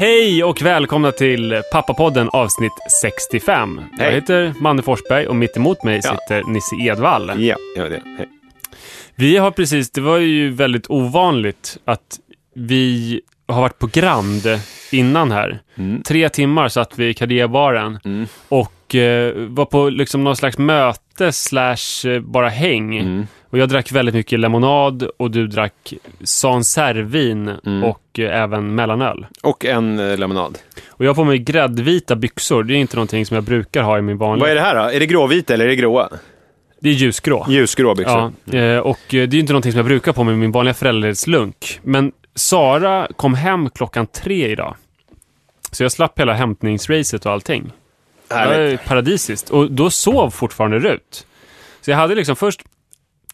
Hej 0.00 0.44
och 0.44 0.62
välkomna 0.62 1.12
till 1.12 1.62
Pappapodden 1.72 2.28
avsnitt 2.32 2.72
65. 3.02 3.80
Jag 3.98 4.04
Hej. 4.04 4.14
heter 4.14 4.54
Manne 4.60 4.82
Forsberg 4.82 5.26
och 5.26 5.36
mitt 5.36 5.56
emot 5.56 5.84
mig 5.84 6.00
Ja. 6.04 6.10
sitter 6.10 6.42
Nisse 6.52 6.76
Edvall. 6.76 7.42
Ja, 7.46 7.56
ja 7.76 7.88
det. 7.88 8.02
Hej. 8.18 8.28
Vi 9.14 9.36
har 9.36 9.50
precis, 9.50 9.90
det 9.90 10.00
var 10.00 10.18
ju 10.18 10.50
väldigt 10.50 10.90
ovanligt 10.90 11.78
att 11.84 12.20
vi 12.54 13.20
har 13.48 13.60
varit 13.60 13.78
på 13.78 13.86
Grand 13.92 14.42
innan 14.92 15.32
här. 15.32 15.60
Mm. 15.74 16.02
Tre 16.02 16.28
timmar 16.28 16.68
satt 16.68 16.98
vi 16.98 17.08
i 17.08 17.14
Cardea-baren 17.14 17.98
Mm. 18.04 18.26
och 18.48 18.72
eh, 18.94 19.32
var 19.36 19.64
på 19.64 19.88
liksom 19.88 20.24
någon 20.24 20.36
slags 20.36 20.58
möte 20.58 21.32
slash 21.32 22.06
eh, 22.08 22.20
bara 22.20 22.48
häng. 22.48 22.98
Mm. 22.98 23.26
Och 23.50 23.58
jag 23.58 23.68
drack 23.68 23.92
väldigt 23.92 24.14
mycket 24.14 24.40
lemonad 24.40 25.02
och 25.16 25.30
du 25.30 25.46
drack 25.46 25.92
Sancerrevin 26.24 27.48
Mm. 27.66 27.84
och 27.84 28.18
eh, 28.18 28.42
även 28.42 28.74
mellanöl. 28.74 29.26
Och 29.42 29.64
en 29.64 30.16
lemonad. 30.20 30.58
Och 30.88 31.04
jag 31.04 31.10
har 31.10 31.14
på 31.14 31.24
mig 31.24 31.38
gräddvita 31.38 32.16
byxor. 32.16 32.62
Det 32.64 32.74
är 32.74 32.76
inte 32.76 32.96
någonting 32.96 33.26
som 33.26 33.34
jag 33.34 33.44
brukar 33.44 33.82
ha 33.82 33.98
i 33.98 34.02
min 34.02 34.18
vanliga. 34.18 34.40
Vad 34.44 34.50
är 34.50 34.54
det 34.54 34.60
här 34.60 34.74
då? 34.74 34.82
Är 34.96 35.00
det 35.00 35.06
gråvita 35.06 35.54
eller 35.54 35.64
är 35.64 35.68
det 35.68 35.76
gråa? 35.76 36.08
Det 36.80 36.88
är 36.88 36.92
ljusgrå. 36.92 37.46
Ljusgrå 37.48 37.94
byxor. 37.94 38.32
Ja, 38.44 38.58
eh, 38.58 38.78
och 38.78 38.98
det 39.08 39.16
är 39.16 39.34
inte 39.34 39.52
någonting 39.52 39.72
som 39.72 39.76
jag 39.78 39.86
brukar 39.86 40.12
på 40.12 40.24
mig 40.24 40.34
i 40.34 40.36
min 40.36 40.52
vanliga 40.52 40.74
föräldraledslunk. 40.74 41.80
Men 41.82 42.12
Sara 42.34 43.08
kom 43.16 43.34
hem 43.34 43.70
klockan 43.70 44.06
tre 44.06 44.48
idag. 44.48 44.74
Så 45.72 45.82
jag 45.82 45.92
slapp 45.92 46.20
hela 46.20 46.32
hämtningsracet 46.32 47.26
och 47.26 47.32
allting. 47.32 47.72
Härligt. 48.30 48.72
ju 48.72 48.78
paradisiskt. 48.78 49.50
Och 49.50 49.70
då 49.72 49.90
sov 49.90 50.30
fortfarande 50.30 50.78
Rut. 50.78 51.26
Så 51.80 51.90
jag 51.90 51.98
hade 51.98 52.14
liksom 52.14 52.36
först 52.36 52.62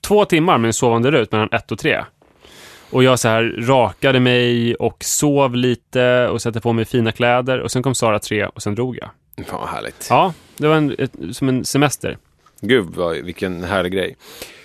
två 0.00 0.24
timmar 0.24 0.58
med 0.58 0.68
en 0.68 0.72
sovande 0.72 1.10
Rut 1.10 1.32
mellan 1.32 1.48
ett 1.52 1.72
och 1.72 1.78
tre. 1.78 2.04
Och 2.90 3.04
jag 3.04 3.18
så 3.18 3.28
här 3.28 3.54
rakade 3.58 4.20
mig 4.20 4.74
och 4.74 5.04
sov 5.04 5.54
lite 5.56 6.28
och 6.28 6.42
satte 6.42 6.60
på 6.60 6.72
mig 6.72 6.84
fina 6.84 7.12
kläder. 7.12 7.60
Och 7.60 7.70
sen 7.70 7.82
kom 7.82 7.94
Sara 7.94 8.18
tre 8.18 8.46
och 8.46 8.62
sen 8.62 8.74
drog 8.74 8.98
jag. 9.00 9.10
Fan 9.46 9.60
vad 9.60 9.68
härligt. 9.68 10.06
Ja, 10.10 10.32
det 10.56 10.68
var 10.68 10.76
en, 10.76 10.94
ett, 10.98 11.12
som 11.32 11.48
en 11.48 11.64
semester. 11.64 12.18
Gud 12.60 12.84
vad, 12.94 13.16
vilken 13.16 13.64
härlig 13.64 13.92
grej. 13.92 14.16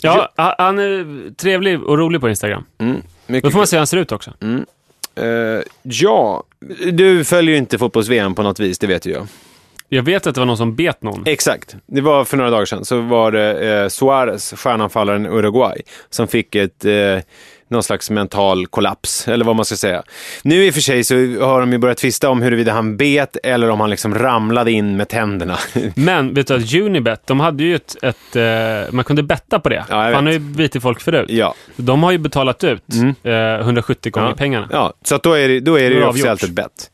Ja, 0.00 0.32
ha- 0.36 0.54
han 0.58 0.78
är 0.78 1.30
trevlig 1.36 1.82
och 1.82 1.98
rolig 1.98 2.20
på 2.20 2.28
Instagram. 2.28 2.64
Mm, 2.78 3.02
Då 3.42 3.50
får 3.50 3.58
man 3.58 3.66
se 3.66 3.76
hur 3.76 3.80
han 3.80 3.86
ser 3.86 3.96
ut 3.96 4.12
också. 4.12 4.32
Eh, 5.20 5.62
ja, 5.82 6.44
du 6.92 7.24
följer 7.24 7.52
ju 7.52 7.58
inte 7.58 7.78
fotbolls-VM 7.78 8.34
på 8.34 8.42
något 8.42 8.60
vis, 8.60 8.78
det 8.78 8.86
vet 8.86 9.06
ju 9.06 9.10
jag. 9.12 9.26
Jag 9.88 10.02
vet 10.02 10.26
att 10.26 10.34
det 10.34 10.40
var 10.40 10.46
någon 10.46 10.56
som 10.56 10.74
bet 10.76 11.02
någon. 11.02 11.22
Exakt. 11.26 11.76
Det 11.86 12.00
var 12.00 12.24
för 12.24 12.36
några 12.36 12.50
dagar 12.50 12.64
sedan. 12.64 12.84
Så 12.84 13.00
var 13.00 13.32
det 13.32 13.80
eh, 13.82 13.88
Suarez, 13.88 14.52
stjärnanfallaren 14.56 15.26
Uruguay, 15.26 15.80
som 16.10 16.28
fick 16.28 16.54
ett 16.54 16.84
eh, 16.84 17.18
någon 17.68 17.82
slags 17.82 18.10
mental 18.10 18.66
kollaps, 18.66 19.28
eller 19.28 19.44
vad 19.44 19.56
man 19.56 19.64
ska 19.64 19.76
säga. 19.76 20.02
Nu 20.42 20.64
i 20.66 20.70
och 20.70 20.74
för 20.74 20.80
sig 20.80 21.04
så 21.04 21.14
har 21.40 21.60
de 21.60 21.72
ju 21.72 21.78
börjat 21.78 21.98
tvista 21.98 22.30
om 22.30 22.42
huruvida 22.42 22.72
han 22.72 22.96
bet 22.96 23.36
eller 23.42 23.70
om 23.70 23.80
han 23.80 23.90
liksom 23.90 24.14
ramlade 24.14 24.72
in 24.72 24.96
med 24.96 25.08
tänderna. 25.08 25.58
Men 25.94 26.34
vet 26.34 26.46
du 26.46 26.54
att 26.54 26.74
Unibet, 26.74 27.26
de 27.26 27.40
hade 27.40 27.64
ju 27.64 27.74
ett, 27.76 27.96
ett 28.02 28.36
eh, 28.36 28.92
man 28.94 29.04
kunde 29.04 29.22
betta 29.22 29.60
på 29.60 29.68
det. 29.68 29.84
Ja, 29.88 29.96
han 30.14 30.26
har 30.26 30.32
ju 30.32 30.38
bitit 30.38 30.82
folk 30.82 31.00
förut. 31.00 31.26
ja. 31.30 31.54
De 31.76 32.02
har 32.02 32.12
ju 32.12 32.18
betalat 32.18 32.64
ut 32.64 32.82
eh, 33.22 33.32
170 33.60 34.12
gånger 34.12 34.28
Ja. 34.28 34.34
pengarna. 34.36 34.68
Ja, 34.72 34.92
så 35.02 35.16
då 35.22 35.32
är 35.32 35.48
det, 35.48 35.60
då 35.60 35.78
är 35.78 35.90
det 35.90 35.96
ju 35.96 36.04
officiellt 36.04 36.42
ett 36.42 36.50
bett. 36.50 36.90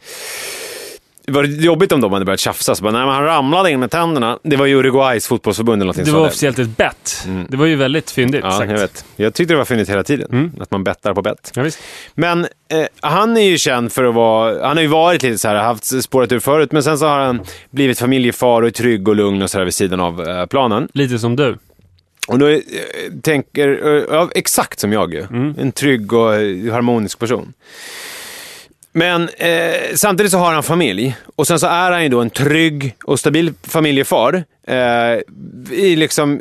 Det 1.27 1.33
var 1.33 1.45
jobbigt 1.45 1.93
om 1.93 2.01
de 2.01 2.13
hade 2.13 2.25
börjat 2.25 2.41
tjafsa. 2.41 2.75
Så 2.75 2.83
bara, 2.83 2.93
nej, 2.93 3.01
men 3.07 3.15
han 3.15 3.25
ramlade 3.25 3.71
in 3.71 3.81
med 3.81 3.91
tänderna. 3.91 4.39
Det 4.43 4.57
var 4.57 4.67
ju 4.67 4.75
Uruguays 4.75 5.27
fotbollsförbund 5.27 5.83
eller 5.83 5.87
någonting 5.93 6.05
Det 6.15 6.21
var 6.21 6.27
officiellt 6.27 6.59
ett 6.59 6.77
bett. 6.77 7.27
Det 7.49 7.57
var 7.57 7.67
ju 7.67 7.77
väldigt 7.77 8.11
fyndigt 8.11 8.41
Ja, 8.45 8.51
sagt. 8.51 8.71
jag 8.71 8.79
vet. 8.79 9.05
Jag 9.17 9.35
tyckte 9.35 9.55
det 9.55 9.59
var 9.59 9.65
fyndigt 9.65 9.89
hela 9.91 10.03
tiden. 10.03 10.29
Mm. 10.33 10.51
Att 10.61 10.71
man 10.71 10.85
bettar 10.85 11.15
på 11.15 11.23
bett. 11.23 11.53
Ja. 11.55 11.65
Men 12.15 12.47
eh, 12.69 12.87
han 13.01 13.37
är 13.37 13.43
ju 13.51 13.59
känd 13.59 13.93
för 13.93 14.05
att 14.05 14.15
vara, 14.15 14.67
han 14.67 14.77
har 14.77 14.83
ju 14.83 14.89
varit 14.89 15.23
lite 15.23 15.39
så 15.39 15.49
här, 15.49 15.55
haft 15.57 16.03
spåret 16.03 16.33
ur 16.33 16.41
förut, 16.41 16.73
men 16.73 16.83
sen 16.83 16.99
så 16.99 17.07
har 17.07 17.19
han 17.19 17.41
blivit 17.71 17.99
familjefar 17.99 18.63
och 18.63 18.69
är 18.69 18.73
trygg 18.73 19.09
och 19.09 19.17
lugn 19.17 19.43
och 19.43 19.51
så 19.51 19.59
här 19.59 19.65
vid 19.65 19.75
sidan 19.75 20.01
av 20.01 20.29
eh, 20.29 20.47
planen. 20.47 20.89
Lite 20.93 21.19
som 21.19 21.37
du. 21.37 21.57
Och 22.29 22.39
då 22.39 22.49
eh, 22.49 22.61
tänker, 23.23 23.97
eh, 24.15 24.29
exakt 24.35 24.81
som 24.81 24.93
jag 24.93 25.15
ju. 25.15 25.27
En 25.59 25.73
trygg 25.73 26.13
och 26.13 26.35
eh, 26.35 26.73
harmonisk 26.73 27.19
person. 27.19 27.53
Men 28.93 29.29
eh, 29.29 29.95
samtidigt 29.95 30.33
så 30.33 30.39
har 30.39 30.53
han 30.53 30.63
familj 30.63 31.17
och 31.37 31.47
sen 31.47 31.59
så 31.59 31.67
är 31.67 31.91
han 31.91 32.03
ju 32.03 32.09
då 32.09 32.21
en 32.21 32.31
trygg 32.31 32.95
och 33.05 33.19
stabil 33.19 33.53
familjefar 33.63 34.45
eh, 34.67 35.19
i 35.71 35.97
liksom 35.97 36.41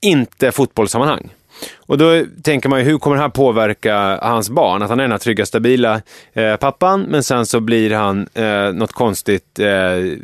inte 0.00 0.52
fotbollssammanhang. 0.52 1.28
Och 1.76 1.98
då 1.98 2.24
tänker 2.42 2.68
man 2.68 2.78
ju, 2.78 2.84
hur 2.84 2.98
kommer 2.98 3.16
det 3.16 3.22
här 3.22 3.28
påverka 3.28 4.18
hans 4.22 4.50
barn? 4.50 4.82
Att 4.82 4.88
han 4.90 5.00
är 5.00 5.04
den 5.04 5.10
här 5.10 5.18
trygga, 5.18 5.46
stabila 5.46 6.00
eh, 6.32 6.56
pappan, 6.56 7.02
men 7.02 7.22
sen 7.22 7.46
så 7.46 7.60
blir 7.60 7.90
han 7.90 8.28
eh, 8.34 8.72
något 8.72 8.92
konstigt 8.92 9.58
eh, 9.58 10.18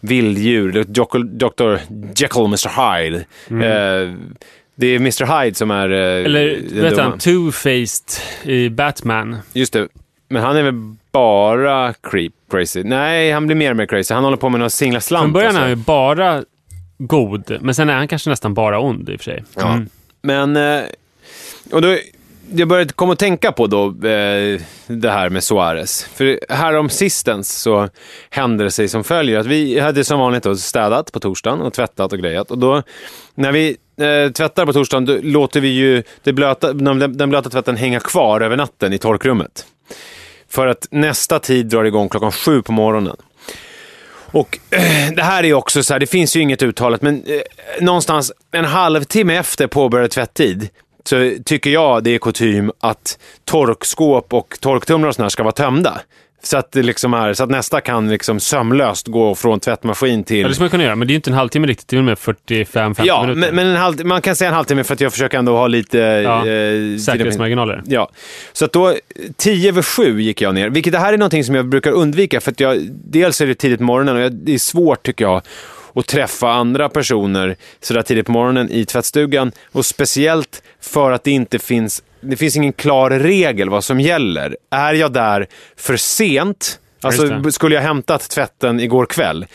vilddjur, 0.00 0.84
Dr. 1.24 1.78
Jekyll 2.16 2.44
Mr. 2.44 2.98
Hyde. 3.02 3.16
Eh, 3.48 4.14
det 4.74 4.86
är 4.86 4.96
Mr. 4.96 5.42
Hyde 5.42 5.56
som 5.56 5.70
är 5.70 5.90
eh, 5.90 6.24
Eller 6.24 6.46
vet 6.82 6.90
dumma. 6.90 7.02
han, 7.02 7.18
Two-Faced 7.18 8.20
i 8.42 8.70
Batman. 8.70 9.36
Just 9.52 9.72
det. 9.72 9.88
Men 10.28 10.42
han 10.42 10.56
är 10.56 10.62
väl 10.62 10.94
bara 11.12 11.94
creep 12.02 12.32
crazy? 12.50 12.82
Nej, 12.84 13.32
han 13.32 13.46
blir 13.46 13.56
mer 13.56 13.70
och 13.70 13.76
mer 13.76 13.86
crazy. 13.86 14.14
Han 14.14 14.24
håller 14.24 14.36
på 14.36 14.48
med 14.48 14.60
några 14.60 14.70
singla 14.70 15.00
slant. 15.00 15.24
Från 15.24 15.32
början 15.32 15.56
är 15.56 15.60
han 15.60 15.68
ju 15.68 15.72
alltså. 15.72 15.86
bara 15.86 16.42
god, 16.98 17.58
men 17.60 17.74
sen 17.74 17.88
är 17.90 17.94
han 17.94 18.08
kanske 18.08 18.30
nästan 18.30 18.54
bara 18.54 18.80
ond 18.80 19.08
i 19.10 19.16
och 19.16 19.20
för 19.20 19.24
sig. 19.24 19.44
Ja. 19.54 19.72
Mm. 19.72 19.88
Men... 20.22 20.56
eh, 20.56 20.84
Och 21.72 21.82
då, 21.82 21.96
jag 22.54 22.68
började 22.68 22.92
komma 22.92 23.12
att 23.12 23.18
tänka 23.18 23.52
på 23.52 23.66
då 23.66 23.86
eh, 23.86 24.60
det 24.86 25.10
här 25.10 25.28
med 25.28 25.44
Suarez. 25.44 26.04
För 26.14 26.40
här 26.48 26.74
om 26.74 26.88
sistens 26.88 27.62
så 27.62 27.88
hände 28.30 28.64
det 28.64 28.70
sig 28.70 28.88
som 28.88 29.04
följer 29.04 29.38
att 29.38 29.46
vi 29.46 29.80
hade 29.80 30.04
som 30.04 30.20
vanligt 30.20 30.42
då 30.42 30.56
städat 30.56 31.12
på 31.12 31.20
torsdagen 31.20 31.60
och 31.60 31.72
tvättat 31.72 32.12
och 32.12 32.18
grejat. 32.18 32.50
Och 32.50 32.58
då, 32.58 32.82
när 33.34 33.52
vi 33.52 33.76
eh, 34.00 34.32
tvättar 34.32 34.66
på 34.66 34.72
torsdagen, 34.72 35.04
då 35.04 35.18
låter 35.22 35.60
vi 35.60 35.68
ju 35.68 36.02
det 36.22 36.32
blöta, 36.32 36.72
den, 36.72 37.16
den 37.16 37.30
blöta 37.30 37.50
tvätten 37.50 37.76
hänga 37.76 38.00
kvar 38.00 38.40
över 38.40 38.56
natten 38.56 38.92
i 38.92 38.98
torkrummet. 38.98 39.66
För 40.48 40.66
att 40.66 40.86
nästa 40.90 41.38
tid 41.38 41.66
drar 41.66 41.84
igång 41.84 42.08
klockan 42.08 42.32
sju 42.32 42.62
på 42.62 42.72
morgonen. 42.72 43.16
Och 44.30 44.58
eh, 44.70 45.12
det 45.16 45.22
här 45.22 45.44
är 45.44 45.54
också 45.54 45.82
så 45.82 45.94
här, 45.94 46.00
det 46.00 46.06
finns 46.06 46.36
ju 46.36 46.40
inget 46.40 46.62
uttalat, 46.62 47.02
men 47.02 47.24
eh, 47.26 47.40
någonstans 47.80 48.32
en 48.52 48.64
halvtimme 48.64 49.36
efter 49.36 49.66
påbörjad 49.66 50.10
tvättid 50.10 50.68
så 51.04 51.32
tycker 51.44 51.70
jag 51.70 52.04
det 52.04 52.14
är 52.14 52.18
kutym 52.18 52.72
att 52.80 53.18
torkskåp 53.44 54.34
och 54.34 54.56
torktumlare 54.60 55.08
och 55.08 55.14
sådär 55.14 55.28
ska 55.28 55.42
vara 55.42 55.52
tömda. 55.52 56.00
Så 56.46 56.56
att, 56.56 56.72
det 56.72 56.82
liksom 56.82 57.14
är, 57.14 57.34
så 57.34 57.44
att 57.44 57.50
nästa 57.50 57.80
kan 57.80 58.08
liksom 58.08 58.40
sömlöst 58.40 59.06
gå 59.06 59.34
från 59.34 59.60
tvättmaskin 59.60 60.24
till... 60.24 60.40
Ja, 60.40 60.48
det 60.48 60.54
skulle 60.54 60.64
man 60.64 60.70
kunna 60.70 60.84
göra, 60.84 60.96
men 60.96 61.08
det 61.08 61.10
är 61.10 61.12
ju 61.12 61.16
inte 61.16 61.30
en 61.30 61.34
halvtimme 61.34 61.66
riktigt. 61.66 61.88
Det 61.88 61.96
är 61.96 61.98
väl 61.98 62.04
med 62.04 62.18
45-50 62.18 63.02
Ja, 63.04 63.22
minuter. 63.22 63.40
men, 63.40 63.54
men 63.54 63.66
en 63.66 63.76
halv, 63.76 64.06
man 64.06 64.22
kan 64.22 64.36
säga 64.36 64.48
en 64.48 64.54
halvtimme 64.54 64.84
för 64.84 64.94
att 64.94 65.00
jag 65.00 65.12
försöker 65.12 65.38
ändå 65.38 65.56
ha 65.56 65.66
lite... 65.66 65.98
Ja, 65.98 66.46
eh, 66.46 66.98
Säkerhetsmarginaler. 66.98 67.82
Ja, 67.86 68.10
så 68.52 68.64
att 68.64 68.72
då, 68.72 68.94
10 69.36 69.68
över 69.68 69.82
7 69.82 70.20
gick 70.22 70.40
jag 70.40 70.54
ner. 70.54 70.70
Vilket 70.70 70.92
det 70.92 70.98
här 70.98 71.12
är 71.12 71.18
någonting 71.18 71.44
som 71.44 71.54
jag 71.54 71.66
brukar 71.68 71.90
undvika 71.90 72.40
för 72.40 72.50
att 72.50 72.60
jag, 72.60 72.88
dels 72.90 73.40
är 73.40 73.46
det 73.46 73.54
tidigt 73.54 73.78
på 73.78 73.84
morgonen 73.84 74.16
och 74.16 74.22
jag, 74.22 74.32
det 74.32 74.54
är 74.54 74.58
svårt 74.58 75.02
tycker 75.02 75.24
jag 75.24 75.42
att 75.94 76.06
träffa 76.06 76.50
andra 76.52 76.88
personer 76.88 77.56
sådär 77.80 78.02
tidigt 78.02 78.26
på 78.26 78.32
morgonen 78.32 78.70
i 78.70 78.84
tvättstugan. 78.84 79.52
Och 79.72 79.86
speciellt 79.86 80.62
för 80.80 81.10
att 81.12 81.24
det 81.24 81.30
inte 81.30 81.58
finns, 81.58 82.02
det 82.30 82.36
finns 82.36 82.56
ingen 82.56 82.72
klar 82.72 83.10
regel 83.10 83.70
vad 83.70 83.84
som 83.84 84.00
gäller. 84.00 84.56
Är 84.70 84.94
jag 84.94 85.12
där 85.12 85.46
för 85.76 85.96
sent, 85.96 86.78
alltså 87.00 87.50
skulle 87.50 87.74
jag 87.74 87.82
hämtat 87.82 88.30
tvätten 88.30 88.80
igår 88.80 89.06
kväll, 89.06 89.46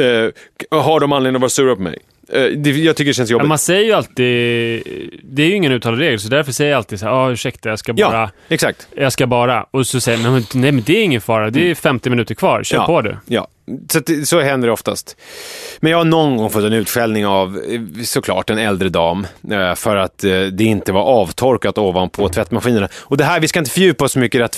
eh, 0.00 0.78
har 0.80 1.00
de 1.00 1.12
anledning 1.12 1.36
att 1.36 1.40
vara 1.40 1.50
sura 1.50 1.76
på 1.76 1.82
mig? 1.82 1.98
Eh, 2.32 2.42
jag 2.42 2.96
tycker 2.96 3.10
det 3.10 3.14
känns 3.14 3.30
jobbigt. 3.30 3.48
man 3.48 3.58
säger 3.58 3.84
ju 3.84 3.92
alltid... 3.92 4.82
Det 5.22 5.42
är 5.42 5.46
ju 5.46 5.54
ingen 5.54 5.72
uttalad 5.72 5.98
regel, 5.98 6.20
så 6.20 6.28
därför 6.28 6.52
säger 6.52 6.70
jag 6.70 6.78
alltid 6.78 7.00
så 7.00 7.06
här, 7.06 7.12
ah, 7.12 7.30
ursäkta, 7.30 7.68
jag 7.68 7.78
ska 7.78 7.92
bara... 7.92 8.20
Ja, 8.20 8.30
exakt. 8.48 8.88
Jag 8.96 9.12
ska 9.12 9.26
bara. 9.26 9.66
Och 9.70 9.86
så 9.86 10.00
säger 10.00 10.18
man, 10.18 10.32
nej, 10.32 10.44
men- 10.52 10.62
nej 10.62 10.72
men 10.72 10.84
det 10.86 10.98
är 10.98 11.04
ingen 11.04 11.20
fara, 11.20 11.50
det 11.50 11.70
är 11.70 11.74
50 11.74 12.10
minuter 12.10 12.34
kvar, 12.34 12.62
kör 12.62 12.76
ja, 12.76 12.86
på 12.86 13.00
du. 13.02 13.16
Ja, 13.26 13.48
så, 13.90 13.98
att 13.98 14.28
så 14.28 14.40
händer 14.40 14.68
det 14.68 14.72
oftast. 14.72 15.16
Men 15.80 15.90
jag 15.90 15.98
har 15.98 16.04
någon 16.04 16.36
gång 16.36 16.50
fått 16.50 16.64
en 16.64 16.72
utskällning 16.72 17.26
av 17.26 17.60
eh, 17.68 18.02
såklart 18.04 18.50
en 18.50 18.58
äldre 18.58 18.88
dam 18.88 19.26
eh, 19.50 19.74
för 19.74 19.96
att 19.96 20.24
eh, 20.24 20.40
det 20.40 20.64
inte 20.64 20.92
var 20.92 21.02
avtorkat 21.02 21.78
ovanpå 21.78 22.28
tvättmaskinerna. 22.28 22.88
Och 22.94 23.16
det 23.16 23.24
här, 23.24 23.40
vi 23.40 23.48
ska 23.48 23.58
inte 23.58 23.70
fördjupa 23.70 24.04
oss 24.04 24.12
så 24.12 24.18
mycket 24.18 24.34
i 24.34 24.38
det 24.38 24.44
här 24.44 24.48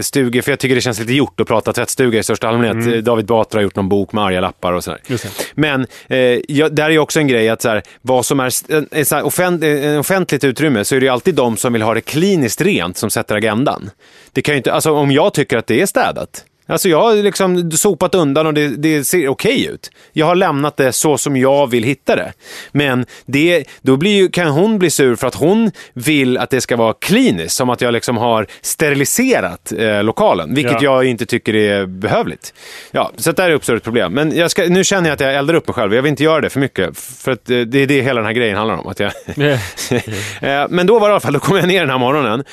tvättstugor, 0.00 0.42
för 0.42 0.52
jag 0.52 0.58
tycker 0.58 0.74
det 0.74 0.80
känns 0.80 1.00
lite 1.00 1.12
gjort 1.12 1.40
att 1.40 1.46
prata 1.46 1.72
tvättstuga 1.72 2.18
i 2.18 2.22
största 2.22 2.48
allmänhet. 2.48 2.94
Eh, 2.94 3.02
David 3.02 3.26
Batra 3.26 3.58
har 3.58 3.62
gjort 3.62 3.76
någon 3.76 3.88
bok 3.88 4.12
med 4.12 4.24
arga 4.24 4.40
lappar 4.40 4.72
och 4.72 4.84
sådär. 4.84 5.00
Men 5.54 5.86
eh, 6.08 6.18
ja, 6.48 6.68
där 6.68 6.84
är 6.84 6.90
ju 6.90 6.98
också 6.98 7.20
en 7.20 7.28
grej 7.28 7.48
att 7.48 7.62
så 7.62 7.68
här, 7.68 7.82
vad 8.02 8.26
som 8.26 8.40
är 8.40 8.50
en, 8.90 9.04
så 9.04 9.14
här, 9.14 9.22
offent, 9.22 9.64
en 9.64 9.98
offentligt 9.98 10.44
utrymme 10.44 10.84
så 10.84 10.94
är 10.96 11.00
det 11.00 11.06
ju 11.06 11.12
alltid 11.12 11.34
de 11.34 11.56
som 11.56 11.72
vill 11.72 11.82
ha 11.82 11.94
det 11.94 12.00
kliniskt 12.00 12.60
rent 12.60 12.96
som 12.96 13.10
sätter 13.10 13.34
agendan. 13.34 13.90
Det 14.32 14.42
kan 14.42 14.54
ju 14.54 14.56
inte, 14.56 14.72
alltså 14.72 14.92
om 14.92 15.10
jag 15.10 15.34
tycker 15.34 15.58
att 15.58 15.66
det 15.66 15.80
är 15.80 15.86
städat, 15.86 16.44
Alltså 16.68 16.88
jag 16.88 17.02
har 17.02 17.14
liksom 17.14 17.70
sopat 17.70 18.14
undan 18.14 18.46
och 18.46 18.54
det, 18.54 18.68
det 18.68 19.04
ser 19.04 19.28
okej 19.28 19.66
ut. 19.66 19.90
Jag 20.12 20.26
har 20.26 20.34
lämnat 20.34 20.76
det 20.76 20.92
så 20.92 21.18
som 21.18 21.36
jag 21.36 21.70
vill 21.70 21.84
hitta 21.84 22.16
det. 22.16 22.32
Men 22.72 23.06
det, 23.26 23.64
då 23.82 23.96
blir 23.96 24.16
ju, 24.16 24.28
kan 24.28 24.48
hon 24.48 24.78
bli 24.78 24.90
sur 24.90 25.16
för 25.16 25.26
att 25.26 25.34
hon 25.34 25.70
vill 25.94 26.38
att 26.38 26.50
det 26.50 26.60
ska 26.60 26.76
vara 26.76 26.92
kliniskt. 26.92 27.56
Som 27.56 27.70
att 27.70 27.80
jag 27.80 27.92
liksom 27.92 28.16
har 28.16 28.46
steriliserat 28.60 29.72
eh, 29.78 30.02
lokalen, 30.04 30.54
vilket 30.54 30.72
Ja. 30.72 30.80
jag 30.82 31.04
inte 31.04 31.26
tycker 31.26 31.54
är 31.54 31.86
behövligt. 31.86 32.54
Ja, 32.90 33.12
så 33.16 33.32
där 33.32 33.50
uppstår 33.50 33.76
ett 33.76 33.82
problem. 33.84 34.12
Men 34.12 34.50
ska, 34.50 34.62
nu 34.68 34.84
känner 34.84 35.08
jag 35.08 35.14
att 35.14 35.20
jag 35.20 35.34
eldar 35.34 35.54
upp 35.54 35.68
mig 35.68 35.74
själv. 35.74 35.94
Jag 35.94 36.02
vill 36.02 36.10
inte 36.10 36.24
göra 36.24 36.40
det 36.40 36.50
för 36.50 36.60
mycket. 36.60 36.98
För 36.98 37.32
att 37.32 37.50
eh, 37.50 37.60
det 37.60 37.78
är 37.78 37.86
det 37.86 38.00
hela 38.02 38.20
den 38.20 38.26
här 38.26 38.32
grejen 38.32 38.56
handlar 38.56 38.76
om. 38.76 38.86
Att 38.88 39.00
jag 39.00 39.12
Eh, 40.40 40.66
Men 40.70 40.86
då 40.86 40.98
var 40.98 41.08
det 41.08 41.12
i 41.12 41.12
alla 41.12 41.20
fall, 41.20 41.32
då 41.32 41.38
kom 41.40 41.56
jag 41.56 41.68
ner 41.68 41.80
den 41.80 41.90
här 41.90 41.98
morgonen. 41.98 42.44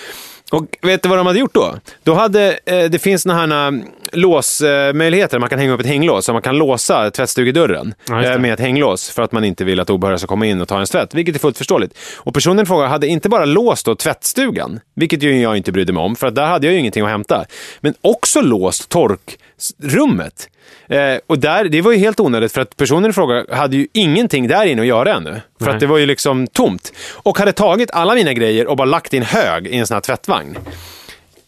Och 0.54 0.78
vet 0.82 1.04
du 1.04 1.10
vad 1.10 1.18
de 1.18 1.28
hade 1.28 1.40
gjort 1.40 1.54
då? 1.54 1.76
Då 2.04 2.14
hade, 2.14 2.60
eh, 2.66 2.84
det 2.84 3.00
finns 3.00 3.22
såna 3.22 3.36
här 3.36 3.72
eh, 3.72 3.80
låsmöjligheter, 4.12 5.40
man 5.40 5.50
kan 5.50 5.60
hänga 5.60 5.74
upp 5.74 5.80
ett 5.80 5.86
hänglås, 5.86 6.26
så 6.26 6.34
man 6.34 6.42
kan 6.42 6.58
låsa 6.58 7.12
tvättstugedörren 7.12 7.94
Ja, 8.08 8.24
eh, 8.24 8.40
med 8.40 8.54
ett 8.54 8.60
hänglås 8.60 9.10
för 9.10 9.24
att 9.24 9.32
man 9.32 9.44
inte 9.44 9.64
vill 9.64 9.80
att 9.80 9.90
obehöriga 9.90 10.18
ska 10.18 10.28
komma 10.28 10.46
in 10.46 10.62
och 10.62 10.68
ta 10.68 10.76
ens 10.76 10.90
tvätt, 10.90 11.14
vilket 11.14 11.36
är 11.36 11.40
fullt 11.40 11.58
förståeligt. 11.58 11.98
Och 12.16 12.34
personen 12.34 12.64
i 12.64 12.66
fråga 12.66 12.88
hade 12.88 13.08
inte 13.08 13.30
bara 13.30 13.46
låst 13.46 13.86
då 13.86 13.96
tvättstugan, 13.96 14.80
vilket 14.96 15.24
ju 15.24 15.42
jag 15.42 15.58
inte 15.58 15.72
brydde 15.72 15.94
mig 15.94 16.04
om, 16.04 16.16
för 16.16 16.28
att 16.28 16.36
där 16.36 16.46
hade 16.46 16.68
jag 16.68 16.74
ju 16.74 16.80
ingenting 16.80 17.04
att 17.04 17.10
hämta, 17.10 17.46
men 17.82 17.94
också 18.02 18.42
låst 18.42 18.90
torkrummet. 19.72 20.50
Eh, 20.88 21.18
och 21.28 21.40
där, 21.40 21.66
det 21.66 21.82
var 21.82 21.92
ju 21.92 21.98
helt 21.98 22.20
onödigt 22.20 22.52
för 22.52 22.62
att 22.62 22.78
personen 22.78 23.10
i 23.10 23.14
fråga 23.14 23.46
hade 23.52 23.78
ju 23.78 23.88
ingenting 23.94 24.48
där 24.48 24.66
inne 24.66 24.82
att 24.82 24.88
göra 24.88 25.14
ännu. 25.14 25.42
För 25.60 25.66
Nej. 25.66 25.74
att 25.74 25.80
det 25.80 25.88
var 25.88 25.98
ju 25.98 26.06
liksom 26.06 26.48
tomt. 26.48 26.94
Och 27.14 27.38
hade 27.38 27.52
tagit 27.52 27.92
alla 27.92 28.16
mina 28.16 28.34
grejer 28.34 28.68
och 28.68 28.78
bara 28.78 28.86
lagt 28.86 29.14
i 29.14 29.18
en 29.18 29.24
hög 29.24 29.68
i 29.68 29.78
en 29.78 29.88
sån 29.88 29.96
här 29.96 30.02
tvättvagn. 30.02 30.58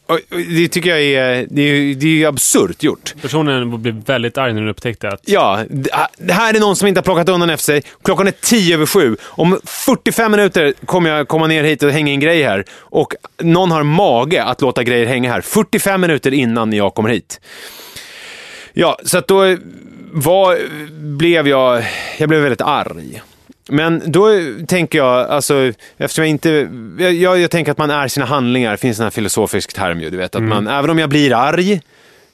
Och, 0.08 0.16
och 0.16 0.38
det 0.38 0.68
tycker 0.68 0.90
jag 0.90 1.02
är, 1.02 1.48
det 1.50 1.62
är, 1.62 1.96
det 1.96 2.24
är 2.24 2.28
absurt 2.28 2.84
gjort. 2.84 3.14
Personen 3.22 3.82
blev 3.82 4.06
väldigt 4.06 4.38
arg 4.38 4.54
när 4.54 4.62
den 4.62 4.70
upptäckte 4.70 5.08
att... 5.08 5.22
Ja, 5.26 5.64
det 5.70 6.08
det 6.18 6.34
här 6.34 6.54
är 6.54 6.60
någon 6.60 6.76
som 6.76 6.88
inte 6.88 7.00
har 7.00 7.04
plockat 7.04 7.30
undan 7.30 7.50
efter 7.50 7.66
sig. 7.66 7.84
Klockan 8.04 8.28
är 8.28 8.32
tio 8.32 8.76
över 8.76 8.86
sju. 8.86 9.18
Om 9.24 9.60
45 9.64 10.32
minuter 10.32 10.74
kommer 10.86 11.10
jag 11.10 11.28
komma 11.28 11.48
ner 11.48 11.64
hit 11.64 11.84
och 11.84 11.92
hänga 11.92 12.12
en 12.12 12.20
grej 12.20 12.44
här. 12.44 12.66
Och 12.80 13.14
någon 13.42 13.72
har 13.72 13.84
mage 13.84 14.44
att 14.44 14.62
låta 14.62 14.84
grejer 14.84 15.06
hänga 15.06 15.32
här. 15.32 15.42
45 15.42 16.02
minuter 16.02 16.34
innan 16.34 16.74
jag 16.74 16.94
kommer 16.94 17.10
hit. 17.10 17.40
Ja, 18.78 18.98
så 19.04 19.18
att 19.18 19.28
då 19.28 19.58
var, 20.12 20.58
blev 21.18 21.48
jag, 21.48 21.84
jag 22.18 22.30
blev 22.30 22.42
väldigt 22.42 22.62
arg. 22.62 23.22
Men 23.70 24.02
då 24.06 24.30
tänker 24.68 24.98
jag, 24.98 25.30
alltså, 25.30 25.72
eftersom 25.98 26.24
jag 26.24 26.30
inte, 26.30 26.70
jag, 27.00 27.14
jag, 27.14 27.40
jag 27.40 27.52
tänker 27.52 27.72
att 27.72 27.78
man 27.78 27.90
är 27.90 28.08
sina 28.08 28.26
handlingar, 28.26 28.72
det 28.72 28.78
finns 28.78 29.00
en 29.00 29.04
här 29.04 29.10
filosofisk 29.10 29.74
term 29.74 30.02
ju, 30.02 30.10
du 30.10 30.18
vet, 30.18 30.36
att 30.36 30.44
man, 30.44 30.68
även 30.68 30.90
om 30.90 31.00
jag 31.00 31.10
blir 31.10 31.34
arg, 31.34 31.82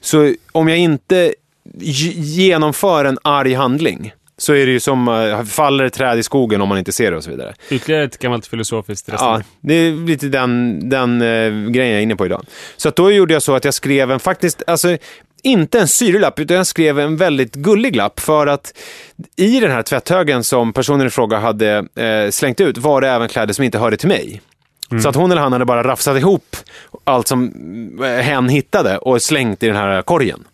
så 0.00 0.34
om 0.52 0.68
jag 0.68 0.78
inte 0.78 1.34
genomför 1.74 3.04
en 3.04 3.18
arg 3.22 3.54
handling 3.54 4.12
så 4.38 4.54
är 4.54 4.66
det 4.66 4.72
ju 4.72 4.80
som 4.80 5.08
uh, 5.08 5.44
faller 5.44 5.84
ett 5.84 5.92
träd 5.92 6.18
i 6.18 6.22
skogen 6.22 6.60
om 6.60 6.68
man 6.68 6.78
inte 6.78 6.92
ser 6.92 7.10
det 7.10 7.16
och 7.16 7.24
så 7.24 7.30
vidare. 7.30 7.54
Ytterligare 7.70 8.04
ett 8.04 8.18
gammalt 8.18 8.46
filosofiskt 8.46 9.08
Ja, 9.08 9.14
resonemang. 9.14 9.42
det 9.60 9.74
är 9.74 10.06
lite 10.06 10.26
den, 10.26 10.80
den 10.88 11.22
eh, 11.22 11.70
grejen 11.70 11.90
jag 11.90 11.98
är 11.98 12.00
inne 12.00 12.16
på 12.16 12.26
idag. 12.26 12.44
Så 12.76 12.88
att 12.88 12.96
då 12.96 13.10
gjorde 13.10 13.32
jag 13.32 13.42
så 13.42 13.54
att 13.54 13.64
jag 13.64 13.74
skrev 13.74 14.10
en 14.10 14.20
faktiskt, 14.20 14.62
alltså 14.66 14.96
inte 15.42 15.80
en 15.80 15.88
syrelapp, 15.88 16.38
utan 16.38 16.56
jag 16.56 16.66
skrev 16.66 16.98
en 16.98 17.16
väldigt 17.16 17.54
gullig 17.54 17.96
lapp 17.96 18.20
för 18.20 18.46
att 18.46 18.74
i 19.36 19.60
den 19.60 19.70
här 19.70 19.82
tvätthögen 19.82 20.44
som 20.44 20.72
personen 20.72 21.06
i 21.06 21.10
fråga 21.10 21.38
hade 21.38 21.86
eh, 21.94 22.30
slängt 22.30 22.60
ut 22.60 22.78
var 22.78 23.00
det 23.00 23.08
även 23.08 23.28
kläder 23.28 23.54
som 23.54 23.64
inte 23.64 23.78
hörde 23.78 23.96
till 23.96 24.08
mig. 24.08 24.40
Så 25.02 25.08
att 25.08 25.14
hon 25.14 25.32
eller 25.32 25.42
han 25.42 25.52
hade 25.52 25.64
bara 25.64 25.84
rafsat 25.84 26.16
ihop 26.16 26.56
allt 27.04 27.28
som 27.28 27.52
eh, 28.04 28.10
hen 28.10 28.48
hittade 28.48 28.98
och 28.98 29.22
slängt 29.22 29.62
i 29.62 29.66
den 29.66 29.76
här 29.76 30.02
korgen. 30.02 30.44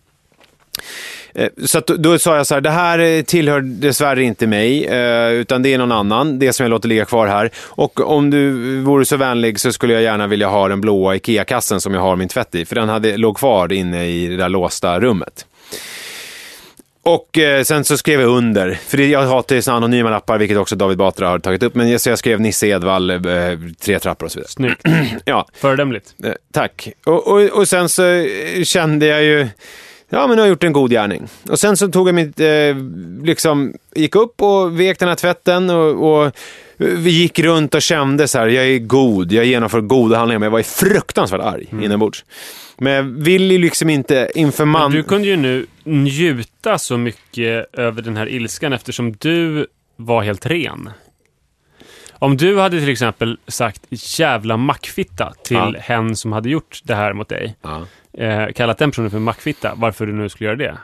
Eh, 1.35 1.47
Så 1.65 1.79
då, 1.79 2.19
sa 2.19 2.35
jag 2.37 2.47
så 2.47 2.53
här, 2.53 2.61
det 2.61 2.69
här 2.69 2.99
eh, 2.99 3.21
tillhör 3.21 3.61
dessvärre 3.61 4.23
inte 4.23 4.47
mig, 4.47 4.85
eh, 4.85 5.29
utan 5.31 5.61
det 5.63 5.73
är 5.73 5.77
någon 5.77 5.91
annan, 5.91 6.39
det 6.39 6.53
som 6.53 6.63
jag 6.63 6.69
låter 6.69 6.89
ligga 6.89 7.05
kvar 7.05 7.27
här. 7.27 7.49
Och 7.57 7.99
om 8.17 8.29
du 8.29 8.51
vore 8.81 9.05
så 9.05 9.17
vänlig 9.17 9.59
så 9.59 9.71
skulle 9.73 9.93
jag 9.93 10.03
gärna 10.03 10.27
vilja 10.27 10.47
ha 10.47 10.67
den 10.67 10.81
blåa 10.81 11.15
IKEA-kassen 11.15 11.81
som 11.81 11.93
jag 11.93 12.01
har 12.01 12.15
min 12.15 12.27
tvätt 12.29 12.55
i, 12.55 12.65
för 12.65 12.75
den 12.75 12.89
hade, 12.89 13.17
låg 13.17 13.37
kvar 13.37 13.73
inne 13.73 14.05
i 14.07 14.27
det 14.27 14.37
där 14.37 14.49
låsta 14.49 14.99
rummet. 14.99 15.45
Och 17.03 17.37
eh, 17.37 17.63
sen 17.63 17.83
så 17.83 17.97
skrev 17.97 18.21
jag 18.21 18.29
under, 18.29 18.79
för 18.87 18.97
det, 18.97 19.07
jag 19.07 19.21
hatar 19.23 19.55
ju 19.55 19.61
såna 19.61 19.77
anonyma 19.77 20.09
lappar, 20.09 20.37
vilket 20.37 20.57
också 20.57 20.75
David 20.75 20.97
Batra 20.97 21.27
har 21.27 21.39
tagit 21.39 21.63
upp, 21.63 21.75
men 21.75 21.89
jag, 21.91 22.01
så 22.01 22.09
jag 22.09 22.19
skrev 22.19 22.41
Nisse 22.41 22.67
Edvall, 22.67 23.09
eh, 23.09 23.17
tre 23.81 23.99
trappor 23.99 24.25
och 24.25 24.31
så 24.31 24.39
vidare. 24.39 24.49
Snyggt. 24.51 24.81
Ja, 25.25 25.47
Föredömligt. 25.53 26.13
Eh, 26.23 26.31
Tack. 26.53 26.89
Och, 27.05 27.27
och, 27.27 27.41
och 27.41 27.67
sen 27.67 27.89
så 27.89 28.25
kände 28.63 29.05
jag 29.05 29.23
ju, 29.23 29.47
ja 30.09 30.27
men 30.27 30.37
jag 30.37 30.43
har 30.43 30.49
gjort 30.49 30.63
en 30.63 30.73
god 30.73 30.91
gärning. 30.91 31.27
Och 31.49 31.59
sen 31.59 31.77
så 31.77 31.87
tog 31.87 32.07
jag 32.07 32.15
mitt, 32.15 32.39
eh, 32.39 32.47
liksom, 33.23 33.73
gick 33.95 34.15
upp 34.15 34.41
och 34.41 34.79
vek 34.79 34.99
den 34.99 35.07
här 35.09 35.15
tvätten 35.15 35.69
och, 35.69 36.23
och 36.25 36.31
vi 36.77 37.09
gick 37.09 37.39
runt 37.39 37.75
och 37.75 37.81
kände 37.81 38.27
så 38.27 38.39
här, 38.39 38.47
jag 38.47 38.65
är 38.67 38.79
god, 38.79 39.31
jag 39.31 39.45
genomför 39.45 39.81
goda 39.81 40.17
handlingar, 40.17 40.39
men 40.39 40.45
jag 40.45 40.51
var 40.51 40.59
ju 40.59 40.63
fruktansvärt 40.63 41.41
arg 41.41 41.67
inombords. 41.83 42.25
Men 42.77 42.93
jag 42.93 43.03
vill 43.03 43.51
ju 43.51 43.57
liksom 43.57 43.89
inte 43.89 44.31
inför 44.35 44.65
man... 44.65 44.91
Men 44.91 44.97
du 45.01 45.03
kunde 45.03 45.27
ju 45.27 45.35
nu 45.35 45.65
njuta 45.83 46.77
så 46.77 46.97
mycket 46.97 47.65
över 47.75 48.01
den 48.01 48.17
här 48.17 48.29
ilskan 48.29 48.73
eftersom 48.73 49.11
du 49.19 49.67
var 49.95 50.21
helt 50.23 50.45
ren. 50.45 50.89
Om 52.13 52.37
du 52.37 52.59
hade 52.59 52.79
till 52.79 52.89
exempel 52.89 53.37
sagt 53.47 53.81
jävla 54.19 54.57
mackfitta 54.57 55.33
till 55.43 55.55
Ja. 55.57 55.73
hen 55.79 56.15
som 56.15 56.31
hade 56.31 56.49
gjort 56.49 56.79
det 56.83 56.95
här 56.95 57.13
mot 57.13 57.29
dig, 57.29 57.55
Ja. 57.61 57.85
Eh, 58.19 58.47
kallat 58.55 58.77
den 58.77 58.91
personen 58.91 59.11
för 59.11 59.19
mackfitta, 59.19 59.73
varför 59.75 60.05
du 60.05 60.13
nu 60.13 60.29
skulle 60.29 60.47
göra 60.47 60.57
det. 60.57 60.77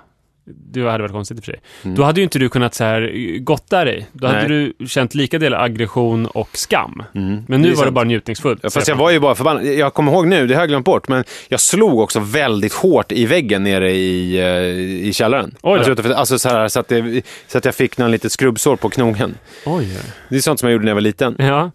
Det 0.48 0.82
hade 0.82 1.01
varit 1.04 1.12
konstigt 1.12 1.38
i 1.38 1.39
och 1.39 1.46
för 1.46 1.51
sig. 1.51 1.62
Mm. 1.84 1.96
Då 1.96 2.04
hade 2.04 2.20
ju 2.20 2.24
inte 2.24 2.39
du 2.39 2.50
kunnat 2.50 2.74
så 2.74 2.84
här 2.84 3.01
eh, 3.01 3.39
gotta 3.39 3.86
dig. 3.86 4.08
Då 4.12 4.27
hade 4.27 4.48
Nej. 4.48 4.74
du 4.77 4.88
känt 4.88 5.15
lika 5.15 5.39
del 5.39 5.54
aggression 5.54 6.25
och 6.25 6.50
skam. 6.54 7.04
Men 7.12 7.46
Det 7.48 7.58
nu 7.58 7.72
är 7.72 7.75
var 7.75 7.86
det 7.86 7.92
bara 7.92 8.06
njutningsfullt. 8.06 8.60
Ja, 8.63 8.70
fast 8.70 8.88
jag 8.88 8.96
var 8.96 9.12
ju 9.12 9.20
bara 9.20 9.36
förbannad. 9.36 9.65
Jag 9.65 9.94
kommer 9.94 10.12
ihåg 10.12 10.27
nu, 10.27 10.48
det 10.48 10.54
har 10.54 10.62
jag 10.62 10.70
glömt 10.70 10.86
bort, 10.86 11.08
men 11.08 11.24
jag 11.48 11.60
slog 11.60 12.00
också 12.00 12.20
väldigt 12.20 12.74
hårt 12.74 13.12
i 13.12 13.25
väggen 13.25 13.63
nere 13.63 13.92
i, 13.92 14.39
eh, 14.39 15.08
i 15.08 15.13
källaren. 15.13 15.56
Oj 15.62 15.80
då. 15.86 15.92
Alltså, 15.92 16.13
alltså 16.13 16.39
så, 16.39 16.50
här, 16.50 16.68
så, 16.68 16.80
att 16.80 16.88
det, 16.88 17.25
så 17.48 17.58
att 17.58 17.65
jag 17.65 17.75
fick 17.75 17.98
någon 17.98 18.12
litet 18.12 18.32
skrubbsår 18.32 18.75
på 18.75 18.89
knogen. 18.89 19.38
Oj. 19.65 19.98
Det 20.30 20.36
är 20.36 20.39
sånt 20.39 20.60
som 20.60 20.70
jag 20.70 20.74
gjorde 20.74 20.86
när 20.86 20.92
jag 20.92 20.96
var 20.96 21.01
liten. 21.01 21.36
Ja. 21.39 21.72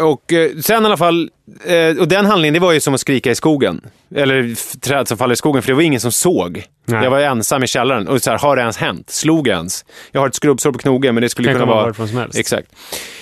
Och 0.00 0.32
eh, 0.32 0.50
sen 0.60 0.82
i 0.82 0.86
alla 0.86 0.96
fall, 0.96 1.30
eh, 1.64 1.98
och 2.00 2.08
den 2.08 2.26
handlingen 2.26 2.54
det 2.54 2.60
var 2.60 2.72
ju 2.72 2.80
som 2.80 2.94
att 2.94 3.00
skrika 3.00 3.30
i 3.30 3.34
skogen. 3.34 3.80
Eller 4.14 4.54
träd 4.80 5.08
som 5.08 5.18
faller 5.18 5.32
i 5.32 5.36
skogen, 5.36 5.62
för 5.62 5.68
det 5.68 5.74
var 5.74 5.82
ingen 5.82 6.00
som 6.00 6.12
såg. 6.12 6.64
Nej. 6.86 7.04
Jag 7.04 7.10
var 7.10 7.20
ensam 7.20 7.62
i 7.62 7.66
källaren 7.66 8.08
och 8.08 8.22
så 8.22 8.30
här, 8.30 8.38
har 8.38 8.56
det 8.56 8.62
ens 8.62 8.76
hänt? 8.76 9.10
Slog 9.10 9.48
jag 9.48 9.56
ens? 9.56 9.84
Jag 10.12 10.20
har 10.20 10.28
ett 10.28 10.34
skrubbsår 10.34 10.72
på 10.72 10.78
knogen, 10.78 11.14
men 11.14 11.22
det 11.22 11.28
skulle 11.28 11.48
Kan 11.48 11.54
kunna 11.54 11.72
vara... 11.72 11.82
varifrån 11.82 12.08
som 12.08 12.18
helst. 12.18 12.38
Exakt. 12.38 12.68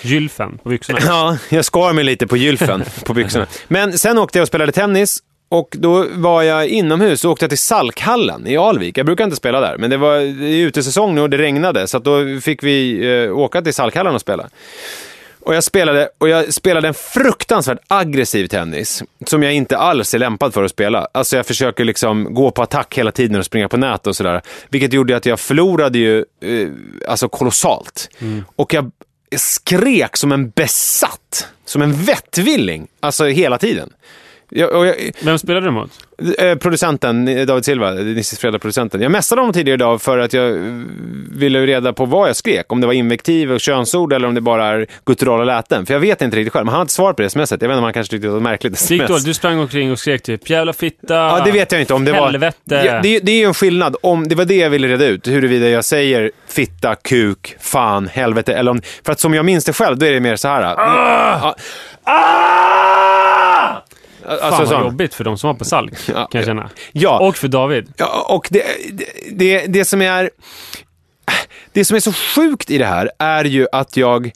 Gylfen 0.01 0.57
på 0.63 0.69
byxorna. 0.69 0.99
Ja, 1.05 1.37
jag 1.49 1.65
skar 1.65 1.93
mig 1.93 2.03
lite 2.03 2.27
på 2.27 2.37
gylfen 2.37 2.83
på 3.05 3.13
byxorna. 3.13 3.47
Men 3.67 3.97
sen 3.97 4.17
åkte 4.17 4.37
jag 4.37 4.43
och 4.43 4.47
spelade 4.47 4.71
tennis. 4.71 5.19
Och 5.49 5.69
då 5.71 6.05
var 6.11 6.43
jag 6.43 6.67
inomhus 6.67 7.25
och 7.25 7.31
åkte 7.31 7.47
till 7.47 7.57
Salkhallen 7.57 8.47
i 8.47 8.57
Alvik. 8.57 8.97
Jag 8.97 9.05
brukar 9.05 9.23
inte 9.23 9.35
spela 9.35 9.59
där, 9.59 9.77
men 9.77 9.89
det 9.89 9.97
var 9.97 10.19
utesäsong 10.43 11.15
nu 11.15 11.21
och 11.21 11.29
det 11.29 11.37
regnade. 11.37 11.87
Så 11.87 11.99
då 11.99 12.39
fick 12.41 12.63
vi 12.63 13.07
eh, 13.25 13.37
åka 13.37 13.61
till 13.61 13.73
Salkhallen 13.73 14.15
och 14.15 14.21
spela. 14.21 14.49
Och 15.45 15.55
jag 15.55 15.63
spelade, 15.63 16.09
och 16.17 16.29
jag 16.29 16.53
spelade 16.53 16.87
en 16.87 16.93
fruktansvärt 16.93 17.77
aggressiv 17.87 18.47
tennis, 18.47 19.03
som 19.25 19.43
jag 19.43 19.53
inte 19.53 19.77
alls 19.77 20.13
är 20.13 20.19
lämpad 20.19 20.53
för 20.53 20.63
att 20.63 20.71
spela. 20.71 21.07
Alltså 21.11 21.35
jag 21.35 21.45
försöker 21.45 21.83
liksom 21.83 22.33
gå 22.33 22.51
på 22.51 22.61
attack 22.61 22.97
hela 22.97 23.11
tiden 23.11 23.39
och 23.39 23.45
springa 23.45 23.69
på 23.69 23.77
nät 23.77 24.07
och 24.07 24.15
sådär. 24.15 24.41
Vilket 24.69 24.93
gjorde 24.93 25.15
att 25.15 25.25
jag 25.25 25.39
förlorade 25.39 25.97
ju, 25.97 26.17
eh, 26.41 26.69
alltså 27.07 27.29
kolossalt. 27.29 28.09
Och 28.55 28.73
jag 28.73 28.91
skrek 29.37 30.17
som 30.17 30.31
en 30.31 30.49
besatt, 30.49 31.47
som 31.65 31.81
en 31.81 31.93
vettvilling, 31.93 32.87
alltså 32.99 33.25
hela 33.25 33.57
tiden. 33.57 33.89
Jag, 34.49 34.87
jag, 34.87 34.95
Vem 35.23 35.39
spelade 35.39 35.65
du 35.65 35.71
mot? 35.71 35.91
Eh, 36.37 36.55
producenten, 36.55 37.45
David 37.47 37.65
Silva, 37.65 37.91
Nisses 37.91 38.39
Fredag-producenten. 38.39 39.01
Jag 39.01 39.11
messade 39.11 39.41
honom 39.41 39.53
tidigare 39.53 39.75
idag 39.75 40.01
för 40.01 40.17
att 40.17 40.33
jag 40.33 40.49
eh, 40.49 40.61
ville 41.31 41.65
reda 41.65 41.93
på 41.93 42.05
vad 42.05 42.29
jag 42.29 42.35
skrek. 42.35 42.71
Om 42.71 42.81
det 42.81 42.87
var 42.87 42.93
invektiv 42.93 43.51
och 43.51 43.59
könsord 43.59 44.13
eller 44.13 44.27
om 44.27 44.35
det 44.35 44.41
bara 44.41 44.65
är 44.65 44.87
gutturala 45.05 45.43
läten. 45.43 45.85
För 45.85 45.93
jag 45.93 46.01
vet 46.01 46.21
inte 46.21 46.37
riktigt 46.37 46.53
själv. 46.53 46.65
Men 46.65 46.71
han 46.71 46.79
hade 46.79 46.87
ett 46.87 46.91
svar 46.91 47.13
på 47.13 47.21
det 47.21 47.29
smset. 47.29 47.61
Jag 47.61 47.67
vet 47.67 47.73
inte 47.73 47.77
om 47.77 47.83
han 47.83 47.93
kanske 47.93 48.11
tyckte 48.11 48.27
det 48.27 48.33
var 48.33 48.39
märkligt 48.39 48.87
Det 48.87 48.95
gick 48.95 49.07
dåligt. 49.07 49.25
Du 49.25 49.33
sprang 49.33 49.59
omkring 49.59 49.91
och 49.91 49.99
skrek 49.99 50.23
typ 50.23 50.49
jävla 50.49 50.73
fitta. 50.73 51.13
Ja, 51.13 51.41
det 51.45 51.51
vet 51.51 51.71
jag 51.71 51.81
inte 51.81 51.93
om 51.93 52.05
det 52.05 52.11
var... 52.11 52.25
Helvete. 52.25 52.83
Ja, 52.85 52.99
det, 53.03 53.19
det 53.19 53.31
är 53.31 53.37
ju 53.37 53.45
en 53.45 53.53
skillnad. 53.53 53.95
Om, 54.01 54.27
det 54.27 54.35
var 54.35 54.45
det 54.45 54.55
jag 54.55 54.69
ville 54.69 54.87
reda 54.87 55.05
ut. 55.05 55.27
Huruvida 55.27 55.69
jag 55.69 55.85
säger 55.85 56.31
fitta, 56.47 56.95
kuk, 56.95 57.55
fan, 57.59 58.07
helvete. 58.07 58.53
Eller 58.53 58.71
om, 58.71 58.81
för 59.05 59.11
att 59.11 59.19
som 59.19 59.33
jag 59.33 59.45
minns 59.45 59.65
det 59.65 59.73
själv, 59.73 59.97
då 59.97 60.05
är 60.05 60.13
det 60.13 60.19
mer 60.19 60.35
så 60.35 60.47
här. 60.47 60.63
Ah! 60.63 61.55
Ah! 62.03 62.74
Alltså, 64.27 64.49
Fan 64.49 64.59
vad 64.59 64.67
sån. 64.67 64.81
jobbigt 64.83 65.13
för 65.13 65.23
de 65.23 65.37
som 65.37 65.47
var 65.47 65.53
på 65.53 65.65
Salk, 65.65 65.93
Ja, 66.07 66.13
kan 66.13 66.39
jag 66.39 66.45
känna. 66.45 66.69
Ja. 66.91 67.19
Och 67.19 67.37
för 67.37 67.47
David. 67.47 67.93
Ja, 67.97 68.25
och 68.29 68.47
det, 68.51 68.63
det, 68.91 69.05
det, 69.31 69.65
det 69.67 69.85
som 69.85 70.01
är... 70.01 70.29
Det 71.73 71.85
som 71.85 71.95
är 71.95 71.99
så 71.99 72.13
sjukt 72.13 72.69
i 72.69 72.77
det 72.77 72.85
här 72.85 73.11
är 73.19 73.43
ju 73.45 73.67
att 73.71 73.97
jag 73.97 74.31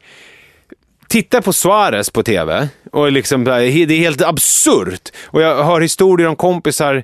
tittar 1.07 1.41
på 1.41 1.53
Suarez 1.53 2.09
på 2.09 2.23
tv 2.23 2.69
och 2.91 3.11
liksom, 3.11 3.43
det 3.43 3.51
är 3.53 3.87
helt 3.89 4.21
absurt. 4.21 5.09
Och 5.25 5.41
jag 5.41 5.63
hör 5.63 5.81
historier 5.81 6.27
om 6.27 6.35
kompisar 6.35 7.03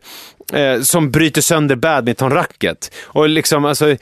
eh, 0.53 0.81
som 0.81 1.11
bryter 1.11 1.41
sönder 1.41 1.75
badmintonracket. 1.75 2.91
Och 3.03 3.29
liksom, 3.29 3.65
alltså, 3.65 3.95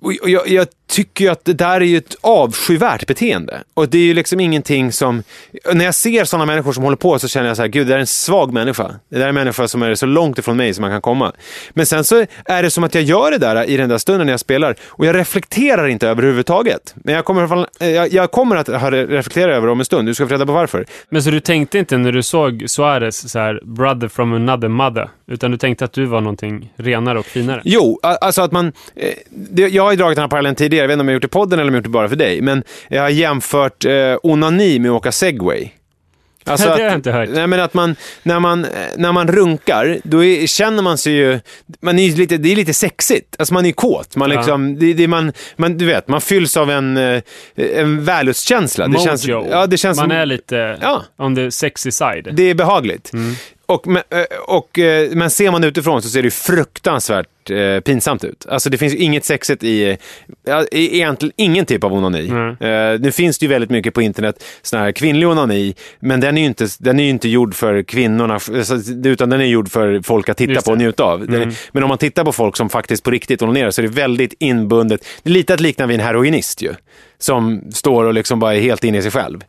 och 0.00 0.12
och 0.22 0.30
jag, 0.30 0.48
jag 0.48 0.66
tycker 0.88 1.24
ju 1.24 1.30
att 1.30 1.44
det 1.44 1.52
där 1.52 1.80
är 1.80 1.84
ju 1.84 1.96
ett 1.96 2.16
avskyvärt 2.20 3.06
beteende. 3.06 3.62
Och 3.74 3.88
det 3.88 3.98
är 3.98 4.02
ju 4.02 4.14
liksom 4.14 4.40
ingenting 4.40 4.92
som... 4.92 5.22
När 5.72 5.84
jag 5.84 5.94
ser 5.94 6.24
sådana 6.24 6.46
människor 6.46 6.72
som 6.72 6.84
håller 6.84 6.96
på 6.96 7.18
så 7.18 7.28
känner 7.28 7.48
jag 7.48 7.56
så 7.56 7.62
här, 7.62 7.68
gud, 7.68 7.86
det 7.86 7.90
där 7.90 7.96
är 7.96 8.00
en 8.00 8.06
svag 8.06 8.52
människa. 8.52 8.94
Det 9.08 9.18
där 9.18 9.24
är 9.24 9.28
en 9.28 9.34
människa 9.34 9.68
som 9.68 9.82
är 9.82 9.94
så 9.94 10.06
långt 10.06 10.38
ifrån 10.38 10.56
mig 10.56 10.74
som 10.74 10.82
man 10.82 10.90
kan 10.90 11.00
komma. 11.00 11.32
Men 11.70 11.86
sen 11.86 12.04
så 12.04 12.26
är 12.44 12.62
det 12.62 12.70
som 12.70 12.84
att 12.84 12.94
jag 12.94 13.04
gör 13.04 13.30
det 13.30 13.38
där 13.38 13.64
i 13.64 13.76
den 13.76 13.88
där 13.88 13.98
stunden 13.98 14.26
när 14.26 14.32
jag 14.32 14.40
spelar 14.40 14.76
och 14.84 15.06
jag 15.06 15.16
reflekterar 15.16 15.88
inte 15.88 16.08
överhuvudtaget. 16.08 16.94
Men 16.96 17.14
jag 17.14 17.24
kommer, 17.24 17.66
eh, 17.80 17.90
jag, 17.90 18.12
jag 18.12 18.30
kommer 18.30 18.56
att 18.56 18.68
reflektera 18.92 19.56
över 19.56 19.66
det 19.66 19.72
om 19.72 19.78
en 19.78 19.84
stund. 19.84 20.08
Du 20.08 20.14
ska 20.14 20.26
få 20.26 20.32
reda 20.32 20.46
på 20.46 20.52
varför. 20.52 20.86
Men 21.08 21.22
så 21.22 21.30
du 21.30 21.40
tänkte 21.40 21.78
inte 21.78 21.98
när 21.98 22.12
du 22.12 22.22
såg 22.22 22.64
Suarez 22.66 23.30
så 23.30 23.38
här, 23.38 23.60
brother 23.64 24.08
from 24.08 24.32
another 24.32 24.68
mother, 24.68 25.08
utan 25.26 25.50
du 25.50 25.56
tänkte 25.56 25.84
att 25.88 25.94
du 25.94 26.04
var 26.04 26.20
någonting 26.20 26.72
renare 26.76 27.18
och 27.18 27.26
finare? 27.26 27.60
Jo, 27.64 28.00
alltså 28.02 28.42
att 28.42 28.52
man... 28.52 28.72
Eh, 28.96 29.12
det, 29.30 29.68
jag 29.68 29.82
har 29.82 29.90
ju 29.90 29.96
dragit 29.96 30.16
den 30.16 30.22
här 30.22 30.28
parallellen 30.28 30.54
tidigare, 30.56 30.82
jag 30.82 30.88
vet 30.88 30.92
inte 30.94 31.00
om 31.00 31.08
jag 31.08 31.12
har 31.12 31.16
gjort 31.16 31.22
det 31.22 31.26
i 31.26 31.40
podden 31.40 31.58
eller 31.58 31.68
om 31.70 31.74
jag 31.74 31.78
gjort 31.78 31.84
det 31.84 31.90
bara 31.90 32.08
för 32.08 32.16
dig, 32.16 32.40
men 32.40 32.62
jag 32.88 33.02
har 33.02 33.08
jämfört 33.08 33.84
eh, 33.84 34.16
onani 34.22 34.78
med 34.78 34.90
att 34.90 34.96
åka 34.96 35.12
segway. 35.12 35.70
Alltså 36.44 36.66
Det 36.66 36.72
har 36.72 36.80
jag 36.80 36.94
inte 36.94 37.12
hört. 37.12 37.28
Nej, 37.32 37.46
men 37.46 37.60
att 37.60 37.74
man, 37.74 37.96
när, 38.22 38.40
man, 38.40 38.64
eh, 38.64 38.70
när 38.96 39.12
man 39.12 39.28
runkar, 39.28 39.98
då 40.04 40.24
är, 40.24 40.46
känner 40.46 40.82
man 40.82 40.98
sig 40.98 41.12
ju... 41.12 41.40
Man 41.80 41.98
är 41.98 42.02
ju 42.02 42.16
lite, 42.16 42.36
det 42.36 42.52
är 42.52 42.56
lite 42.56 42.74
sexigt. 42.74 43.36
Alltså 43.38 43.54
man 43.54 43.66
är 43.66 43.72
kåt. 43.72 44.16
Man 44.16 44.30
Ja. 44.30 44.36
liksom, 44.36 44.78
det, 44.78 44.92
det, 44.94 45.08
man, 45.08 45.32
man, 45.56 45.78
du 45.78 45.86
vet, 45.86 46.08
man 46.08 46.20
fylls 46.20 46.56
av 46.56 46.70
en, 46.70 46.96
en 47.56 48.04
vällustskänsla. 48.04 48.84
Det 48.84 48.90
Mojo. 48.90 49.04
känns, 49.04 49.26
ja, 49.26 49.66
det 49.66 49.76
känns 49.76 49.98
Man 49.98 50.08
som, 50.08 50.16
är 50.16 50.26
lite 50.26 50.78
Ja. 50.82 51.02
on 51.18 51.36
the 51.36 51.50
sexy 51.50 51.90
side. 51.90 52.28
det 52.32 52.42
är 52.42 52.54
behagligt. 52.54 53.12
Mm. 53.12 53.34
Och, 53.68 53.86
eh, 53.86 54.24
och, 54.46 54.56
och, 54.56 54.78
men 55.12 55.30
ser 55.30 55.50
man 55.50 55.64
utifrån 55.64 56.02
så 56.02 56.08
ser 56.08 56.22
det 56.22 56.30
fruktansvärt 56.30 57.26
eh, 57.50 57.80
pinsamt 57.80 58.24
ut. 58.24 58.46
Alltså 58.48 58.70
det 58.70 58.78
finns 58.78 58.94
ju 58.94 58.98
inget 58.98 59.24
sexigt 59.24 59.64
i, 59.64 59.96
ja, 60.46 60.64
i 60.72 60.96
egentligen 60.96 61.32
ingen 61.36 61.66
typ 61.66 61.84
av 61.84 61.92
onani. 61.94 62.28
Nej. 62.60 62.70
Eh, 62.70 63.00
nu 63.00 63.12
finns 63.12 63.38
det 63.38 63.44
ju 63.46 63.50
väldigt 63.50 63.70
mycket 63.70 63.94
på 63.94 64.02
internet, 64.02 64.44
sån 64.62 64.78
här 64.80 64.92
kvinnlig 64.92 65.28
onani, 65.28 65.74
men 66.00 66.20
den 66.20 66.36
är 66.36 66.40
ju 66.40 66.46
inte, 66.46 66.66
den 66.78 67.00
är 67.00 67.08
inte 67.08 67.28
gjord 67.28 67.54
för 67.54 67.82
kvinnorna, 67.82 68.38
utan 69.04 69.30
den 69.30 69.40
är 69.40 69.44
gjord 69.44 69.68
för 69.70 70.00
folk 70.02 70.28
att 70.28 70.36
titta 70.36 70.62
på 70.62 70.70
och 70.70 70.78
njuta 70.78 71.04
av. 71.04 71.26
Den 71.26 71.42
Mm. 71.42 71.54
men 71.72 71.82
om 71.82 71.88
man 71.88 71.98
tittar 71.98 72.24
på 72.24 72.32
folk 72.32 72.56
som 72.56 72.68
faktiskt 72.68 73.04
på 73.04 73.10
riktigt 73.10 73.42
onanerar 73.42 73.70
så 73.70 73.80
är 73.80 73.86
det 73.86 73.92
väldigt 73.92 74.34
inbundet. 74.38 75.04
Det 75.22 75.30
är 75.30 75.34
lite 75.34 75.54
att 75.54 75.60
likna 75.60 75.86
vid 75.86 76.00
en 76.00 76.06
heroinist 76.06 76.62
ju. 76.62 76.74
Som 77.20 77.62
står 77.72 78.04
och 78.04 78.14
liksom 78.14 78.40
bara 78.40 78.54
är 78.54 78.60
helt 78.60 78.84
inne 78.84 78.98
i 78.98 79.02
sig 79.02 79.10
själv. 79.10 79.40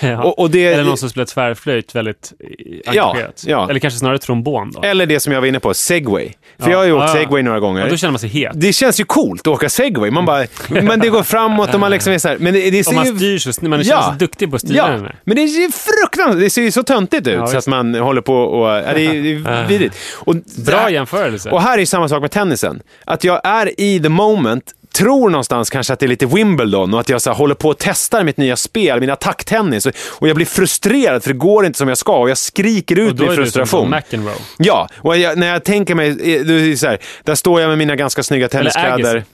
Ja. 0.00 0.22
Och, 0.22 0.38
och 0.38 0.50
det, 0.50 0.64
Eller 0.66 0.84
någon 0.84 0.96
som 0.98 1.10
spelar 1.10 1.24
tvärflöjt 1.24 1.94
väldigt 1.94 2.32
eh, 2.40 2.90
engagerat. 2.90 3.44
ja. 3.46 3.70
Eller 3.70 3.80
kanske 3.80 3.98
snarare 3.98 4.18
trombon 4.18 4.70
då. 4.70 4.82
Eller 4.82 5.06
det 5.06 5.20
som 5.20 5.32
jag 5.32 5.40
var 5.40 5.48
inne 5.48 5.60
på, 5.60 5.74
segway. 5.74 6.28
För 6.58 6.64
Ja. 6.66 6.70
jag 6.70 6.78
har 6.78 6.84
ju 6.84 6.92
åkt 6.92 7.02
Ja, 7.02 7.08
ja. 7.08 7.14
segway 7.14 7.42
några 7.46 7.60
gånger. 7.60 7.80
Ja, 7.80 7.88
då 7.90 7.96
känner 7.96 8.12
man 8.12 8.18
sig 8.18 8.28
het. 8.28 8.52
Det 8.54 8.72
känns 8.72 9.00
ju 9.00 9.04
coolt 9.04 9.40
att 9.40 9.46
åka 9.46 9.68
segway. 9.68 10.10
Man 10.10 10.24
bara, 10.24 10.46
men 10.68 11.00
det 11.00 11.08
går 11.08 11.22
framåt 11.22 11.74
och 11.74 11.80
man 11.80 11.90
liksom 11.90 12.12
är 12.12 12.18
så 12.18 12.28
här, 12.28 12.38
men 12.38 12.54
det, 12.54 12.70
det 12.70 12.84
ser 12.84 12.94
man 12.94 13.06
ju... 13.06 13.16
styr 13.16 13.38
så, 13.38 13.68
man 13.68 13.84
känner 13.84 14.02
sig 14.02 14.18
duktig 14.18 14.50
på 14.50 14.56
att 14.56 14.62
styra 14.62 14.76
Ja, 14.76 15.08
men 15.24 15.36
det 15.36 15.42
är 15.42 15.46
ju 15.46 15.70
fruktansvärt. 15.70 16.40
Det 16.40 16.50
ser 16.50 16.62
ju 16.62 16.70
så 16.70 16.82
töntigt 16.82 17.26
ut 17.26 17.34
Ja, 17.34 17.46
så 17.46 17.58
att 17.58 17.66
man 17.66 17.94
håller 17.94 18.20
på 18.20 18.34
och... 18.34 18.68
Ja, 18.68 18.92
det 18.94 19.06
är, 19.06 19.66
vidrigt. 19.68 19.96
Och, 20.14 20.34
Bra 20.66 20.90
jämförelse. 20.90 21.50
och 21.50 21.62
här 21.62 21.78
är 21.78 21.84
samma 21.84 22.08
sak 22.08 22.20
med 22.20 22.30
tennisen. 22.30 22.82
Att 23.04 23.24
jag 23.24 23.40
är 23.44 23.80
i 23.80 24.00
the 24.00 24.08
moment, 24.08 24.72
tror 24.96 25.30
någonstans 25.30 25.70
kanske 25.70 25.92
att 25.92 25.98
det 26.00 26.06
är 26.06 26.08
lite 26.08 26.26
Wimbledon 26.26 26.94
och 26.94 27.00
att 27.00 27.08
jag 27.08 27.22
så 27.22 27.30
här, 27.30 27.36
håller 27.36 27.54
på 27.54 27.68
och 27.68 27.78
testar 27.78 28.24
mitt 28.24 28.36
nya 28.36 28.56
spel, 28.56 29.00
min 29.00 29.10
attacktennis. 29.10 29.86
Och, 29.86 29.92
och 30.08 30.28
jag 30.28 30.36
blir 30.36 30.46
frustrerad 30.46 31.22
för 31.22 31.30
det 31.32 31.38
går 31.38 31.66
inte 31.66 31.78
som 31.78 31.88
jag 31.88 31.98
ska 31.98 32.16
och 32.18 32.30
jag 32.30 32.38
skriker 32.38 32.98
ut 32.98 33.10
och 33.10 33.16
då 33.16 33.22
min 33.22 33.32
är 33.32 33.36
du 33.36 33.42
frustration. 33.42 33.80
som 33.80 33.90
McEnroe. 33.90 34.34
Ja, 34.58 34.88
och 34.96 35.16
jag, 35.16 35.38
när 35.38 35.46
jag 35.52 35.64
tänker 35.64 35.94
mig, 35.94 36.08
eh, 36.08 36.44
det 36.44 36.76
så 36.76 36.86
här, 36.86 36.98
där 37.24 37.34
står 37.34 37.60
jag 37.60 37.68
med 37.68 37.78
mina 37.78 37.96
ganska 37.96 38.22
snygga 38.22 38.48
tenniskläder. 38.48 39.24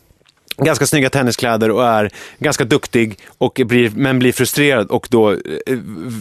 Ganska 0.56 0.86
snygga 0.86 1.10
tenniskläder 1.10 1.70
och 1.70 1.86
är 1.86 2.10
ganska 2.38 2.64
duktig, 2.64 3.18
och 3.38 3.60
blir, 3.66 3.90
men 3.96 4.18
blir 4.18 4.32
frustrerad 4.32 4.86
och 4.90 5.06
då 5.10 5.30
eh, 5.30 5.36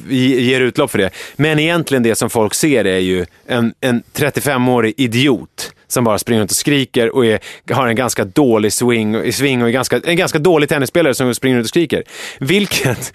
ge- 0.10 0.42
ger 0.42 0.62
utlopp 0.62 0.92
för 0.92 0.98
det. 0.98 1.10
Men 1.36 1.60
egentligen 1.60 2.04
det 2.04 2.16
som 2.16 2.30
folk 2.30 2.54
ser 2.54 2.86
är 2.86 2.98
ju 3.00 3.26
en, 3.48 3.74
en 3.82 4.04
35-årig 4.16 4.94
idiot 4.98 5.72
som 5.92 6.04
bara 6.04 6.20
springer 6.20 6.40
runt 6.42 6.52
och 6.52 6.58
skriker 6.58 7.16
och 7.16 7.26
är, 7.26 7.40
har 7.72 7.88
en 7.88 7.96
ganska 7.96 8.26
dålig 8.26 8.74
swing, 8.74 9.34
swing 9.34 9.62
och 9.62 9.68
är 9.68 9.72
ganska, 9.72 10.02
en 10.06 10.18
ganska 10.18 10.40
dålig 10.40 10.70
tennisspelare 10.70 11.14
som 11.14 11.36
springer 11.36 11.58
runt 11.58 11.66
och 11.66 11.70
skriker. 11.70 12.04
Vilket... 12.40 13.14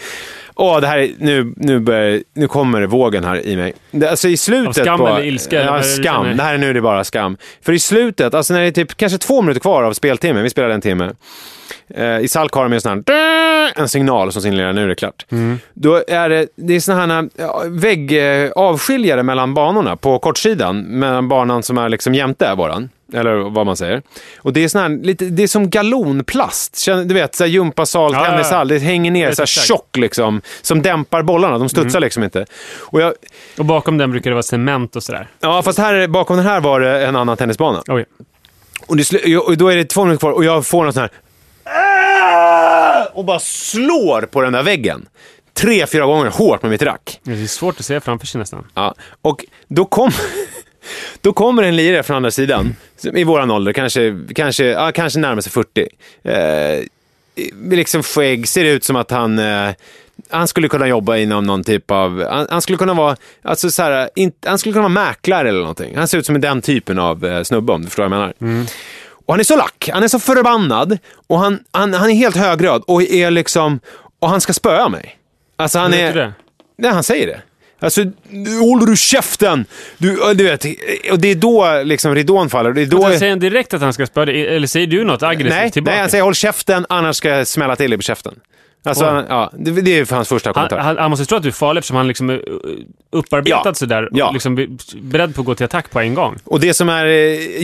Åh, 0.58 0.80
det 0.80 0.86
här 0.86 0.98
är, 0.98 1.10
nu, 1.18 1.54
nu, 1.56 1.78
börjar, 1.80 2.22
nu 2.34 2.48
kommer 2.48 2.86
vågen 2.86 3.24
här 3.24 3.46
i 3.46 3.56
mig. 3.56 3.74
Det, 3.90 4.10
alltså 4.10 4.28
i 4.28 4.36
slutet 4.36 4.78
Av 4.78 4.82
skam 4.82 4.98
på... 4.98 5.08
eller 5.08 5.24
ilska, 5.24 5.64
Ja, 5.64 5.76
det 5.76 5.82
skam. 5.82 6.24
känner? 6.24 6.34
Det 6.34 6.42
här 6.42 6.54
är 6.54 6.58
nu 6.58 6.72
det 6.72 6.78
är 6.78 6.82
bara 6.82 7.04
skam. 7.04 7.36
För 7.62 7.72
i 7.72 7.78
slutet, 7.78 8.34
alltså 8.34 8.54
när 8.54 8.60
det 8.60 8.66
är 8.66 8.70
typ 8.70 8.96
kanske 8.96 9.18
två 9.18 9.42
minuter 9.42 9.60
kvar 9.60 9.82
av 9.82 9.92
speltimmen, 9.92 10.42
vi 10.42 10.50
spelade 10.50 10.74
en 10.74 10.80
timme. 10.80 11.10
Eh, 11.94 12.18
I 12.20 12.28
Salk 12.28 12.52
har 12.52 12.62
de 12.62 12.72
en 12.72 12.80
sån 12.80 13.04
här 13.08 13.72
en 13.76 13.88
signal 13.88 14.32
som 14.32 14.42
signalerar 14.42 14.72
nu 14.72 14.84
är 14.84 14.88
det 14.88 14.94
klart. 14.94 15.26
Mm. 15.32 15.58
Då 15.74 16.02
är 16.08 16.28
det, 16.28 16.46
det 16.56 16.74
är 16.74 16.80
såna 16.80 17.06
här 17.14 17.28
ja, 17.36 17.62
väggavskiljare 17.66 19.22
mellan 19.22 19.54
banorna 19.54 19.96
på 19.96 20.18
kortsidan, 20.18 20.80
mellan 20.80 21.28
banan 21.28 21.62
som 21.62 21.78
är 21.78 21.88
liksom 21.88 22.14
jämte 22.14 22.54
våran. 22.54 22.88
Eller 23.12 23.34
vad 23.50 23.66
man 23.66 23.76
säger. 23.76 24.02
Och 24.38 24.52
det 24.52 24.64
är 24.64 24.68
sån 24.68 24.80
här, 24.80 24.88
lite, 24.88 25.24
det 25.24 25.42
är 25.42 25.46
som 25.46 25.70
galonplast. 25.70 26.86
Du 27.06 27.14
vet, 27.14 27.34
så 27.34 27.44
här 27.44 27.48
gympasal, 27.50 28.12
Ja, 28.14 28.24
tennishall. 28.24 28.68
Det 28.68 28.78
hänger 28.78 29.10
ner 29.10 29.32
så 29.32 29.42
här 29.42 29.46
tjock 29.46 29.96
liksom. 29.96 30.40
Som 30.62 30.82
dämpar 30.82 31.22
bollarna. 31.22 31.58
De 31.58 31.68
studsar 31.68 31.98
Mm. 31.98 32.02
liksom 32.06 32.22
inte. 32.24 32.46
Och 32.80 33.00
jag, 33.00 33.14
Och 33.58 33.64
bakom 33.64 33.98
den 33.98 34.10
brukar 34.10 34.30
det 34.30 34.34
vara 34.34 34.42
cement 34.42 34.96
och 34.96 35.02
sådär. 35.02 35.28
ja, 35.40 35.62
fast 35.62 35.78
här, 35.78 36.08
bakom 36.08 36.36
den 36.36 36.46
här 36.46 36.60
var 36.60 36.80
det 36.80 37.06
en 37.06 37.16
annan 37.16 37.36
tennisbana. 37.36 37.82
Oj. 37.88 38.04
Och, 38.86 38.96
det, 38.96 39.36
och 39.36 39.56
då 39.56 39.68
är 39.68 39.76
det 39.76 39.84
två 39.84 40.04
minuter 40.04 40.20
kvar 40.20 40.30
och 40.32 40.44
jag 40.44 40.66
får 40.66 40.84
någon 40.84 40.92
sån 40.92 41.00
här... 41.02 41.10
Och 43.12 43.24
bara 43.24 43.38
slår 43.38 44.22
på 44.22 44.40
den 44.42 44.52
där 44.52 44.62
väggen. 44.62 45.06
Tre, 45.54 45.86
fyra 45.86 46.06
gånger 46.06 46.30
hårt 46.30 46.62
med 46.62 46.70
mitt 46.70 46.82
rack. 46.82 47.20
Det 47.22 47.32
är 47.32 47.46
svårt 47.46 47.80
att 47.80 47.86
se 47.86 48.00
framför 48.00 48.26
sig 48.26 48.38
nästan. 48.38 48.66
Ja. 48.74 48.94
Och 49.22 49.44
då, 49.68 49.84
kom, 49.84 50.10
då 51.20 51.32
kommer 51.32 51.62
en 51.62 51.76
lirare 51.76 52.02
från 52.02 52.16
andra 52.16 52.30
sidan, 52.30 52.76
i 53.14 53.24
våran 53.24 53.50
ålder, 53.50 53.72
kanske, 53.72 54.18
kanske, 54.34 54.64
ja, 54.64 54.92
kanske 54.92 55.18
närmar 55.18 55.40
sig 55.40 55.52
40. 55.52 55.88
Eh, 56.24 56.84
liksom 57.70 58.02
skägg, 58.02 58.48
ser 58.48 58.64
ut 58.64 58.84
som 58.84 58.96
att 58.96 59.10
han... 59.10 59.38
Eh, 59.38 59.70
han 60.30 60.48
skulle 60.48 60.68
kunna 60.68 60.88
jobba 60.88 61.16
inom 61.16 61.44
någon 61.44 61.64
typ 61.64 61.90
av... 61.90 62.24
Han, 62.30 62.46
han 62.50 62.62
skulle 62.62 62.78
kunna 62.78 62.94
vara... 62.94 63.16
Alltså 63.42 63.70
så 63.70 63.82
här, 63.82 64.10
inte, 64.14 64.48
han 64.48 64.58
skulle 64.58 64.72
kunna 64.72 64.82
vara 64.82 65.06
mäklare 65.06 65.48
eller 65.48 65.60
någonting. 65.60 65.96
Han 65.96 66.08
ser 66.08 66.18
ut 66.18 66.26
som 66.26 66.40
den 66.40 66.62
typen 66.62 66.98
av 66.98 67.24
eh, 67.24 67.42
snubbe, 67.42 67.72
om 67.72 67.82
du 67.82 67.86
förstår 67.86 68.08
vad 68.08 68.12
jag 68.12 68.40
menar. 68.40 68.66
Och 69.26 69.34
han 69.34 69.40
är 69.40 69.44
så 69.44 69.56
lack, 69.56 69.90
han 69.92 70.02
är 70.02 70.08
så 70.08 70.18
förbannad 70.18 70.98
och 71.26 71.38
han, 71.38 71.64
han, 71.70 71.94
han 71.94 72.10
är 72.10 72.14
helt 72.14 72.36
högröd 72.36 72.82
och 72.86 73.02
är 73.02 73.30
liksom... 73.30 73.80
Och 74.18 74.28
han 74.28 74.40
ska 74.40 74.52
spöa 74.52 74.88
mig. 74.88 75.18
Alltså 75.56 75.78
han 75.78 75.94
är... 75.94 76.14
det? 76.14 76.32
Nej, 76.78 76.90
han 76.90 77.02
säger 77.02 77.26
det. 77.26 77.40
Alltså, 77.80 78.00
håller 78.60 78.86
du 78.86 78.96
käften! 78.96 79.64
Du, 79.98 80.34
du 80.34 80.44
vet, 80.44 80.64
och 81.10 81.18
det 81.18 81.28
är 81.28 81.34
då 81.34 81.82
liksom 81.84 82.14
ridån 82.14 82.50
faller. 82.50 82.72
Det 82.72 82.82
är 82.82 82.86
då... 82.86 83.02
Säger 83.02 83.30
han 83.30 83.38
direkt 83.38 83.74
att 83.74 83.80
han 83.80 83.92
ska 83.92 84.06
spöa 84.06 84.24
dig? 84.24 84.46
Eller 84.46 84.66
säger 84.66 84.86
du 84.86 85.04
något 85.04 85.22
aggressivt 85.22 85.60
nej, 85.60 85.70
tillbaka? 85.70 85.92
nej, 85.92 86.00
han 86.00 86.10
säger 86.10 86.24
håll 86.24 86.34
käften, 86.34 86.86
annars 86.88 87.16
ska 87.16 87.28
jag 87.28 87.46
smälla 87.46 87.76
till 87.76 87.90
dig 87.90 87.98
på 87.98 88.02
käften. 88.02 88.40
Alltså, 88.84 89.04
han, 89.04 89.24
ja, 89.28 89.52
det, 89.58 89.70
det 89.70 89.98
är 89.98 90.14
hans 90.14 90.28
första 90.28 90.48
han, 90.48 90.54
kommentar. 90.54 90.78
han, 90.78 90.96
han 90.98 91.10
måste 91.10 91.24
tro 91.26 91.36
att 91.36 91.42
du 91.42 91.48
är 91.48 91.52
farlig 91.52 91.78
eftersom 91.78 91.96
han 91.96 92.08
liksom 92.08 92.30
är 92.30 92.34
uh, 92.34 92.40
upparbetad 93.12 93.62
Ja. 93.64 93.74
sådär. 93.74 94.08
Ja. 94.12 94.30
Liksom 94.32 94.54
be- 94.54 94.66
beredd 95.00 95.34
på 95.34 95.40
att 95.40 95.46
gå 95.46 95.54
till 95.54 95.64
attack 95.64 95.90
på 95.90 96.00
en 96.00 96.14
gång. 96.14 96.36
Och 96.44 96.60
det 96.60 96.74
som 96.74 96.88
är, 96.88 97.06
eh, 97.06 97.12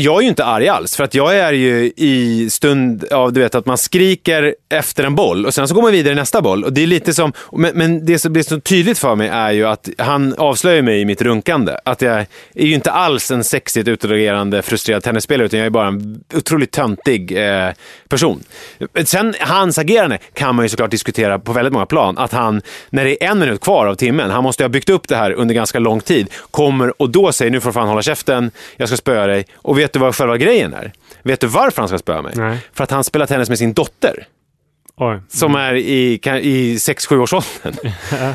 jag 0.00 0.16
är 0.18 0.22
ju 0.22 0.28
inte 0.28 0.44
arg 0.44 0.68
alls, 0.68 0.96
för 0.96 1.04
att 1.04 1.14
jag 1.14 1.36
är 1.36 1.52
ju 1.52 1.92
i 1.96 2.48
stund 2.50 3.04
av, 3.12 3.32
du 3.32 3.40
vet, 3.40 3.54
att 3.54 3.66
man 3.66 3.78
skriker 3.78 4.54
efter 4.68 5.04
en 5.04 5.14
boll 5.14 5.46
och 5.46 5.54
sen 5.54 5.68
så 5.68 5.74
går 5.74 5.82
man 5.82 5.92
vidare 5.92 6.12
i 6.12 6.16
nästa 6.16 6.42
boll. 6.42 6.64
Och 6.64 6.72
det 6.72 6.82
är 6.82 6.86
lite 6.86 7.14
som, 7.14 7.32
men, 7.52 7.72
men 7.74 8.06
det 8.06 8.18
som 8.18 8.32
blir 8.32 8.42
så 8.42 8.60
tydligt 8.60 8.98
för 8.98 9.14
mig 9.14 9.28
är 9.28 9.50
ju 9.52 9.66
att 9.66 9.88
han 9.98 10.34
avslöjar 10.38 10.82
mig 10.82 11.00
i 11.00 11.04
mitt 11.04 11.22
runkande. 11.22 11.76
Att 11.84 12.02
jag 12.02 12.14
är 12.54 12.66
ju 12.66 12.74
inte 12.74 12.90
alls 12.90 13.30
en 13.30 13.44
sexigt 13.44 13.88
utagerande, 13.88 14.62
frustrerad 14.62 15.02
tennisspelare, 15.02 15.46
utan 15.46 15.58
jag 15.58 15.66
är 15.66 15.70
bara 15.70 15.86
en 15.88 16.20
otroligt 16.34 16.70
töntig 16.70 17.32
eh, 17.48 17.70
person. 18.08 18.40
Sen 19.04 19.34
hans 19.40 19.78
agerande 19.78 20.18
kan 20.34 20.54
man 20.54 20.64
ju 20.64 20.68
såklart 20.68 20.90
diskutera 20.90 21.11
på 21.44 21.52
väldigt 21.52 21.72
många 21.72 21.86
plan. 21.86 22.18
Att 22.18 22.32
han, 22.32 22.62
när 22.90 23.04
det 23.04 23.24
är 23.24 23.30
en 23.30 23.38
minut 23.38 23.60
kvar 23.60 23.86
av 23.86 23.94
timmen, 23.94 24.30
han 24.30 24.42
måste 24.42 24.64
ha 24.64 24.68
byggt 24.68 24.88
upp 24.88 25.08
det 25.08 25.16
här 25.16 25.32
under 25.32 25.54
ganska 25.54 25.78
lång 25.78 26.00
tid, 26.00 26.28
kommer 26.50 27.02
och 27.02 27.10
då 27.10 27.32
säger 27.32 27.50
nu 27.50 27.60
får 27.60 27.68
du 27.70 27.74
fan 27.74 27.88
hålla 27.88 28.02
käften, 28.02 28.50
jag 28.76 28.88
ska 28.88 28.96
spöa 28.96 29.26
dig. 29.26 29.46
Och 29.54 29.78
vet 29.78 29.92
du 29.92 29.98
vad 29.98 30.14
själva 30.14 30.36
grejen 30.36 30.74
är? 30.74 30.92
Vet 31.22 31.40
du 31.40 31.46
varför 31.46 31.82
han 31.82 31.88
ska 31.88 31.98
spöa 31.98 32.22
mig? 32.22 32.32
Nej. 32.36 32.58
För 32.74 32.84
att 32.84 32.90
han 32.90 33.04
spelar 33.04 33.26
tennis 33.26 33.48
med 33.48 33.58
sin 33.58 33.72
dotter. 33.72 34.26
Oj. 35.10 35.20
Som 35.28 35.54
är 35.54 35.74
i, 35.74 36.12
i 36.42 36.76
6-7 36.76 37.16
års 37.18 37.32
åldern. 37.32 37.74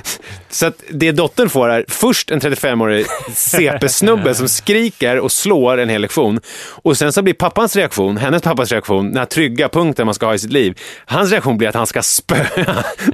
Så 0.50 0.66
att 0.66 0.84
det 0.90 1.12
dottern 1.12 1.50
får 1.50 1.70
är 1.70 1.86
först 1.88 2.32
en 2.32 2.40
35-årig 2.40 3.06
CP-snubbe 3.34 4.34
som 4.34 4.48
skriker 4.50 5.20
och 5.20 5.32
slår 5.32 5.78
en 5.78 5.90
hel 5.90 6.02
lektion. 6.02 6.40
Och 6.70 6.98
sen 6.98 7.14
så 7.14 7.22
blir 7.22 7.34
pappans 7.34 7.76
reaktion, 7.76 8.18
hennes 8.18 8.42
pappas 8.42 8.72
reaktion, 8.72 9.08
den 9.08 9.18
här 9.18 9.26
trygga 9.26 9.70
punkten 9.70 10.06
man 10.06 10.14
ska 10.16 10.26
ha 10.26 10.34
i 10.34 10.40
sitt 10.40 10.52
liv. 10.54 10.80
Hans 11.06 11.32
reaktion 11.32 11.58
blir 11.58 11.68
att 11.68 11.76
han 11.76 11.88
ska 11.88 12.02
spöa 12.02 12.38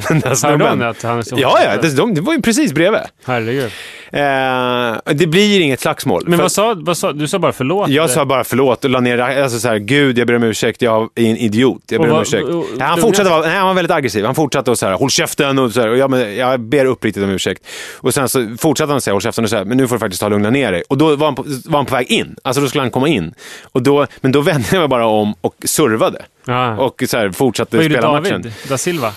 den 0.08 0.20
där 0.20 0.22
Hörde 0.24 0.36
snubben. 0.36 0.68
hon 0.70 0.82
att 0.82 1.04
han 1.04 1.18
är 1.18 1.22
så 1.22 1.36
Ja, 1.40 1.60
ja, 1.66 1.82
det, 1.82 1.96
de, 1.96 2.14
det 2.14 2.22
var 2.22 2.34
ju 2.34 2.42
precis 2.42 2.74
bredvid. 2.74 3.02
Herregud. 3.26 3.72
Eh, 4.12 5.14
det 5.14 5.28
blir 5.28 5.60
inget 5.62 5.80
slagsmål. 5.82 6.24
Men 6.28 6.38
För- 6.38 6.44
vad 6.44 6.52
sa, 6.52 6.74
vad 6.78 6.98
sa 6.98 7.12
du? 7.14 7.28
sa 7.28 7.40
bara 7.40 7.52
förlåt? 7.54 7.90
jag 7.90 8.04
eller? 8.04 8.14
sa 8.14 8.26
bara 8.26 8.44
förlåt 8.44 8.84
och 8.84 8.90
la 8.90 9.00
ner, 9.00 9.18
alltså 9.18 9.60
så 9.60 9.68
här, 9.68 9.78
gud 9.78 10.18
jag 10.18 10.28
ber 10.28 10.36
om 10.36 10.44
ursäkt, 10.44 10.82
jag 10.82 11.10
är 11.16 11.26
en 11.26 11.38
idiot. 11.38 11.82
Jag 11.90 12.02
ber 12.02 12.12
om 12.12 12.22
ursäkt. 12.22 12.46
han 12.80 12.98
fortsatte 13.02 13.30
vara, 13.30 13.43
nej, 13.46 13.58
han 13.58 13.68
var 13.68 13.74
väldigt 13.74 13.92
aggressiv. 13.92 14.26
Han 14.26 14.36
fortsatte 14.36 14.72
att 14.72 14.80
så 14.80 14.86
här, 14.86 14.94
håll 14.94 15.10
käften 15.10 15.60
och 15.60 15.72
så 15.72 15.82
här, 15.82 15.88
och 15.90 15.98
jag, 15.98 16.10
men, 16.12 16.36
jag 16.36 16.60
ber 16.60 16.86
uppriktigt 16.86 17.24
om 17.24 17.30
ursäkt. 17.30 17.66
Och 17.98 18.14
sen 18.14 18.30
så 18.30 18.56
fortsatte 18.60 18.92
han 18.92 19.02
säga, 19.02 19.14
håll 19.14 19.22
käften 19.22 19.44
och 19.44 19.50
så 19.50 19.56
här, 19.56 19.66
men 19.66 19.78
nu 19.78 19.88
får 19.88 19.96
du 19.96 20.00
faktiskt 20.00 20.20
ta 20.20 20.26
och 20.26 20.32
lugna 20.32 20.50
ner 20.50 20.72
dig. 20.72 20.84
Och 20.90 20.98
då 20.98 21.16
var 21.16 21.28
han, 21.28 21.36
på, 21.36 21.44
var 21.66 21.80
han 21.80 21.86
på 21.86 21.96
väg 21.96 22.12
in. 22.12 22.36
Alltså 22.44 22.62
då 22.62 22.68
skulle 22.68 22.82
han 22.82 22.92
komma 22.92 23.08
in. 23.08 23.34
Och 23.72 23.82
då, 23.82 24.08
men 24.22 24.32
då 24.32 24.42
vände 24.42 24.68
jag 24.72 24.80
mig 24.80 24.88
bara 24.88 25.06
om 25.08 25.36
och 25.42 25.56
servade. 25.66 26.26
Ja. 26.46 26.78
Och 26.78 27.04
så 27.08 27.18
här, 27.18 27.32
fortsatte 27.32 27.78
Vad 27.78 27.84
gjorde 27.84 27.96
spela 27.96 28.08
David 28.14 28.32
matchen. 28.34 28.52
da 28.70 28.78
Silva? 28.78 29.08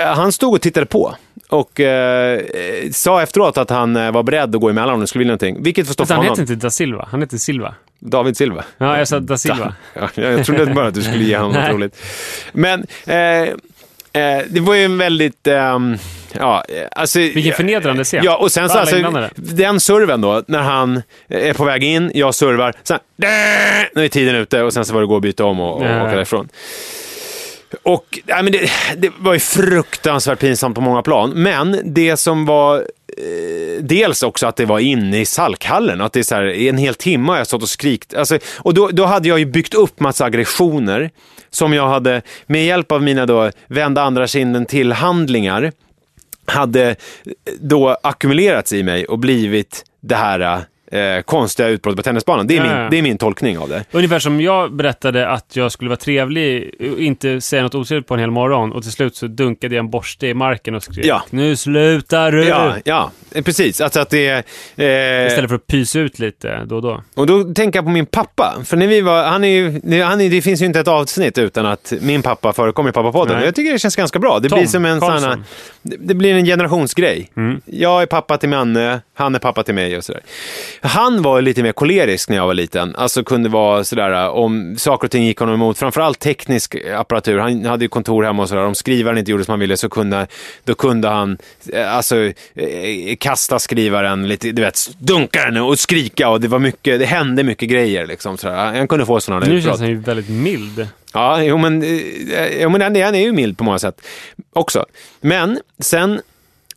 Eh, 0.00 0.14
Han 0.14 0.32
stod 0.32 0.54
och 0.54 0.60
tittade 0.62 0.86
på. 0.86 1.16
Och 1.48 1.80
eh, 1.80 2.40
sa 2.92 3.22
efteråt 3.22 3.58
att 3.58 3.70
han 3.70 3.96
eh, 3.96 4.10
var 4.12 4.22
beredd 4.22 4.54
att 4.54 4.60
gå 4.60 4.68
emellan 4.70 4.94
om 4.94 5.00
det 5.00 5.06
skulle 5.06 5.20
vilja 5.20 5.30
någonting. 5.30 5.62
Vilket 5.62 5.86
får 5.86 5.92
stå 5.94 6.02
Fast 6.02 6.08
för 6.08 6.14
han 6.14 6.24
honom. 6.24 6.40
heter 6.40 6.52
inte 6.52 6.66
da 6.66 6.70
Silva, 6.70 7.08
han 7.10 7.20
heter 7.20 7.36
Silva. 7.36 7.74
David 7.98 8.36
Silva. 8.36 8.64
Ja, 8.78 8.98
jag 8.98 9.08
sa 9.08 9.20
da 9.20 9.38
Silva. 9.38 9.74
Ja, 9.94 10.08
jag 10.14 10.46
trodde 10.46 10.66
bara 10.66 10.86
att 10.86 10.94
du 10.94 11.02
skulle 11.02 11.24
ge 11.24 11.36
honom 11.36 11.52
något 11.62 11.70
roligt. 11.70 12.02
Men 12.52 12.86
eh, 13.06 13.16
eh, 14.22 14.42
det 14.48 14.60
var 14.60 14.74
ju 14.74 14.84
en 14.84 14.98
väldigt... 14.98 15.46
ehm, 15.46 15.96
ja, 16.32 16.64
eh, 16.68 16.86
alltså, 16.92 17.18
Vilken 17.18 17.52
förnedrande 17.52 18.04
scen. 18.04 18.24
Ja, 18.24 18.36
och 18.36 18.52
sen 18.52 18.68
så 18.68 18.78
alltså, 18.78 18.96
den 19.36 19.80
serven 19.80 20.20
då, 20.20 20.42
när 20.46 20.62
han 20.62 21.02
är 21.28 21.52
på 21.52 21.64
väg 21.64 21.84
in, 21.84 22.10
jag 22.14 22.34
servar, 22.34 22.74
sen 22.82 22.98
nu 23.94 24.04
är 24.04 24.08
tiden 24.08 24.34
ute 24.34 24.62
och 24.62 24.72
sen 24.72 24.84
så 24.84 24.94
var 24.94 25.00
det 25.00 25.06
gå 25.06 25.14
och 25.14 25.20
byta 25.20 25.44
om 25.44 25.60
och, 25.60 25.72
och 25.72 25.82
åka 25.82 26.14
därifrån. 26.14 26.48
Och 27.82 28.18
nej, 28.24 28.42
men 28.42 28.52
det, 28.52 28.70
det 28.96 29.12
var 29.18 29.32
ju 29.32 29.40
fruktansvärt 29.40 30.38
pinsamt 30.38 30.74
på 30.74 30.80
många 30.80 31.02
plan. 31.02 31.30
Men 31.30 31.80
det 31.84 32.16
som 32.16 32.46
var 32.46 32.76
eh, 32.76 33.82
dels 33.82 34.22
också 34.22 34.46
att 34.46 34.56
det 34.56 34.64
var 34.64 34.78
inne 34.78 35.20
i 35.20 35.26
Salkhallen. 35.26 36.00
Att 36.00 36.12
det 36.12 36.18
är 36.18 36.24
så 36.24 36.34
här, 36.34 36.44
i 36.44 36.68
en 36.68 36.78
hel 36.78 36.94
timme 36.94 37.32
har 37.32 37.38
jag 37.38 37.46
stått 37.46 37.62
och 37.62 37.68
skrikt. 37.68 38.14
Alltså, 38.14 38.38
och 38.58 38.74
då, 38.74 38.88
då 38.88 39.04
hade 39.04 39.28
jag 39.28 39.38
ju 39.38 39.46
byggt 39.46 39.74
upp 39.74 40.00
massa 40.00 40.24
aggressioner 40.24 41.10
som 41.50 41.72
jag 41.72 41.88
hade 41.88 42.22
med 42.46 42.66
hjälp 42.66 42.92
av 42.92 43.02
mina 43.02 43.26
då 43.26 43.50
vända 43.66 44.02
andra 44.02 44.26
kinden 44.26 44.66
till 44.66 44.92
handlingar 44.92 45.72
hade 46.46 46.96
då 47.60 47.98
ackumulerats 48.02 48.72
i 48.72 48.82
mig 48.82 49.06
och 49.06 49.18
blivit 49.18 49.84
det 50.00 50.16
här 50.16 50.40
eh, 50.40 50.58
eh, 50.92 51.20
konstiga 51.22 51.68
utbrott 51.68 51.96
på 51.96 52.02
tennisbanan. 52.02 52.46
Det 52.46 52.56
är, 52.56 52.64
Ja, 52.64 52.80
min, 52.80 52.90
det 52.90 52.98
är 52.98 53.02
min 53.02 53.18
tolkning 53.18 53.58
av 53.58 53.68
det. 53.68 53.84
Ungefär 53.92 54.18
som 54.18 54.40
jag 54.40 54.72
berättade 54.72 55.28
att 55.28 55.56
jag 55.56 55.72
skulle 55.72 55.88
vara 55.90 55.96
trevlig 55.96 56.74
inte 56.98 57.40
säga 57.40 57.62
något 57.62 57.74
otrevligt 57.74 58.08
på 58.08 58.14
en 58.14 58.20
hel 58.20 58.30
morgon 58.30 58.72
och 58.72 58.82
till 58.82 58.92
slut 58.92 59.16
så 59.16 59.26
dunkade 59.26 59.74
jag 59.74 59.84
en 59.84 59.90
borste 59.90 60.26
i 60.26 60.34
marken 60.34 60.74
och 60.74 60.82
skrek 60.82 61.06
Ja. 61.06 61.22
Nu 61.30 61.56
slutar 61.56 62.32
du! 62.32 62.44
Ja, 62.44 62.74
ja 62.84 63.10
precis. 63.44 63.80
Alltså 63.80 64.00
att 64.00 64.10
det 64.10 64.26
är... 64.26 64.36
Eh, 64.76 65.26
Istället 65.26 65.50
för 65.50 65.56
att 65.56 65.66
pysa 65.66 65.98
ut 65.98 66.18
lite 66.18 66.64
då 66.64 66.76
och 66.76 66.82
då. 66.82 67.02
Och 67.14 67.26
då 67.26 67.44
tänker 67.44 67.78
jag 67.78 67.84
på 67.84 67.90
min 67.90 68.06
pappa. 68.06 68.56
För 68.64 68.76
när 68.76 68.86
vi 68.86 69.00
var, 69.00 69.24
han 69.24 69.44
är 69.44 69.48
ju, 69.48 70.02
han 70.02 70.20
är, 70.20 70.30
det 70.30 70.42
finns 70.42 70.62
ju 70.62 70.66
inte 70.66 70.80
ett 70.80 70.88
avsnitt 70.88 71.38
utan 71.38 71.66
att 71.66 71.92
min 72.00 72.22
pappa 72.22 72.52
förekommer 72.52 72.90
i 72.90 72.92
Pappapodden. 72.92 73.42
Jag 73.44 73.54
tycker 73.54 73.72
det 73.72 73.78
känns 73.78 73.96
ganska 73.96 74.18
bra. 74.18 74.38
Det 74.38 74.48
Tom 74.48 74.58
blir 74.58 74.68
som 74.68 74.84
en 74.84 75.00
sån 75.00 75.10
här, 75.10 75.42
det 75.82 76.14
blir 76.14 76.34
en 76.34 76.44
generationsgrej. 76.44 77.30
Mm. 77.36 77.60
Jag 77.64 78.02
är 78.02 78.06
pappa 78.06 78.38
till 78.38 78.48
Manne, 78.48 79.00
han 79.14 79.34
är 79.34 79.38
pappa 79.38 79.62
till 79.62 79.74
mig 79.74 79.96
och 79.96 80.04
sådär. 80.04 80.22
Han 80.80 81.22
var 81.22 81.40
lite 81.40 81.62
mer 81.62 81.72
kolerisk 81.72 82.28
när 82.28 82.36
jag 82.36 82.46
var 82.46 82.54
liten. 82.54 82.96
Alltså 82.96 83.24
kunde 83.24 83.48
vara 83.48 83.84
sådär 83.84 84.28
om 84.28 84.76
saker 84.78 85.06
och 85.06 85.10
ting 85.10 85.24
gick 85.24 85.38
honom 85.38 85.54
emot. 85.54 85.78
Framförallt 85.78 86.18
teknisk 86.18 86.76
apparatur. 86.96 87.38
Han 87.38 87.64
hade 87.64 87.84
ju 87.84 87.88
kontor 87.88 88.24
hemma 88.24 88.42
och 88.42 88.48
sådär. 88.48 88.62
Om 88.62 88.74
skrivaren 88.74 89.18
inte 89.18 89.30
gjorde 89.30 89.44
som 89.44 89.52
han 89.52 89.60
ville 89.60 89.76
så 89.76 89.88
kunde, 89.88 90.26
då 90.64 90.74
kunde 90.74 91.08
han 91.08 91.38
eh, 91.72 91.96
alltså 91.96 92.16
eh, 92.54 93.16
kasta 93.26 93.58
skrivaren 93.58 94.28
lite, 94.28 94.52
du 94.52 94.62
vet, 94.62 94.90
dunka 94.98 95.44
den 95.44 95.56
och 95.62 95.78
skrika 95.78 96.28
och 96.28 96.40
det 96.40 96.48
var 96.48 96.58
mycket, 96.58 97.00
det 97.00 97.06
hände 97.06 97.42
mycket 97.42 97.68
grejer 97.68 98.06
liksom. 98.06 98.38
Sådär. 98.38 98.54
Han 98.56 98.88
kunde 98.88 99.06
få 99.06 99.20
sådana 99.20 99.46
Nu 99.46 99.52
utbrott. 99.54 99.64
känns 99.72 99.80
han 99.80 99.88
ju 99.88 99.96
väldigt 99.96 100.28
mild. 100.28 100.88
Ja, 101.12 101.42
jo, 101.42 101.58
men, 101.58 101.82
eh, 101.82 102.60
jo, 102.62 102.68
men 102.68 102.80
han, 102.80 102.96
han 103.02 103.14
är 103.14 103.20
ju 103.22 103.32
mild 103.32 103.58
på 103.58 103.64
många 103.64 103.78
sätt 103.78 104.00
också. 104.52 104.84
Men 105.20 105.60
sen, 105.78 106.12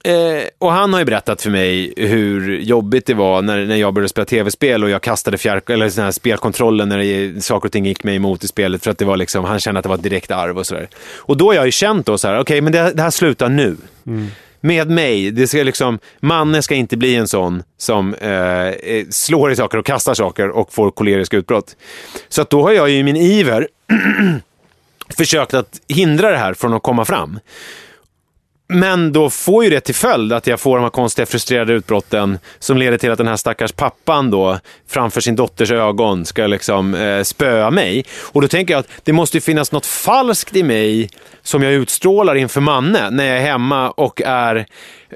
eh, 0.03 0.13
och 0.57 0.71
han 0.71 0.93
har 0.93 0.99
ju 0.99 1.05
berättat 1.05 1.41
för 1.41 1.49
mig 1.49 1.93
hur 1.97 2.57
jobbigt 2.59 3.05
det 3.05 3.13
var 3.13 3.41
när, 3.41 3.65
när 3.65 3.75
jag 3.75 3.93
började 3.93 4.09
spela 4.09 4.25
tv-spel 4.25 4.83
och 4.83 4.89
jag 4.89 5.01
kastade 5.01 5.37
fjärr, 5.37 5.61
eller 5.71 5.89
sån 5.89 6.03
här 6.03 6.11
spelkontrollen 6.11 6.89
när 6.89 6.97
det, 6.97 7.41
saker 7.43 7.67
och 7.67 7.71
ting 7.71 7.85
gick 7.85 8.03
mig 8.03 8.15
emot 8.15 8.43
i 8.43 8.47
spelet 8.47 8.83
för 8.83 8.91
att 8.91 8.97
det 8.97 9.05
var 9.05 9.17
liksom, 9.17 9.45
han 9.45 9.59
kände 9.59 9.79
att 9.79 9.83
det 9.83 9.89
var 9.89 9.95
ett 9.97 10.03
direkt 10.03 10.31
arv 10.31 10.57
och 10.57 10.67
sådär. 10.67 10.89
Och 11.17 11.37
då 11.37 11.45
har 11.49 11.53
jag 11.53 11.65
ju 11.65 11.71
känt 11.71 12.05
då 12.05 12.17
så 12.17 12.27
här, 12.27 12.39
okej, 12.39 12.61
men 12.61 12.71
det, 12.73 12.91
det 12.93 13.01
här 13.01 13.11
slutar 13.11 13.49
nu. 13.49 13.77
Med 14.61 14.89
mig, 14.89 15.31
det 15.31 15.47
ska 15.47 15.63
liksom, 15.63 15.99
Manne 16.19 16.61
ska 16.61 16.75
inte 16.75 16.97
bli 16.97 17.15
en 17.15 17.27
sån 17.27 17.63
som 17.77 18.13
eh, 18.13 18.67
eh, 18.67 19.05
slår 19.09 19.51
i 19.51 19.55
saker 19.55 19.77
och 19.77 19.85
kastar 19.85 20.13
saker 20.13 20.49
och 20.49 20.73
får 20.73 20.91
koleriska 20.91 21.37
utbrott. 21.37 21.75
Så 22.29 22.41
att 22.41 22.49
då 22.49 22.61
har 22.61 22.71
jag 22.71 22.89
ju 22.89 22.97
i 22.97 23.03
min 23.03 23.15
iver 23.15 23.67
försökt 25.17 25.53
att 25.53 25.81
hindra 25.87 26.31
det 26.31 26.37
här 26.37 26.53
från 26.53 26.73
att 26.73 26.83
komma 26.83 27.05
fram. 27.05 27.39
Men 28.73 29.13
då 29.13 29.29
får 29.29 29.63
ju 29.63 29.69
det 29.69 29.79
till 29.79 29.95
följd 29.95 30.33
att 30.33 30.47
jag 30.47 30.59
får 30.59 30.77
de 30.77 30.83
här 30.83 30.89
konstiga 30.89 31.25
frustrerade 31.25 31.73
utbrotten 31.73 32.39
som 32.59 32.77
leder 32.77 32.97
till 32.97 33.11
att 33.11 33.17
den 33.17 33.27
här 33.27 33.35
stackars 33.35 33.71
pappan 33.71 34.31
då 34.31 34.59
framför 34.87 35.21
sin 35.21 35.35
dotters 35.35 35.71
ögon 35.71 36.25
ska 36.25 36.47
liksom 36.47 36.93
eh, 36.93 37.23
spöa 37.23 37.71
mig. 37.71 38.05
Och 38.21 38.41
då 38.41 38.47
tänker 38.47 38.73
jag 38.73 38.79
att 38.79 38.87
det 39.03 39.13
måste 39.13 39.37
ju 39.37 39.41
finnas 39.41 39.71
något 39.71 39.85
falskt 39.85 40.55
i 40.55 40.63
mig 40.63 41.09
som 41.41 41.63
jag 41.63 41.73
utstrålar 41.73 42.35
inför 42.35 42.61
Manne 42.61 43.09
när 43.09 43.25
jag 43.25 43.37
är 43.37 43.41
hemma 43.41 43.91
och 43.91 44.21
är, 44.21 44.65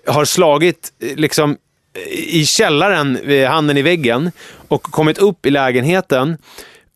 har 0.07 0.25
slagit 0.25 0.93
eh, 0.99 1.15
liksom 1.15 1.57
i 2.17 2.45
källaren, 2.45 3.17
eh, 3.17 3.49
handen 3.49 3.77
i 3.77 3.81
väggen 3.81 4.31
och 4.67 4.83
kommit 4.83 5.17
upp 5.17 5.45
i 5.45 5.49
lägenheten 5.49 6.37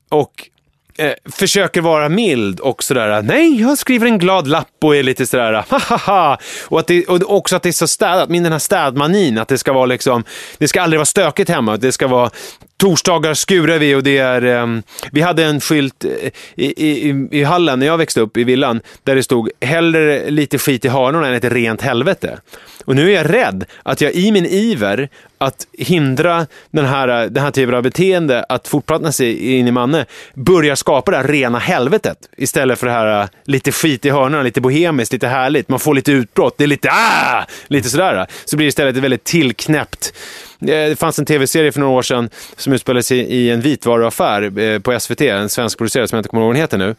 och 0.10 0.50
eh, 0.98 1.14
försöker 1.32 1.82
vara 1.82 2.10
mild 2.10 2.60
och 2.60 2.84
sådär, 2.84 3.22
nej, 3.22 3.62
jag 3.62 3.78
skriver 3.78 4.08
en 4.08 4.18
glad 4.18 4.48
lapp 4.48 4.68
och 4.84 4.96
är 4.96 5.04
lite 5.04 5.26
sådär, 5.26 5.66
hahaha. 5.70 6.38
Och, 6.66 6.80
att 6.80 6.88
det, 6.88 7.06
och 7.06 7.36
också 7.36 7.56
att 7.56 7.64
det 7.64 7.70
är 7.70 7.74
så 7.74 7.88
städat, 7.88 8.30
min 8.30 8.44
den 8.44 8.52
här 8.52 8.60
städmanin, 8.60 9.38
att 9.38 9.48
det 9.48 9.58
ska 9.58 9.74
vara 9.74 9.86
liksom, 9.86 10.24
det 10.58 10.68
ska 10.68 10.82
aldrig 10.82 11.00
vara 11.00 11.06
stökigt 11.06 11.50
hemma, 11.50 11.78
det 11.78 11.92
ska 11.92 12.08
vara 12.08 12.30
torsdagar 12.78 13.34
skurar 13.34 13.80
vi 13.80 13.96
och 13.96 14.04
det 14.04 14.18
är, 14.18 14.42
ehm, 14.42 14.84
vi 15.12 15.22
hade 15.22 15.44
en 15.44 15.62
skylt 15.62 16.06
eh, 16.06 16.32
i, 16.56 16.90
i, 17.10 17.28
i 17.32 17.44
hallen 17.44 17.80
när 17.80 17.86
jag 17.86 17.98
växte 17.98 18.22
upp 18.22 18.38
i 18.38 18.44
villan, 18.44 18.82
där 19.04 19.16
det 19.16 19.24
stod, 19.24 19.50
hellre 19.62 20.30
lite 20.30 20.58
skit 20.58 20.86
i 20.86 20.88
hörnorna 20.88 21.28
än 21.28 21.34
ett 21.34 21.44
rent 21.44 21.82
helvete. 21.82 22.40
Och 22.86 22.96
nu 22.96 23.12
är 23.12 23.16
jag 23.16 23.34
rädd 23.34 23.66
att 23.84 24.02
jag 24.02 24.14
i 24.14 24.32
min 24.32 24.46
iver 24.46 25.10
att 25.38 25.68
hindra 25.78 26.48
den 26.72 26.86
här, 26.86 27.08
eh, 27.08 27.30
den 27.30 27.44
här 27.44 27.52
typen 27.52 27.76
av 27.76 27.84
beteende 27.84 28.46
att 28.50 28.68
fortplanta 28.68 29.12
sig 29.12 29.58
in 29.58 29.68
i 29.68 29.72
Manne 29.72 30.06
börjar 30.34 30.76
skapa 30.76 31.12
det 31.12 31.18
här 31.18 31.28
rena 31.28 31.60
helvetet 31.60 32.18
istället 32.38 32.80
för 32.80 32.88
det 32.88 32.94
här 32.94 33.22
eh, 33.22 33.28
lite 33.46 33.72
skit 33.72 34.06
i 34.06 34.10
hörnorna, 34.10 34.44
lite 34.44 34.62
bohemiskt, 34.62 35.14
lite 35.14 35.28
härligt. 35.28 35.70
Man 35.70 35.80
får 35.80 35.96
lite 35.96 36.12
utbrott, 36.12 36.58
det 36.58 36.64
är 36.64 36.68
lite 36.68 36.90
ah! 36.92 37.46
Lite 37.68 37.90
sådär. 37.90 38.28
Så 38.46 38.58
blir 38.58 38.66
det 38.66 38.70
istället 38.70 38.96
ett 38.96 39.04
väldigt 39.04 39.24
tillknäppt 39.24 40.14
det 40.60 41.00
fanns 41.00 41.20
en 41.20 41.26
tv-serie 41.26 41.72
för 41.72 41.80
några 41.80 41.94
år 41.94 42.02
sedan 42.02 42.30
som 42.58 42.74
utspelade 42.74 43.04
sig 43.04 43.18
i 43.20 43.50
en 43.52 43.62
vitvaruaffär 43.62 44.60
eh, 44.60 44.80
på 44.80 45.00
SVT, 45.00 45.22
en 45.22 45.50
svensk 45.50 45.78
producerad 45.78 46.10
som 46.10 46.16
jag 46.16 46.20
inte 46.20 46.30
kommer 46.30 46.42
ihåg 46.44 46.48
vad 46.48 46.56
den 46.56 46.62
heter 46.62 46.78
nu. 46.78 46.96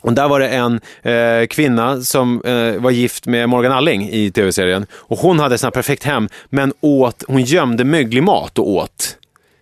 Och 0.00 0.12
där 0.12 0.28
var 0.28 0.40
det 0.40 0.48
en 0.48 0.80
eh, 1.02 1.46
kvinna 1.46 2.00
som 2.00 2.42
eh, 2.44 2.82
var 2.82 2.90
gift 2.90 3.26
med 3.26 3.48
Morgan 3.48 3.72
Alling 3.72 4.08
i 4.10 4.30
tv-serien. 4.30 4.86
Och 4.92 5.18
hon 5.18 5.38
hade 5.38 5.58
här 5.62 5.70
perfekt 5.70 6.04
hem, 6.04 6.28
men 6.48 6.72
åt, 6.80 7.24
hon 7.28 7.42
gömde 7.42 7.84
möglig 7.84 8.22
mat 8.22 8.58
och 8.58 8.68
åt. 8.68 9.16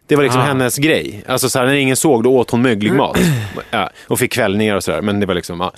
Det 0.07 0.17
var 0.17 0.23
liksom 0.23 0.41
Ah. 0.41 0.45
hennes 0.45 0.77
grej. 0.77 1.25
Alltså 1.27 1.49
så 1.49 1.59
här, 1.59 1.67
när 1.67 1.75
ingen 1.75 1.97
såg, 1.97 2.25
då 2.25 2.37
åt 2.37 2.51
hon 2.51 2.63
möglig 2.63 2.93
mat. 2.93 3.19
Ja, 3.71 3.91
och 4.09 4.19
fick 4.19 4.33
kvällningar 4.33 4.77
och 4.77 4.85
sådär. 4.85 5.03
Men 5.03 5.21
det 5.21 5.27
var 5.27 5.35
liksom, 5.35 5.61
ja. 5.61 5.73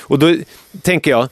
Och 0.00 0.18
då 0.18 0.36
tänker 0.82 1.10
jag, 1.10 1.22
eh, 1.22 1.28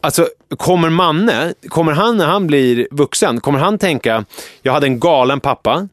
alltså 0.00 0.28
kommer 0.56 0.90
Manne, 0.90 1.54
kommer 1.68 1.92
han 1.92 2.16
när 2.16 2.26
han 2.26 2.46
blir 2.46 2.88
vuxen, 2.90 3.40
kommer 3.40 3.58
han 3.58 3.78
tänka, 3.78 4.24
jag 4.62 4.72
hade 4.72 4.86
en 4.86 5.00
galen 5.00 5.40
pappa, 5.40 5.88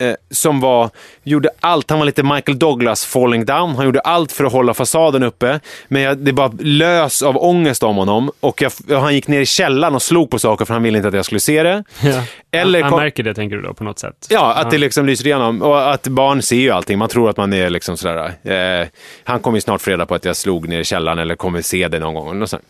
eh, 0.00 0.14
som 0.30 0.60
var, 0.60 0.90
gjorde 1.22 1.50
allt, 1.60 1.90
han 1.90 1.98
var 1.98 2.06
lite 2.06 2.22
Michael 2.22 2.58
Douglas 2.58 3.04
falling 3.04 3.44
down, 3.44 3.76
han 3.76 3.84
gjorde 3.84 4.00
allt 4.00 4.32
för 4.32 4.44
att 4.44 4.52
hålla 4.52 4.74
fasaden 4.74 5.22
uppe, 5.22 5.60
men 5.88 6.02
jag, 6.02 6.18
det 6.18 6.32
bara 6.32 6.52
lös 6.60 7.22
av 7.22 7.36
ångest 7.36 7.82
om 7.82 7.96
honom 7.96 8.30
och 8.40 8.62
jag, 8.62 8.72
och 8.90 9.00
han 9.02 9.14
gick 9.14 9.28
ner 9.28 9.40
i 9.40 9.46
källaren 9.46 9.94
och 9.94 10.02
slog 10.02 10.30
på 10.30 10.38
saker 10.38 10.64
för 10.64 10.74
han 10.74 10.82
ville 10.82 10.98
inte 10.98 11.08
att 11.08 11.14
jag 11.14 11.24
skulle 11.24 11.40
se 11.40 11.62
det. 11.62 11.84
Ja. 12.02 12.22
Eller 12.50 12.82
han, 12.82 12.90
kom- 12.90 12.98
han 12.98 13.04
märker 13.04 13.22
det, 13.22 13.34
tänker 13.34 13.56
du 13.56 13.62
då, 13.62 13.74
på 13.74 13.84
något 13.84 13.98
sätt? 13.98 14.26
Ja, 14.30 14.54
att 14.54 14.70
det 14.70 14.78
liksom 14.78 15.06
lyser 15.06 15.26
igenom. 15.26 15.62
Och 15.62 15.92
att 15.92 16.08
barn 16.08 16.42
ser 16.42 16.56
ju 16.56 16.70
allting. 16.70 16.98
Man 16.98 17.08
tror 17.08 17.30
att 17.30 17.36
man 17.36 17.52
är 17.52 17.70
liksom 17.70 17.96
sådär. 17.96 18.32
Eh, 18.80 18.86
han 19.24 19.40
kommer 19.40 19.56
ju 19.56 19.60
snart 19.60 19.80
få 19.80 19.90
reda 19.90 20.06
på 20.06 20.14
att 20.14 20.24
jag 20.24 20.36
slog 20.36 20.68
ner 20.68 20.80
i 20.80 20.84
källaren 20.84 21.18
eller 21.18 21.34
kommer 21.34 21.62
se 21.62 21.88
det 21.88 21.98
någon 21.98 22.14
gång. 22.14 22.38
Något 22.38 22.50
sånt. 22.50 22.62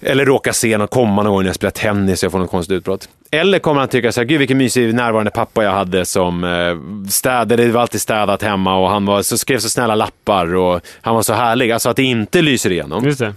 Eller 0.00 0.24
råka 0.24 0.52
se 0.52 0.78
någon 0.78 0.88
komma 0.88 1.22
någon 1.22 1.32
gång 1.32 1.42
när 1.42 1.48
jag 1.48 1.54
spelar 1.54 1.70
tennis 1.70 2.22
och 2.22 2.24
jag 2.24 2.32
får 2.32 2.38
något 2.38 2.50
konstigt 2.50 2.74
utbrott. 2.74 3.08
Eller 3.30 3.58
kommer 3.58 3.80
han 3.80 3.88
tycka 3.88 4.12
så 4.12 4.20
här, 4.20 4.26
gud 4.26 4.38
vilken 4.38 4.58
mysig 4.58 4.94
närvarande 4.94 5.30
pappa 5.30 5.64
jag 5.64 5.72
hade 5.72 6.04
som 6.04 6.44
eh, 6.44 7.08
städade, 7.10 7.56
det 7.56 7.72
var 7.72 7.80
alltid 7.80 8.00
städat 8.00 8.42
hemma 8.42 8.76
och 8.76 8.88
han 8.88 9.06
var, 9.06 9.22
så 9.22 9.38
skrev 9.38 9.58
så 9.58 9.68
snälla 9.68 9.94
lappar 9.94 10.54
och 10.54 10.80
han 11.00 11.14
var 11.14 11.22
så 11.22 11.32
härlig. 11.32 11.72
Alltså 11.72 11.88
att 11.88 11.96
det 11.96 12.02
inte 12.02 12.42
lyser 12.42 12.72
igenom. 12.72 13.04
Just 13.04 13.18
det. 13.18 13.34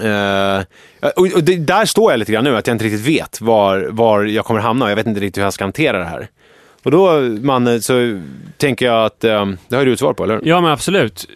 Eh, 0.00 1.10
och, 1.16 1.26
och 1.34 1.42
det, 1.42 1.56
där 1.56 1.84
står 1.84 2.12
jag 2.12 2.18
lite 2.18 2.32
grann 2.32 2.44
nu, 2.44 2.56
att 2.56 2.66
jag 2.66 2.74
inte 2.74 2.84
riktigt 2.84 3.06
vet 3.06 3.40
var, 3.40 3.88
var 3.90 4.24
jag 4.24 4.44
kommer 4.44 4.60
hamna 4.60 4.84
och 4.84 4.90
jag 4.90 4.96
vet 4.96 5.06
inte 5.06 5.20
riktigt 5.20 5.38
hur 5.38 5.44
jag 5.46 5.52
ska 5.52 5.64
hantera 5.64 5.98
det 5.98 6.04
här. 6.04 6.28
Och 6.82 6.90
då, 6.90 7.20
man, 7.20 7.82
så 7.82 8.20
tänker 8.56 8.86
jag 8.86 9.04
att, 9.04 9.24
eh, 9.24 9.46
det 9.68 9.76
har 9.76 9.82
ju 9.82 9.86
du 9.86 9.92
ett 9.92 9.98
svar 9.98 10.12
på, 10.12 10.24
eller? 10.24 10.40
Ja, 10.44 10.60
men 10.60 10.70
absolut. 10.70 11.28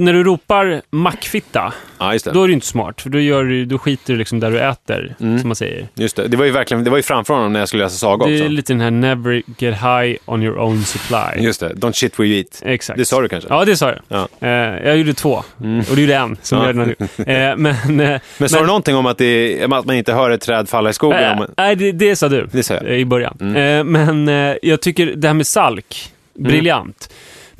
När 0.00 0.12
du 0.12 0.24
ropar 0.24 0.82
mackfitta, 0.90 1.72
Ja, 1.98 2.12
det. 2.24 2.30
då 2.32 2.42
är 2.44 2.48
det 2.48 2.54
inte 2.54 2.66
smart. 2.66 3.00
För 3.00 3.10
då, 3.10 3.20
gör 3.20 3.44
du, 3.44 3.64
då 3.64 3.78
skiter 3.78 4.12
du 4.12 4.18
liksom 4.18 4.40
där 4.40 4.50
du 4.50 4.60
äter, 4.60 5.14
Mm. 5.20 5.38
som 5.38 5.48
man 5.48 5.56
säger. 5.56 5.88
Just 5.94 6.16
det. 6.16 6.28
Det 6.28 6.36
var 6.36 6.44
ju 6.44 6.50
verkligen, 6.50 6.84
det 6.84 6.90
var 6.90 6.96
ju 6.96 7.02
framför 7.02 7.34
honom 7.34 7.52
när 7.52 7.60
jag 7.60 7.68
skulle 7.68 7.82
läsa 7.82 7.96
saga 7.96 8.26
Det 8.26 8.32
också. 8.34 8.44
är 8.44 8.48
lite 8.48 8.72
den 8.72 8.80
här 8.80 8.90
never 8.90 9.42
get 9.58 9.74
high 9.74 10.16
on 10.24 10.42
your 10.42 10.58
own 10.58 10.82
supply. 10.84 11.44
Just 11.44 11.60
det, 11.60 11.72
don't 11.74 11.92
shit 11.92 12.18
where 12.18 12.28
you 12.28 12.38
eat. 12.38 12.62
Exakt. 12.64 12.98
Det 12.98 13.04
sa 13.04 13.20
du 13.20 13.28
kanske? 13.28 13.48
Ja, 13.50 13.64
det 13.64 13.76
sa 13.76 13.88
jag. 13.88 13.98
Ja. 14.40 14.48
Eh, 14.48 14.48
jag 14.86 14.96
gjorde 14.96 15.14
två, 15.14 15.32
och 15.90 15.96
du 15.96 16.00
gjorde 16.00 16.16
en. 16.16 16.36
Som 16.42 16.58
Ja. 16.58 16.66
jag 16.66 16.78
redan. 16.78 16.90
Eh, 16.90 17.56
men, 17.86 18.00
eh, 18.00 18.20
Men 18.38 18.48
sa 18.48 18.60
du 18.60 18.66
någonting 18.66 18.96
om 18.96 19.06
att, 19.06 19.18
det, 19.18 19.62
att 19.70 19.84
man 19.86 19.96
inte 19.96 20.12
hör 20.12 20.30
ett 20.30 20.40
träd 20.40 20.68
falla 20.68 20.90
i 20.90 20.92
skogen? 20.92 21.20
Eh, 21.24 21.38
Om, 21.40 21.46
Nej, 21.56 21.76
det, 21.76 21.92
det 21.92 22.16
sa 22.16 22.28
du 22.28 22.48
Det 22.52 22.62
sa 22.62 22.74
jag. 22.74 22.84
eh, 22.86 22.94
i 22.96 23.04
början. 23.04 23.36
Mm. 23.40 23.56
Eh, 23.96 24.04
men 24.24 24.28
jag 24.62 24.80
tycker 24.80 25.06
det 25.16 25.26
här 25.28 25.34
med 25.34 25.46
Salk, 25.46 26.12
briljant. 26.34 27.10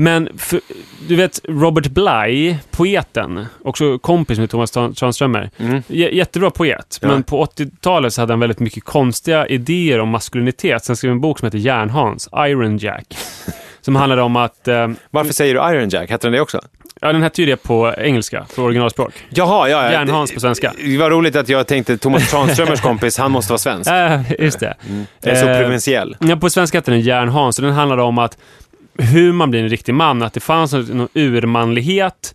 Men 0.01 0.29
för, 0.39 0.61
du 1.09 1.17
vet 1.17 1.41
Robert 1.49 1.87
Bly, 1.87 2.57
poeten, 2.71 3.47
också 3.65 3.99
kompis 3.99 4.39
med 4.39 4.51
Thomas 4.51 4.77
Tran- 4.77 4.95
Tranströmer. 4.95 5.51
Mm. 5.59 5.83
Jättebra 5.89 6.51
poet, 6.51 6.99
Ja. 7.03 7.09
men 7.09 7.23
på 7.23 7.45
80-talet 7.45 8.13
så 8.13 8.23
hade 8.23 8.33
han 8.33 8.41
väldigt 8.41 8.61
mycket 8.61 8.85
konstiga 8.85 9.47
idéer 9.47 9.99
om 10.01 10.09
maskulinitet. 10.09 10.85
Sen 10.85 10.97
skrev 10.97 11.09
han 11.11 11.17
en 11.17 11.21
bok 11.21 11.39
som 11.39 11.47
heter 11.47 11.59
Järnhans, 11.59 12.29
Iron 12.37 12.79
Jack. 12.79 13.07
som 13.81 13.97
handlade 13.97 14.23
om 14.23 14.37
att, 14.37 14.69
eh, 14.69 14.89
Varför 15.11 15.33
säger 15.33 15.55
du 15.55 15.77
Iron 15.77 15.89
Jack? 15.89 16.11
Hette 16.11 16.27
den 16.27 16.33
det 16.33 16.41
också? 16.41 16.61
ja 17.03 17.13
den 17.13 17.23
hette 17.23 17.43
ju 17.43 17.47
det 17.47 17.57
på 17.57 17.95
engelska, 17.99 18.47
för 18.55 18.63
originalspråk. 18.63 19.13
Jaha, 19.31 19.69
ja. 19.69 19.85
ja. 19.85 19.93
Järnhans 19.93 20.35
på 20.35 20.41
svenska. 20.41 20.73
Det 20.85 20.99
var 20.99 21.11
roligt 21.11 21.37
att 21.37 21.49
jag 21.49 21.67
tänkte 21.67 21.99
Thomas 21.99 22.31
Tranströmers 22.31 22.81
kompis, 22.91 23.19
han 23.19 23.31
måste 23.31 23.53
vara 23.53 23.59
svensk. 23.59 23.91
Äh, 23.91 24.21
just 24.39 24.61
det. 24.61 24.75
Jag 25.23 25.33
är 25.37 25.41
så 25.41 25.49
Eh, 25.49 25.59
provinsiell. 25.63 26.17
Ja, 26.21 26.37
på 26.37 26.51
svenska 26.51 26.79
heter 26.79 26.93
den 26.93 27.01
Järnhans 27.01 27.59
och 27.59 27.65
den 27.65 27.73
handlade 27.75 28.03
om 28.03 28.19
att 28.19 28.39
hur 28.99 29.33
man 29.33 29.51
blir 29.51 29.61
en 29.63 29.69
riktig 29.69 29.95
man, 29.95 30.23
att 30.23 30.33
det 30.33 30.41
fanns 30.41 30.73
någon, 30.73 31.09
urmanlighet 31.15 32.35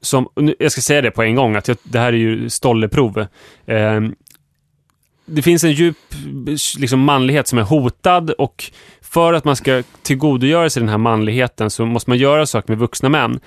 som, 0.00 0.28
jag 0.58 0.72
ska 0.72 0.80
säga 0.80 1.02
det 1.02 1.10
på 1.10 1.22
en 1.22 1.34
gång, 1.34 1.56
att 1.56 1.68
jag, 1.68 1.76
det 1.82 1.98
här 1.98 2.12
är 2.12 2.16
ju 2.16 2.50
stolleprov. 2.50 3.18
Eh, 3.66 4.00
det 5.26 5.42
finns 5.42 5.64
en 5.64 5.72
djup 5.72 5.96
liksom, 6.78 7.00
manlighet 7.00 7.48
som 7.48 7.58
är 7.58 7.62
hotad 7.62 8.30
och 8.30 8.64
för 9.00 9.32
att 9.32 9.44
man 9.44 9.56
ska 9.56 9.82
tillgodogöra 10.02 10.70
sig 10.70 10.80
den 10.80 10.88
här 10.88 10.98
manligheten 10.98 11.70
så 11.70 11.86
måste 11.86 12.10
man 12.10 12.18
göra 12.18 12.46
saker 12.46 12.68
med 12.72 12.78
vuxna 12.78 13.08
män. 13.08 13.40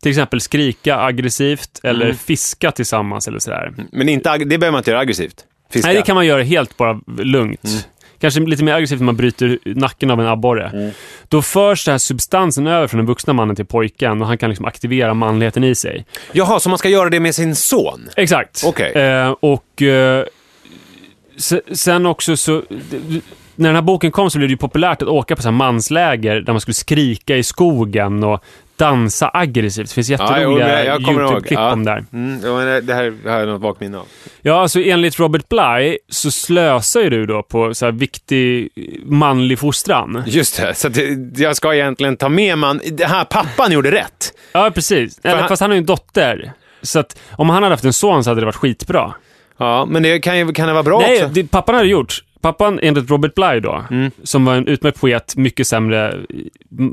Till 0.00 0.10
exempel 0.10 0.40
skrika 0.40 0.98
aggressivt 0.98 1.80
eller 1.82 2.04
Mm. 2.04 2.16
fiska 2.16 2.72
tillsammans 2.72 3.28
eller 3.28 3.38
sådär. 3.38 3.72
Men 3.92 4.08
inte, 4.08 4.38
det 4.38 4.44
behöver 4.58 4.70
man 4.70 4.78
inte 4.78 4.90
göra 4.90 5.00
aggressivt. 5.00 5.44
Fiska. 5.70 5.88
Nej, 5.88 5.96
det 5.96 6.02
kan 6.02 6.14
man 6.14 6.26
göra 6.26 6.42
helt 6.42 6.76
bara 6.76 7.00
lugnt. 7.18 7.64
Mm. 7.64 7.78
Kanske 8.22 8.40
lite 8.40 8.64
mer 8.64 8.74
aggressivt 8.74 9.00
när 9.00 9.04
man 9.06 9.16
bryter 9.16 9.58
nacken 9.64 10.10
av 10.10 10.20
en 10.20 10.26
abborre. 10.26 10.68
Mm. 10.68 10.90
Då 11.28 11.42
förs 11.42 11.84
den 11.84 11.92
här 11.92 11.98
substansen 11.98 12.66
över 12.66 12.86
från 12.86 12.98
den 12.98 13.06
vuxna 13.06 13.32
mannen 13.32 13.56
till 13.56 13.66
pojken 13.66 14.20
och 14.22 14.26
han 14.28 14.38
kan 14.38 14.50
liksom 14.50 14.66
aktivera 14.66 15.14
manligheten 15.14 15.64
i 15.64 15.74
sig. 15.74 16.06
Jaha, 16.32 16.60
så 16.60 16.68
man 16.68 16.78
ska 16.78 16.88
göra 16.88 17.10
det 17.10 17.20
med 17.20 17.34
sin 17.34 17.56
son? 17.56 18.08
Exakt. 18.16 18.62
Okej. 18.66 18.92
Eh, 18.92 19.34
och 19.40 19.82
eh, 19.82 20.24
se- 21.36 21.60
sen 21.72 22.06
också 22.06 22.36
så... 22.36 22.62
När 23.56 23.68
den 23.68 23.74
här 23.74 23.82
boken 23.82 24.10
kom 24.10 24.30
så 24.30 24.38
blev 24.38 24.48
det 24.48 24.52
ju 24.52 24.56
populärt 24.58 25.02
att 25.02 25.08
åka 25.08 25.36
på 25.36 25.42
så 25.42 25.48
här 25.48 25.52
mansläger 25.56 26.40
där 26.40 26.52
man 26.52 26.60
skulle 26.60 26.74
skrika 26.74 27.36
i 27.36 27.42
skogen 27.42 28.24
och 28.24 28.44
dansa 28.86 29.30
aggressivt. 29.34 29.88
Det 29.88 29.94
finns 29.94 30.08
Ja, 30.10 30.12
jätteroliga 30.38 30.84
ihåg. 30.94 31.02
YouTube-klipp 31.02 31.58
Ja. 31.58 31.72
om 31.72 31.84
det 31.84 31.90
här. 31.90 32.04
Mm, 32.12 32.40
ja, 32.44 32.80
det- 32.80 32.94
här 32.94 33.14
har 33.30 33.38
jag 33.38 33.48
något 33.48 33.60
vagt 33.60 33.80
minne 33.80 33.98
av. 33.98 34.06
Ja, 34.42 34.60
alltså 34.62 34.80
enligt 34.80 35.18
Robert 35.20 35.48
Bly 35.48 35.98
så 36.08 36.30
slösar 36.30 37.00
ju 37.00 37.10
du 37.10 37.26
då 37.26 37.42
på 37.42 37.74
så 37.74 37.90
viktig 37.90 38.68
manlig 39.04 39.58
fostran. 39.58 40.22
Just 40.26 40.56
det, 40.60 40.74
så 40.74 40.88
det- 40.88 41.38
jag 41.40 41.56
ska 41.56 41.74
egentligen 41.74 42.16
ta 42.16 42.28
med 42.28 42.58
man... 42.58 42.80
Det 42.92 43.04
här 43.06 43.24
pappan 43.24 43.72
gjorde 43.72 43.90
rätt. 43.90 44.32
Ja, 44.52 44.70
precis. 44.74 45.20
Eller, 45.24 45.36
han- 45.36 45.48
Fast 45.48 45.60
han 45.60 45.70
har 45.70 45.74
ju 45.74 45.78
en 45.80 45.86
dotter. 45.86 46.52
Så 46.82 46.98
att 46.98 47.18
om 47.30 47.50
han 47.50 47.62
hade 47.62 47.72
haft 47.74 47.84
en 47.84 47.92
son 47.92 48.24
så 48.24 48.30
hade 48.30 48.40
det 48.40 48.44
varit 48.46 48.56
skitbra. 48.56 49.14
Ja, 49.58 49.84
men 49.84 50.02
det 50.02 50.18
kan, 50.20 50.38
ju, 50.38 50.52
kan 50.52 50.66
det 50.66 50.72
vara 50.72 50.82
bra 50.82 50.98
Nej, 51.00 51.16
också? 51.16 51.28
det, 51.34 51.50
pappan 51.50 51.74
hade 51.74 51.88
gjort. 51.88 52.24
Pappan, 52.42 52.78
enligt 52.82 53.10
Robert 53.10 53.34
Bly 53.34 53.60
då, 53.60 53.84
Mm. 53.90 54.10
som 54.22 54.44
var 54.44 54.54
en 54.54 54.66
utmärkt 54.66 55.00
poet, 55.00 55.36
mycket 55.36 55.66
sämre 55.66 56.08
eh, 56.08 56.16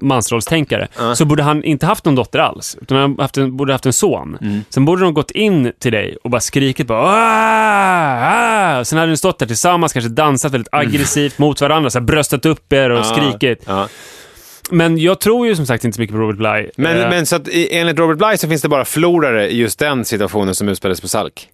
mansrollstänkare, 0.02 0.88
Ja. 0.98 1.16
så 1.16 1.26
borde 1.26 1.44
han 1.44 1.64
inte 1.64 1.86
haft 1.86 2.06
någon 2.06 2.16
dotter 2.16 2.40
alls. 2.40 2.78
Utan 2.82 2.98
han 2.98 3.16
haft 3.20 3.38
en, 3.38 3.58
borde 3.58 3.74
haft 3.74 3.86
en 3.86 3.94
son. 3.94 4.38
Mm. 4.42 4.62
Sen 4.70 4.86
borde 4.86 5.02
de 5.04 5.14
gått 5.14 5.32
in 5.32 5.72
till 5.80 5.92
dig 5.92 6.18
och 6.24 6.30
bara 6.30 6.42
skrikit 6.42 6.88
bara 6.88 7.02
"Ah, 7.02 8.80
ah!" 8.80 8.86
Sen 8.86 9.00
hade 9.00 9.12
ni 9.12 9.18
stått 9.18 9.40
där 9.40 9.46
tillsammans, 9.46 9.94
kanske 9.94 10.10
dansat 10.10 10.54
väldigt 10.54 10.74
aggressivt 10.74 11.38
mot 11.38 11.62
varandra, 11.62 11.90
så 11.90 12.00
här, 12.00 12.06
bröstat 12.06 12.46
upp 12.46 12.74
er 12.74 12.90
och 12.90 13.00
Ja, 13.00 13.04
skrikit. 13.04 13.64
Ja. 13.68 13.88
Men 14.72 14.98
jag 14.98 15.20
tror 15.20 15.48
ju 15.48 15.56
som 15.56 15.66
sagt 15.66 15.84
inte 15.86 15.96
så 15.96 16.02
mycket 16.02 16.16
på 16.16 16.22
Robert 16.22 16.38
Bly. 16.38 16.70
Men, 16.84 16.98
Eh, 16.98 17.10
men 17.10 17.26
så 17.26 17.36
att 17.36 17.48
enligt 17.72 18.00
Robert 18.00 18.18
Bly 18.18 18.38
så 18.38 18.48
finns 18.48 18.62
det 18.62 18.70
bara 18.70 18.86
förlorare 18.86 19.50
i 19.50 19.58
just 19.58 19.80
den 19.80 20.06
situationen 20.06 20.56
som 20.56 20.70
utspelades 20.70 21.02
på 21.02 21.08
Salk? 21.08 21.48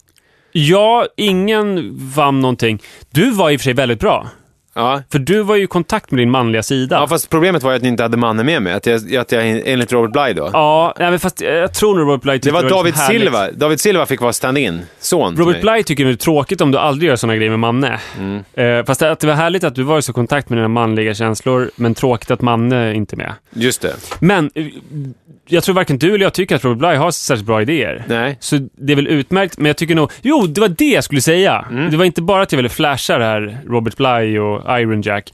Ja, 0.58 1.08
ingen 1.18 1.92
vann 2.16 2.40
någonting. 2.40 2.82
Du 3.12 3.32
var 3.32 3.50
i 3.50 3.56
och 3.56 3.60
för 3.60 3.64
sig 3.64 3.74
väldigt 3.74 4.00
bra. 4.00 4.28
Ja. 4.76 5.02
För 5.12 5.20
du 5.20 5.42
var 5.42 5.56
ju 5.56 5.64
i 5.64 5.68
kontakt 5.68 6.12
med 6.12 6.20
din 6.20 6.32
manliga 6.32 6.64
sida. 6.64 6.96
Ja, 6.96 7.08
fast 7.08 7.30
problemet 7.30 7.64
var 7.64 7.72
ju 7.72 7.78
att 7.78 7.84
ni 7.84 7.90
inte 7.90 8.04
hade 8.04 8.18
mannen 8.18 8.46
med 8.46 8.62
mig. 8.62 8.74
Att 8.74 8.86
jag, 8.86 9.16
att 9.16 9.32
jag 9.32 9.62
enligt 9.66 9.92
Robert 9.92 10.12
Bly 10.12 10.34
då. 10.34 10.50
Ja, 10.54 10.94
nej, 11.00 11.10
men 11.10 11.20
fast 11.20 11.42
jag 11.42 11.74
tror 11.74 11.96
nog 11.96 12.08
Robert 12.08 12.22
Bly 12.22 12.34
tyckte 12.34 12.50
det 12.50 12.54
var 12.54 12.62
liksom 12.62 12.78
David 12.78 12.94
härligt. 12.94 13.22
Silva. 13.22 13.52
David 13.52 13.80
Silva 13.80 14.06
fick 14.06 14.22
vara 14.22 14.34
stand-in, 14.34 14.82
son 15.00 15.36
Robert. 15.38 15.62
Bly 15.62 15.84
tycker 15.84 16.06
det 16.06 16.12
är 16.12 16.16
tråkigt 16.16 16.62
om 16.62 16.72
du 16.72 16.78
aldrig 16.78 17.10
gör 17.10 17.16
såna 17.16 17.36
grejer 17.36 17.50
med 17.50 17.60
Manne. 17.60 18.00
Mm. 18.20 18.44
Eh, 18.54 18.86
fast 18.86 19.02
att 19.02 19.20
det 19.20 19.28
var 19.28 19.34
härligt 19.34 19.64
att 19.64 19.76
du 19.76 19.84
var 19.84 19.98
i 19.98 20.02
så 20.02 20.14
kontakt 20.14 20.50
med 20.50 20.58
dina 20.58 20.68
manliga 20.68 21.14
känslor, 21.14 21.72
men 21.76 21.96
tråkigt 21.96 22.32
att 22.32 22.42
Manne 22.42 22.94
inte 22.94 23.16
är 23.16 23.18
med. 23.18 23.34
Just 23.54 23.82
det. 23.82 23.94
Men 24.20 24.52
eh, 24.56 24.66
jag 25.48 25.64
tror 25.64 25.76
varken 25.76 25.98
du 25.98 26.14
eller 26.16 26.26
jag 26.26 26.34
tycker 26.34 26.56
att 26.56 26.64
Robert 26.64 26.78
Bly 26.80 26.88
har 26.98 27.12
särskilt 27.12 27.46
bra 27.48 27.62
idéer. 27.62 28.04
Nej. 28.08 28.38
Så 28.40 28.68
det 28.78 28.92
är 28.94 28.96
väl 28.96 29.08
utmärkt, 29.08 29.58
men 29.58 29.66
jag 29.66 29.78
tycker 29.78 29.96
nog... 29.96 30.12
Jo, 30.22 30.48
det 30.48 30.62
var 30.62 30.70
det 30.70 30.86
jag 30.90 31.04
skulle 31.04 31.22
säga! 31.22 31.66
Mm. 31.72 31.92
Det 31.92 31.98
var 31.98 32.06
inte 32.06 32.22
bara 32.22 32.42
att 32.42 32.52
jag 32.52 32.58
ville 32.58 32.70
flasha 32.70 33.18
det 33.18 33.26
här 33.26 33.58
Robert 33.68 33.96
Bly 33.98 34.38
och 34.40 34.80
Iron 34.80 35.02
Jack. 35.02 35.34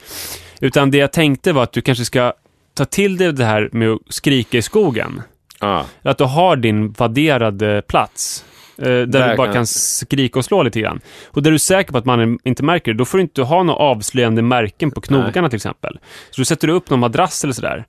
Utan 0.62 0.92
det 0.92 0.98
jag 0.98 1.12
tänkte 1.12 1.54
var 1.54 1.64
att 1.64 1.72
du 1.74 1.82
kanske 1.82 2.06
ska 2.06 2.34
ta 2.74 2.86
till 2.86 3.18
dig 3.18 3.34
det 3.34 3.46
här 3.46 3.70
med 3.72 3.90
att 3.90 4.00
skrika 4.10 4.58
i 4.58 4.62
skogen. 4.62 5.22
Ja. 5.60 5.86
Att 6.04 6.18
du 6.18 6.24
har 6.24 6.56
din 6.56 6.92
vadderade 6.92 7.82
plats. 7.88 8.46
eh, 8.78 8.84
Där, 8.86 9.06
Där 9.06 9.30
du 9.32 9.36
bara 9.38 9.48
kan- 9.48 9.54
kan 9.54 9.68
skrika 9.68 10.40
och 10.40 10.46
slå 10.46 10.64
lite 10.64 10.80
grann. 10.82 11.00
Och 11.28 11.44
där 11.44 11.52
du 11.52 11.56
är 11.56 11.60
säker 11.60 11.92
på 11.92 11.98
att 11.98 12.06
mannen 12.06 12.40
inte 12.44 12.64
märker 12.64 12.92
det, 12.94 12.98
då 12.98 13.06
får 13.06 13.18
du 13.18 13.22
inte 13.22 13.42
ha 13.42 13.64
några 13.64 13.80
avslöjande 13.80 14.42
märken 14.42 14.92
på 14.92 15.02
knogarna 15.02 15.50
till 15.50 15.56
exempel. 15.58 16.00
Så 16.32 16.42
då 16.42 16.46
sätter 16.46 16.68
du 16.68 16.74
upp 16.74 16.90
någon 16.90 17.00
madrass 17.00 17.44
eller 17.44 17.54
sådär. 17.54 17.86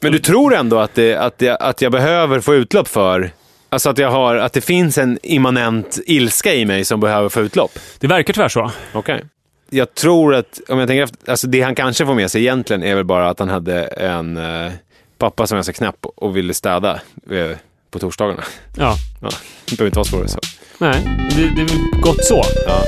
Men 0.00 0.12
du 0.12 0.18
tror 0.18 0.54
ändå 0.54 0.78
att, 0.78 0.94
det, 0.94 1.16
att, 1.16 1.42
jag, 1.42 1.56
att 1.60 1.82
jag 1.82 1.92
behöver 1.92 2.40
få 2.40 2.54
utlopp 2.54 2.88
för... 2.88 3.30
Alltså 3.70 3.90
att, 3.90 3.98
jag 3.98 4.10
har, 4.10 4.36
att 4.36 4.52
det 4.52 4.60
finns 4.60 4.98
en 4.98 5.18
immanent 5.22 5.98
ilska 6.06 6.54
i 6.54 6.64
mig 6.64 6.84
som 6.84 7.00
behöver 7.00 7.28
få 7.28 7.40
utlopp? 7.40 7.78
Det 7.98 8.06
verkar 8.06 8.34
tyvärr 8.34 8.48
så. 8.48 8.70
Okej. 8.92 9.24
Jag 9.70 9.94
tror 9.94 10.34
att, 10.34 10.60
om 10.68 10.78
jag 10.78 10.88
tänker 10.88 11.02
efter, 11.02 11.30
alltså 11.30 11.46
det 11.46 11.60
han 11.60 11.74
kanske 11.74 12.06
får 12.06 12.14
med 12.14 12.30
sig 12.30 12.40
egentligen 12.40 12.82
är 12.82 12.94
väl 12.94 13.04
bara 13.04 13.28
att 13.28 13.38
han 13.38 13.48
hade 13.48 13.84
en 13.84 14.36
eh, 14.36 14.72
pappa 15.18 15.46
som 15.46 15.56
var 15.56 15.62
så 15.62 15.72
knäpp 15.72 16.06
och 16.16 16.36
ville 16.36 16.54
städa 16.54 17.00
eh, 17.30 17.56
på 17.90 17.98
torsdagarna. 17.98 18.42
Ja. 18.76 18.94
Ja, 19.22 19.28
det 19.64 19.76
behöver 19.76 19.86
inte 19.86 19.98
vara 19.98 20.04
svårare 20.04 20.28
så. 20.28 20.38
Nej, 20.78 21.02
det, 21.36 21.42
det 21.56 21.62
är 21.62 21.68
väl 21.68 22.02
gott 22.02 22.24
så. 22.24 22.42
Ja. 22.66 22.82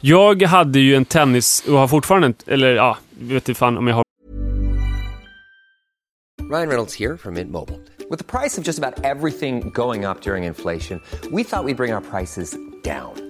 Jag 0.00 0.42
hade 0.42 0.80
ju 0.80 0.96
en 0.96 1.04
tennis, 1.04 1.64
och 1.68 1.78
har 1.78 1.88
fortfarande 1.88 2.32
eller 2.46 2.74
ja, 2.74 2.98
vet 3.26 3.48
inte 3.48 3.58
fan 3.58 3.78
om 3.78 4.02
Ryan 6.50 6.68
Reynolds 6.68 6.94
here 6.94 7.16
from 7.16 7.34
Mint 7.34 7.52
Mobile. 7.52 7.78
With 8.10 8.18
the 8.18 8.24
price 8.24 8.58
of 8.58 8.64
just 8.64 8.76
about 8.76 9.04
everything 9.04 9.70
going 9.70 10.04
up 10.04 10.20
during 10.22 10.42
inflation, 10.42 11.00
we 11.30 11.44
thought 11.44 11.64
we'd 11.64 11.76
bring 11.76 11.92
our 11.92 12.00
prices 12.00 12.56
down. 12.82 13.29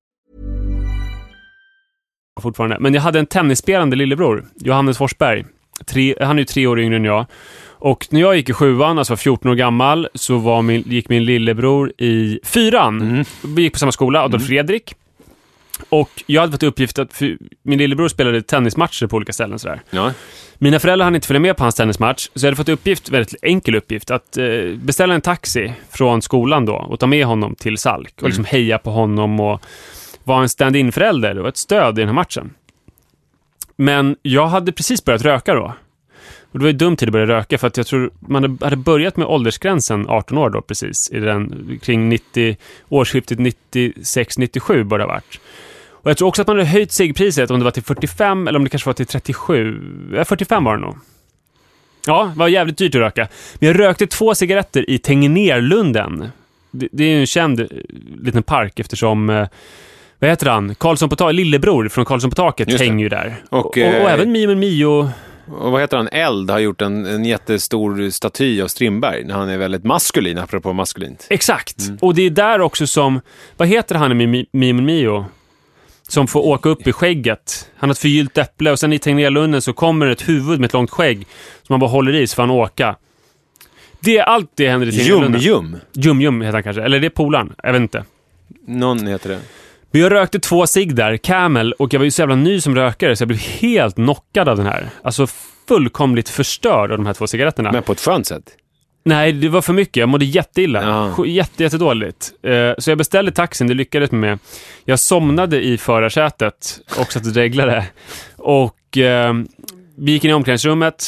Fortfarande. 2.39 2.77
Men 2.79 2.93
jag 2.93 3.01
hade 3.01 3.19
en 3.19 3.25
tennisspelande 3.25 3.95
lillebror, 3.95 4.45
Johannes 4.55 4.97
Forsberg. 4.97 5.45
Tre, 5.85 6.15
han 6.21 6.37
är 6.37 6.41
ju 6.41 6.45
tre 6.45 6.67
år 6.67 6.79
yngre 6.79 6.95
än 6.95 7.05
jag. 7.05 7.25
Och 7.69 8.07
när 8.09 8.21
jag 8.21 8.35
gick 8.35 8.49
i 8.49 8.53
sjuan, 8.53 8.97
alltså 8.97 9.13
var 9.13 9.17
14 9.17 9.51
år 9.51 9.55
gammal, 9.55 10.07
så 10.13 10.37
var 10.37 10.61
min, 10.61 10.81
gick 10.81 11.09
min 11.09 11.25
lillebror 11.25 11.93
i 11.97 12.39
fyran. 12.43 13.25
Vi 13.55 13.61
gick 13.61 13.73
på 13.73 13.79
samma 13.79 13.91
skola, 13.91 14.23
Adolf 14.23 14.47
Fredrik. 14.47 14.93
Och 15.89 16.23
jag 16.25 16.41
hade 16.41 16.51
fått 16.51 16.63
uppgift 16.63 16.99
att, 16.99 17.13
för 17.13 17.37
min 17.63 17.79
lillebror 17.79 18.07
spelade 18.07 18.41
tennismatcher 18.41 19.07
på 19.07 19.15
olika 19.15 19.33
ställen 19.33 19.59
sådär. 19.59 19.81
Ja. 19.89 20.13
Mina 20.57 20.79
föräldrar 20.79 21.03
hann 21.03 21.15
inte 21.15 21.27
följa 21.27 21.39
med 21.39 21.57
på 21.57 21.63
hans 21.63 21.75
tennismatch, 21.75 22.29
så 22.35 22.45
jag 22.45 22.47
hade 22.47 22.55
fått 22.55 22.69
uppgift, 22.69 23.09
väldigt 23.09 23.35
enkel 23.41 23.75
uppgift, 23.75 24.11
att 24.11 24.37
eh, 24.37 24.45
beställa 24.75 25.13
en 25.13 25.21
taxi 25.21 25.73
från 25.89 26.21
skolan 26.21 26.65
då 26.65 26.73
och 26.75 26.99
ta 26.99 27.07
med 27.07 27.25
honom 27.25 27.55
till 27.55 27.77
Salk 27.77 28.13
och 28.21 28.27
liksom 28.27 28.45
heja 28.45 28.77
på 28.77 28.91
honom 28.91 29.39
och 29.39 29.61
vara 30.31 30.41
en 30.41 30.49
stand-in 30.49 30.91
förälder 30.91 31.39
och 31.39 31.47
ett 31.47 31.57
stöd 31.57 31.99
i 31.99 32.01
den 32.01 32.07
här 32.07 32.15
matchen. 32.15 32.53
Men 33.75 34.15
jag 34.21 34.47
hade 34.47 34.71
precis 34.71 35.05
börjat 35.05 35.21
röka 35.21 35.53
då. 35.53 35.73
Och 36.51 36.59
det 36.59 36.63
var 36.63 36.71
ju 36.71 36.77
dumt 36.77 36.95
tid 36.95 37.09
att 37.09 37.13
börja 37.13 37.25
röka 37.25 37.57
för 37.57 37.67
att 37.67 37.77
jag 37.77 37.87
tror 37.87 38.11
man 38.19 38.57
hade 38.61 38.75
börjat 38.75 39.17
med 39.17 39.27
åldersgränsen 39.27 40.09
18 40.09 40.37
år 40.37 40.49
då 40.49 40.61
precis, 40.61 41.11
i 41.11 41.19
den, 41.19 41.79
kring 41.83 42.09
90, 42.09 42.57
årsskiftet 42.89 43.39
96-97 43.39 44.83
bör 44.83 44.97
det 44.97 45.03
ha 45.03 45.13
varit. 45.13 45.39
Och 45.89 46.09
jag 46.09 46.17
tror 46.17 46.27
också 46.27 46.41
att 46.41 46.47
man 46.47 46.57
hade 46.57 46.69
höjt 46.69 46.91
ciggpriset, 46.91 47.51
om 47.51 47.59
det 47.59 47.63
var 47.63 47.71
till 47.71 47.83
45 47.83 48.47
eller 48.47 48.59
om 48.59 48.63
det 48.63 48.69
kanske 48.69 48.89
var 48.89 48.93
till 48.93 49.05
37. 49.05 49.81
Ja, 50.13 50.25
45 50.25 50.63
var 50.63 50.75
det 50.75 50.81
nog. 50.81 50.97
Ja, 52.05 52.31
det 52.33 52.39
var 52.39 52.47
jävligt 52.47 52.77
dyrt 52.77 52.95
att 52.95 53.01
röka. 53.01 53.27
Men 53.59 53.67
jag 53.67 53.79
rökte 53.79 54.07
två 54.07 54.35
cigaretter 54.35 54.89
i 54.89 54.97
Tegnérlunden. 54.97 56.29
Det, 56.71 56.87
det 56.91 57.03
är 57.03 57.09
ju 57.09 57.19
en 57.19 57.27
känd 57.27 57.59
eh, 57.59 57.67
liten 58.21 58.43
park 58.43 58.79
eftersom, 58.79 59.29
eh, 59.29 59.47
vad 60.21 60.29
heter 60.29 60.47
han? 60.49 60.75
Karlsson 60.75 61.09
på 61.09 61.15
taket, 61.15 61.35
lillebror 61.35 61.89
från 61.89 62.05
Karlsson 62.05 62.29
på 62.29 62.35
taket 62.35 62.79
hänger 62.79 63.03
ju 63.03 63.09
där. 63.09 63.35
Och, 63.49 63.59
och, 63.59 63.65
och, 63.65 63.77
eh, 63.77 64.13
även 64.13 64.31
Mio 64.31 64.47
med 64.47 64.57
Mio 64.57 65.09
Och 65.47 65.71
vad 65.71 65.81
heter 65.81 65.97
han? 65.97 66.07
Eld 66.07 66.49
har 66.49 66.59
gjort 66.59 66.81
en, 66.81 67.05
en 67.05 67.25
jättestor 67.25 68.09
staty 68.09 68.61
av 68.61 68.67
Strindberg 68.67 69.23
när 69.23 69.33
han 69.35 69.49
är 69.49 69.57
väldigt 69.57 69.83
maskulin, 69.83 70.37
apropå 70.37 70.73
maskulint. 70.73 71.27
Exakt! 71.29 71.75
Och 72.01 72.15
det 72.15 72.21
är 72.21 72.29
där 72.29 72.61
också 72.61 72.87
som, 72.87 73.21
vad 73.57 73.67
heter 73.67 73.95
han 73.95 74.21
i 74.21 74.25
Mi- 74.27 74.45
Mimon 74.53 74.85
Mio? 74.85 75.25
Som 76.07 76.27
får 76.27 76.45
åka 76.45 76.69
upp 76.69 76.87
i 76.87 76.91
skägget. 76.91 77.69
Han 77.77 77.89
har 77.89 77.91
ett 77.91 77.99
förgyllt 77.99 78.37
äpple 78.37 78.71
och 78.71 78.79
sen 78.79 78.93
i 78.93 78.99
Tegnérlunden 78.99 79.61
så 79.61 79.73
kommer 79.73 80.07
ett 80.07 80.29
huvud 80.29 80.59
med 80.59 80.67
ett 80.67 80.73
långt 80.73 80.89
skägg 80.91 81.27
som 81.63 81.73
han 81.73 81.79
bara 81.79 81.89
håller 81.89 82.15
i 82.15 82.27
så 82.27 82.35
får 82.35 82.43
han 82.43 82.49
åka. 82.49 82.95
Det 83.99 84.17
är 84.17 84.23
allt 84.23 84.51
det 84.55 84.69
händer 84.69 84.87
i 84.87 84.91
Tegnérlunden. 84.91 85.41
Jum. 85.41 85.77
Jum 85.93 86.21
Jum 86.21 86.41
heter 86.41 86.53
han 86.53 86.63
kanske, 86.63 86.81
eller 86.83 86.99
det 86.99 87.07
är 87.07 87.09
polaren, 87.09 87.53
jag 87.63 87.73
vet 87.73 87.81
inte. 87.81 88.05
Någon 88.67 89.07
heter 89.07 89.29
det. 89.29 89.39
Men 89.91 90.01
jag 90.01 90.11
rökte 90.11 90.39
två 90.39 90.67
cigg 90.67 90.95
där, 90.95 91.17
Camel, 91.17 91.73
och 91.73 91.93
jag 91.93 91.99
var 91.99 92.05
ju 92.05 92.11
så 92.11 92.21
jävla 92.21 92.35
ny 92.35 92.61
som 92.61 92.75
rökare 92.75 93.15
så 93.15 93.21
jag 93.21 93.27
blev 93.27 93.39
helt 93.39 93.95
knockad 93.95 94.49
av 94.49 94.57
den 94.57 94.65
här. 94.65 94.89
Alltså 95.03 95.27
fullkomligt 95.67 96.29
förstörd 96.29 96.91
av 96.91 96.97
de 96.97 97.05
här 97.05 97.13
två 97.13 97.27
cigaretterna. 97.27 97.71
Men 97.71 97.83
på 97.83 97.91
ett 97.91 97.99
skönt 98.01 98.27
sätt. 98.27 98.43
Nej, 99.03 99.33
det 99.33 99.49
var 99.49 99.61
för 99.61 99.73
mycket. 99.73 99.97
Jag 99.97 100.09
mådde 100.09 100.25
jätteilla. 100.25 100.83
Ja. 101.17 101.25
Jätte, 101.25 101.63
jättedåligt. 101.63 102.31
Eh, 102.43 102.71
så 102.77 102.91
jag 102.91 102.97
beställde 102.97 103.31
taxin, 103.31 103.67
det 103.67 103.73
lyckades 103.73 104.11
med. 104.11 104.39
Jag 104.85 104.99
somnade 104.99 105.61
i 105.61 105.77
förarsätet 105.77 106.79
och 106.99 107.11
satt 107.11 107.25
och 107.25 107.33
dreglade. 107.33 107.85
Och 108.37 108.97
eh, 108.97 109.33
vi 109.97 110.11
gick 110.11 110.23
in 110.23 110.29
i 110.29 110.33
omklädningsrummet. 110.33 111.05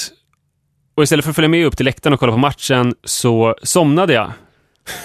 Och 0.96 1.04
istället 1.04 1.26
för 1.26 1.30
att 1.30 1.36
följa 1.36 1.50
med 1.50 1.66
upp 1.66 1.78
till 1.78 1.86
läktaren 1.86 2.14
och 2.14 2.20
kolla 2.20 2.32
på 2.32 2.38
matchen 2.38 2.96
så 3.04 3.56
somnade 3.64 4.14
jag. 4.14 4.32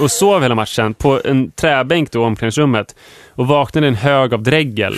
Och 0.01 0.11
sov 0.11 0.43
hela 0.43 0.55
matchen 0.55 0.95
på 0.95 1.21
en 1.25 1.51
träbänk 1.51 2.11
då 2.13 2.19
i 2.23 2.25
omklädningsrummet. 2.25 2.95
Och 3.35 3.47
vaknade 3.47 3.87
i 3.87 3.89
en 3.89 3.95
hög 3.95 4.35
av 4.35 4.43
dregel. 4.43 4.95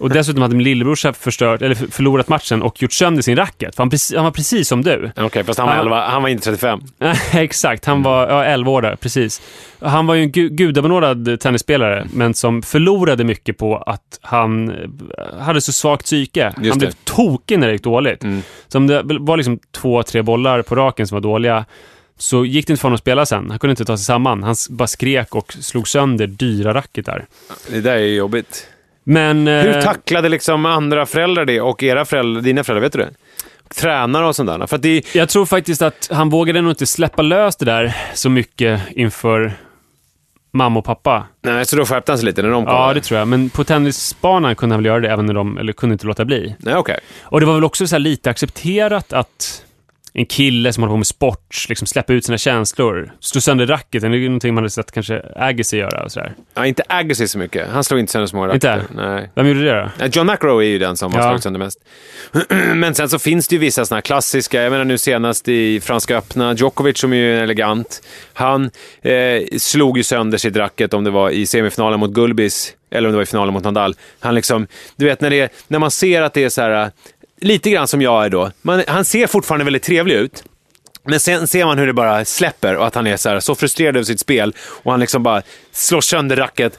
Och 0.00 0.10
dessutom 0.10 0.42
hade 0.42 0.54
min 0.56 0.64
lillebrorsa 0.64 1.12
förstört, 1.12 1.62
eller 1.62 1.74
för- 1.74 1.86
förlorat 1.86 2.28
matchen 2.28 2.62
och 2.62 2.82
gjort 2.82 2.92
sönder 2.92 3.22
sin 3.22 3.36
racket. 3.36 3.74
För 3.76 3.82
han, 3.82 3.90
precis, 3.90 4.16
han 4.16 4.24
var 4.24 4.30
precis 4.32 4.68
som 4.68 4.82
du. 4.82 5.10
Okej, 5.16 5.44
fast 5.44 5.58
han 5.58 5.68
var, 5.68 5.74
Ja. 5.74 5.80
11, 5.82 6.06
han 6.08 6.22
var 6.22 6.28
inte 6.28 6.44
35. 6.44 6.80
Nej, 6.98 7.16
Exakt, 7.34 7.84
han 7.84 8.02
var 8.02 8.28
ja, 8.28 8.44
11 8.44 8.70
år 8.70 8.82
där, 8.82 8.96
precis. 8.96 9.42
Han 9.80 10.06
var 10.06 10.14
ju 10.14 10.22
en 10.22 10.32
gu 10.32 10.48
gudabenådad 10.48 11.40
tennisspelare, 11.40 12.06
men 12.12 12.34
som 12.34 12.62
förlorade 12.62 13.24
mycket 13.24 13.58
på 13.58 13.76
att 13.76 14.18
han 14.20 14.70
eh, 14.70 15.38
hade 15.40 15.60
så 15.60 15.72
svagt 15.72 16.04
psyke. 16.04 16.52
Just 16.56 16.70
han 16.70 16.78
det. 16.78 16.86
blev 16.86 16.92
tokig 17.04 17.58
när 17.58 17.66
det 17.66 17.72
gick 17.72 17.82
dåligt. 17.82 18.24
Mm. 18.24 18.42
Så 18.68 18.78
om 18.78 18.86
det 18.86 19.02
var 19.04 19.36
liksom 19.36 19.58
två, 19.72 20.02
tre 20.02 20.22
bollar 20.22 20.62
på 20.62 20.74
raken 20.74 21.06
som 21.06 21.16
var 21.16 21.20
dåliga, 21.22 21.64
så 22.18 22.44
gick 22.44 22.66
det 22.66 22.72
inte 22.72 22.80
för 22.80 22.88
honom 22.88 22.94
att 22.94 23.00
spela 23.00 23.26
sen. 23.26 23.50
Han 23.50 23.58
kunde 23.58 23.72
inte 23.72 23.84
ta 23.84 23.96
sig 23.96 24.04
samman. 24.04 24.42
Han 24.42 24.54
bara 24.70 24.88
skrek 24.88 25.34
och 25.34 25.52
slog 25.52 25.88
sönder 25.88 26.26
dyra 26.26 26.74
racketar. 26.74 27.26
Det 27.70 27.80
där 27.80 27.96
är 27.96 28.06
jobbigt. 28.06 28.66
Men... 29.04 29.46
Hur 29.46 29.76
eh, 29.76 29.82
tacklade 29.82 30.28
liksom 30.28 30.66
andra 30.66 31.06
föräldrar 31.06 31.44
det 31.44 31.60
och 31.60 31.82
era 31.82 32.04
föräldrar, 32.04 32.42
dina 32.42 32.64
föräldrar, 32.64 32.82
vet 32.82 32.92
du 32.92 32.98
det? 32.98 33.10
Tränare 33.74 34.26
och 34.26 34.36
sånt 34.36 34.48
där. 34.48 34.66
För 34.66 34.78
det, 34.78 35.14
Jag 35.14 35.28
tror 35.28 35.46
faktiskt 35.46 35.82
att 35.82 36.08
han 36.12 36.30
vågade 36.30 36.60
nog 36.60 36.72
inte 36.72 36.86
släppa 36.86 37.22
lös 37.22 37.56
det 37.56 37.64
där 37.64 37.96
så 38.14 38.30
mycket 38.30 38.80
inför 38.90 39.52
mamma 40.52 40.78
och 40.78 40.84
pappa. 40.84 41.26
nej, 41.42 41.66
så 41.66 41.76
då 41.76 41.84
skärpte 41.84 42.12
han 42.12 42.18
sig 42.18 42.26
lite 42.26 42.42
när 42.42 42.50
de 42.50 42.64
kom? 42.64 42.74
Ja, 42.74 42.94
det 42.94 43.00
tror 43.00 43.18
jag. 43.18 43.28
Men 43.28 43.50
på 43.50 43.64
tennisbanan 43.64 44.56
kunde 44.56 44.74
han 44.74 44.82
väl 44.82 44.86
göra 44.86 45.00
det 45.00 45.10
även 45.10 45.26
när 45.26 45.34
de, 45.34 45.58
eller 45.58 45.72
kunde 45.72 45.92
inte 45.92 46.06
låta 46.06 46.24
bli. 46.24 46.54
Nej, 46.58 46.74
okej. 46.74 46.98
Och 47.22 47.40
det 47.40 47.46
var 47.46 47.54
väl 47.54 47.64
också 47.64 47.98
lite 47.98 48.30
accepterat 48.30 49.12
att 49.12 49.64
en 50.12 50.26
kille 50.26 50.72
som 50.72 50.82
håller 50.82 50.92
på 50.92 50.96
med 50.96 51.06
sport 51.06 51.66
liksom 51.68 51.86
släpper 51.86 52.14
ut 52.14 52.24
sina 52.24 52.38
känslor, 52.38 53.12
slår 53.20 53.40
sönder 53.40 53.66
racketen, 53.66 54.10
det 54.12 54.18
är 54.18 54.20
någonting 54.20 54.54
man 54.54 54.62
hade 54.64 54.70
sett 54.70 54.92
kanske 54.92 55.22
Agassi 55.36 55.76
göra 55.76 56.04
och 56.04 56.12
sådär. 56.12 56.34
Ja, 56.54 56.66
inte 56.66 56.82
Agassi 56.88 57.28
så 57.28 57.38
mycket. 57.38 57.68
Han 57.68 57.84
slog 57.84 58.00
inte 58.00 58.12
sönder 58.12 58.26
så 58.26 58.36
många 58.36 58.54
Inte? 58.54 58.68
racketar. 58.76 58.94
Nej. 59.16 59.30
Vem 59.34 59.46
gjorde 59.48 59.64
det 59.64 59.90
då? 59.98 60.06
John 60.06 60.26
McEnroe 60.26 60.64
är 60.64 60.68
ju 60.68 60.78
den 60.78 60.96
som 60.96 61.12
har 61.12 61.20
Ja. 61.20 61.24
slagit 61.26 61.42
sönder 61.42 61.58
mest. 61.60 61.78
Men 62.74 62.94
sen 62.94 63.08
så 63.08 63.18
finns 63.18 63.48
det 63.48 63.54
ju 63.54 63.58
vissa 63.60 63.84
sådana 63.86 63.96
här 63.96 64.02
klassiska, 64.02 64.62
jag 64.62 64.70
menar 64.70 64.84
nu 64.84 64.98
senast 64.98 65.48
i 65.48 65.80
Franska 65.80 66.16
öppna, 66.16 66.54
Djokovic 66.54 66.98
som 66.98 67.12
är 67.12 67.16
ju 67.16 67.38
elegant, 67.40 68.02
han 68.32 68.70
eh, 69.02 69.42
slog 69.58 69.96
ju 69.96 70.02
sönder 70.02 70.38
sitt 70.38 70.56
racket 70.56 70.94
om 70.94 71.04
det 71.04 71.10
var 71.10 71.30
i 71.30 71.46
semifinalen 71.46 72.00
mot 72.00 72.10
Gulbis, 72.10 72.74
eller 72.90 73.08
om 73.08 73.12
det 73.12 73.16
var 73.16 73.22
i 73.22 73.26
finalen 73.26 73.54
mot 73.54 73.64
Nadal. 73.64 73.94
Han 74.20 74.34
liksom, 74.34 74.66
du 74.96 75.04
vet 75.04 75.20
när, 75.20 75.30
det 75.30 75.40
är, 75.40 75.48
när 75.68 75.78
man 75.78 75.90
ser 75.90 76.22
att 76.22 76.34
det 76.34 76.44
är 76.44 76.48
så 76.48 76.62
här, 76.62 76.90
lite 77.40 77.70
grann 77.70 77.88
som 77.88 78.02
jag 78.02 78.24
är 78.24 78.30
då, 78.30 78.50
man, 78.62 78.82
han 78.86 79.04
ser 79.04 79.26
fortfarande 79.26 79.64
väldigt 79.64 79.82
trevlig 79.82 80.14
ut, 80.14 80.44
men 81.04 81.20
sen 81.20 81.46
ser 81.46 81.64
man 81.64 81.78
hur 81.78 81.86
det 81.86 81.92
bara 81.92 82.24
släpper 82.24 82.76
och 82.76 82.86
att 82.86 82.94
han 82.94 83.06
är 83.06 83.16
så, 83.16 83.28
här, 83.28 83.40
så 83.40 83.54
frustrerad 83.54 83.96
över 83.96 84.04
sitt 84.04 84.20
spel 84.20 84.54
och 84.60 84.90
han 84.90 85.00
liksom 85.00 85.22
bara 85.22 85.42
slår 85.72 86.00
sönder 86.00 86.36
racket. 86.36 86.78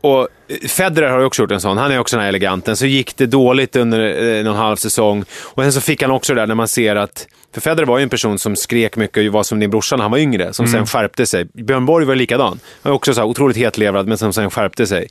Och 0.00 0.28
eh, 0.48 0.68
Federer 0.68 1.10
har 1.10 1.18
ju 1.18 1.24
också 1.24 1.42
gjort 1.42 1.50
en 1.50 1.60
sån. 1.60 1.78
Han 1.78 1.92
är 1.92 1.98
också 1.98 2.16
den 2.16 2.22
här 2.22 2.28
eleganten. 2.28 2.76
Så 2.76 2.86
gick 2.86 3.16
det 3.16 3.26
dåligt 3.26 3.76
under 3.76 4.22
eh, 4.22 4.44
någon 4.44 4.56
halv 4.56 4.76
säsong. 4.76 5.24
Och 5.30 5.62
sen 5.62 5.72
så 5.72 5.80
fick 5.80 6.02
han 6.02 6.10
också 6.10 6.34
det 6.34 6.40
där 6.40 6.46
när 6.46 6.54
man 6.54 6.68
ser 6.68 6.96
att... 6.96 7.26
För 7.54 7.60
Federer 7.60 7.86
var 7.86 7.98
ju 7.98 8.02
en 8.02 8.08
person 8.08 8.38
som 8.38 8.56
skrek 8.56 8.96
mycket 8.96 9.26
och 9.28 9.32
var 9.32 9.42
som 9.42 9.60
din 9.60 9.70
brorsa 9.70 9.96
när 9.96 10.02
han 10.02 10.10
var 10.10 10.18
yngre. 10.18 10.52
Som 10.52 10.66
sen 10.66 10.86
skärpte 10.86 11.26
sig. 11.26 11.44
Björn 11.54 11.86
Borg 11.86 12.06
var 12.06 12.14
likadan. 12.14 12.60
Han 12.82 12.90
var 12.90 12.96
också 12.96 13.14
så 13.14 13.20
här 13.20 13.28
otroligt 13.28 13.56
hetlevrad 13.56 14.06
men 14.08 14.18
som 14.18 14.32
sen 14.32 14.50
skärpte 14.50 14.86
sig. 14.86 15.08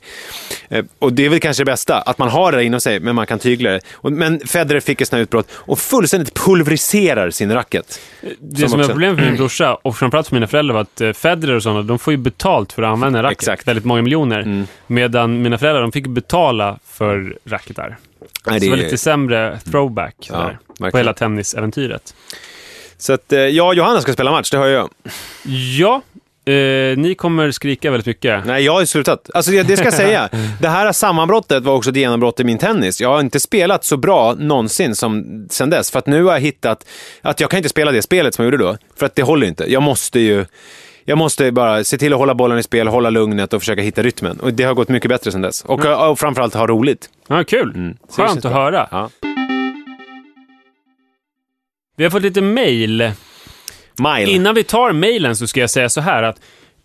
Eh, 0.68 0.84
Och 0.98 1.12
det 1.12 1.24
är 1.24 1.28
väl 1.28 1.40
kanske 1.40 1.60
det 1.60 1.70
bästa. 1.70 2.00
Att 2.00 2.18
man 2.18 2.28
har 2.28 2.52
det 2.52 2.64
inom 2.64 2.80
sig 2.80 3.00
men 3.00 3.14
man 3.14 3.26
kan 3.26 3.38
tygla 3.38 3.70
det. 3.70 3.80
Men 4.02 4.40
Federer 4.40 4.80
fick 4.80 5.00
ett 5.00 5.08
sånt 5.08 5.16
här 5.16 5.22
utbrott 5.22 5.48
och 5.52 5.78
fullständigt 5.78 6.34
pulveriserar 6.34 7.30
sin 7.30 7.52
racket. 7.52 8.00
Det 8.40 8.60
Som 8.60 8.68
som, 8.68 8.80
är 8.80 8.84
problemet 8.86 9.18
för 9.18 9.24
min 9.26 9.36
brorsa 9.36 9.74
och 9.74 9.96
framförallt 9.96 10.28
för 10.28 10.34
mina 10.34 10.46
föräldrar 10.46 10.74
var 10.74 10.80
att 10.82 11.00
eh, 11.00 11.12
Federer 11.12 11.54
och 11.54 11.62
sådana, 11.62 11.82
de 11.82 11.98
får 11.98 12.10
ju 12.12 12.16
betalt 12.16 12.72
för 12.72 12.82
att 12.82 12.92
använda 12.92 13.22
racket. 13.22 13.38
Exakt. 13.38 13.62
Mm. 13.66 13.70
Väldigt 13.74 13.84
många 13.84 14.02
miljoner. 14.02 14.66
Medan 14.86 15.42
mina 15.42 15.58
föräldrar, 15.58 15.82
de 15.82 15.92
fick 15.92 16.06
betala 16.06 16.78
för 16.86 17.36
racketar. 17.44 17.96
Nej, 18.46 18.60
Så 18.60 18.64
det 18.64 18.70
var 18.70 18.76
är- 18.78 18.82
lite 18.82 18.98
sämre 18.98 19.58
throwback 19.70 20.14
sådär, 20.20 20.58
på 20.66 20.84
verkligen. 20.84 21.04
hela 21.04 21.12
tennisäventyret. 21.14 22.14
Så 22.98 23.12
att, 23.12 23.32
eh, 23.32 23.38
ja, 23.40 23.72
Johanna 23.74 24.00
ska 24.00 24.12
spela 24.12 24.30
match, 24.30 24.50
det 24.50 24.58
hör 24.58 24.66
jag. 24.68 24.90
Ja, 25.78 26.02
eh, 26.52 26.96
ni 26.98 27.14
kommer 27.18 27.50
skrika 27.50 27.90
väldigt 27.90 28.06
mycket. 28.06 28.44
Nej, 28.46 28.64
jag 28.64 28.72
har 28.72 28.84
slutat. 28.84 29.30
Alltså 29.34 29.50
det, 29.50 29.62
det 29.62 29.76
ska 29.76 29.84
jag 29.86 29.94
säga. 29.94 30.28
Det 30.60 30.68
här 30.68 30.92
sammanbrottet 30.92 31.62
var 31.62 31.74
också 31.74 31.90
ett 31.90 31.96
genombrott 31.96 32.40
i 32.40 32.44
min 32.44 32.58
tennis. 32.58 33.00
Jag 33.00 33.08
har 33.08 33.20
inte 33.20 33.40
spelat 33.40 33.84
så 33.84 33.96
bra 33.96 34.34
någonsin 34.38 34.96
som 34.96 35.46
sen 35.50 35.70
dess. 35.70 35.90
För 35.90 35.98
att 35.98 36.06
nu 36.06 36.24
har 36.24 36.32
jag 36.32 36.40
hittat 36.40 36.86
att 37.22 37.40
jag 37.40 37.50
kan 37.50 37.56
inte 37.58 37.68
spela 37.68 37.92
det 37.92 38.02
spelet 38.02 38.34
som 38.34 38.44
jag 38.44 38.52
gjorde 38.52 38.64
då. 38.64 38.76
För 38.96 39.06
att 39.06 39.14
det 39.14 39.22
håller 39.22 39.46
inte. 39.46 39.72
Jag 39.72 39.82
måste 39.82 40.20
ju... 40.20 40.44
Jag 41.08 41.18
måste 41.18 41.52
bara 41.52 41.84
se 41.84 41.98
till 41.98 42.12
att 42.12 42.18
hålla 42.18 42.34
bollen 42.34 42.58
i 42.58 42.62
spel, 42.62 42.88
hålla 42.88 43.10
lugnet 43.10 43.52
och 43.52 43.62
försöka 43.62 43.82
hitta 43.82 44.02
rytmen. 44.02 44.40
Och 44.40 44.54
det 44.54 44.64
har 44.64 44.74
gått 44.74 44.88
mycket 44.88 45.08
bättre 45.08 45.32
sen 45.32 45.42
dess. 45.42 45.64
Och, 45.64 45.84
och 46.10 46.18
framförallt 46.18 46.54
ha 46.54 46.66
roligt. 46.66 47.10
Ja, 47.28 47.44
kul. 47.44 47.72
Känns 47.74 48.16
Skönt 48.16 48.44
att 48.44 48.52
höra. 48.52 48.88
Ja. 48.90 49.10
Vi 51.96 52.04
har 52.04 52.10
fått 52.10 52.22
lite 52.22 52.40
mail. 52.40 53.12
Mile. 53.98 54.30
Innan 54.30 54.54
vi 54.54 54.64
tar 54.64 54.92
mailen 54.92 55.36
så 55.36 55.46
ska 55.46 55.60
jag 55.60 55.70
säga 55.70 55.88
så 55.88 56.00
här 56.00 56.22
att 56.22 56.40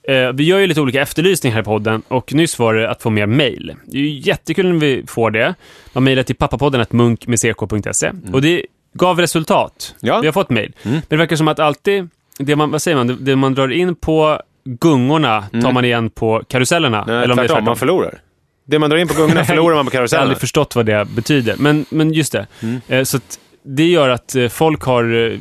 eh, 0.08 0.32
vi 0.34 0.44
gör 0.44 0.60
ju 0.60 0.68
lite 0.68 0.82
olika 0.82 1.02
efterlysningar 1.02 1.54
här 1.56 1.62
i 1.62 1.66
podden 1.66 2.02
och 2.08 2.34
nyss 2.34 2.60
var 2.60 2.74
det 2.74 2.90
att 2.90 3.02
få 3.02 3.10
mer 3.10 3.26
mail. 3.26 3.76
Det 3.86 3.98
är 3.98 4.02
ju 4.02 4.20
jättekul 4.20 4.72
när 4.72 4.80
vi 4.80 5.04
får 5.08 5.32
det. 5.32 5.56
Man 5.94 6.04
mejlar 6.04 6.24
till 6.24 6.36
pappapodden 6.36 6.86
munkmedck.se 6.90 8.12
och 8.34 8.42
det 8.42 8.66
gav 8.94 9.20
resultat. 9.20 9.96
Mm. 10.02 10.08
Ja. 10.08 10.14
Mm. 10.14 10.22
Vi 10.22 10.28
har 10.28 10.34
fått 10.34 10.50
mail. 10.50 10.74
Men 10.84 11.02
det 11.08 11.18
verkar 11.18 11.36
som 11.36 11.48
att 11.48 11.60
alltid, 11.60 12.10
det 12.38 12.56
man, 12.56 12.72
vad 12.72 12.82
säger 12.82 12.98
man, 12.98 13.08
det, 13.08 13.16
det 13.16 13.36
man 13.36 13.54
drar 13.56 13.72
in 13.72 13.96
på 13.96 14.40
gungorna 14.64 15.42
tar 15.62 15.72
man 15.72 15.86
igen 15.86 16.10
på 16.10 16.44
karusellerna. 16.48 17.04
Mm. 17.04 17.16
Nej, 17.16 17.24
om 17.32 17.36
det 17.38 17.44
är 17.44 17.48
tvärtom, 17.48 17.66
man 17.66 17.76
förlorar. 17.76 18.20
Det 18.66 18.80
man 18.80 18.90
drar 18.90 18.98
in 18.98 19.08
på 19.08 19.14
gungorna 19.14 19.46
förlorar 19.46 19.76
man 19.76 19.86
på 19.86 19.90
Jag 19.90 19.92
har 19.94 19.98
karusellerna. 20.02 20.24
aldrig 20.24 20.40
förstått 20.40 20.76
vad 20.76 20.86
det 20.86 21.06
betyder. 21.16 21.56
Men, 21.60 21.86
men 21.90 22.14
just 22.14 22.32
det. 22.32 22.48
Mm. 22.62 22.82
Eh, 22.88 23.04
Så 23.04 23.18
att 23.18 23.40
det 23.64 23.86
gör 23.86 24.10
att 24.10 24.36
eh, 24.36 24.48
folk 24.48 24.84
har 24.84 25.32
eh, 25.32 25.40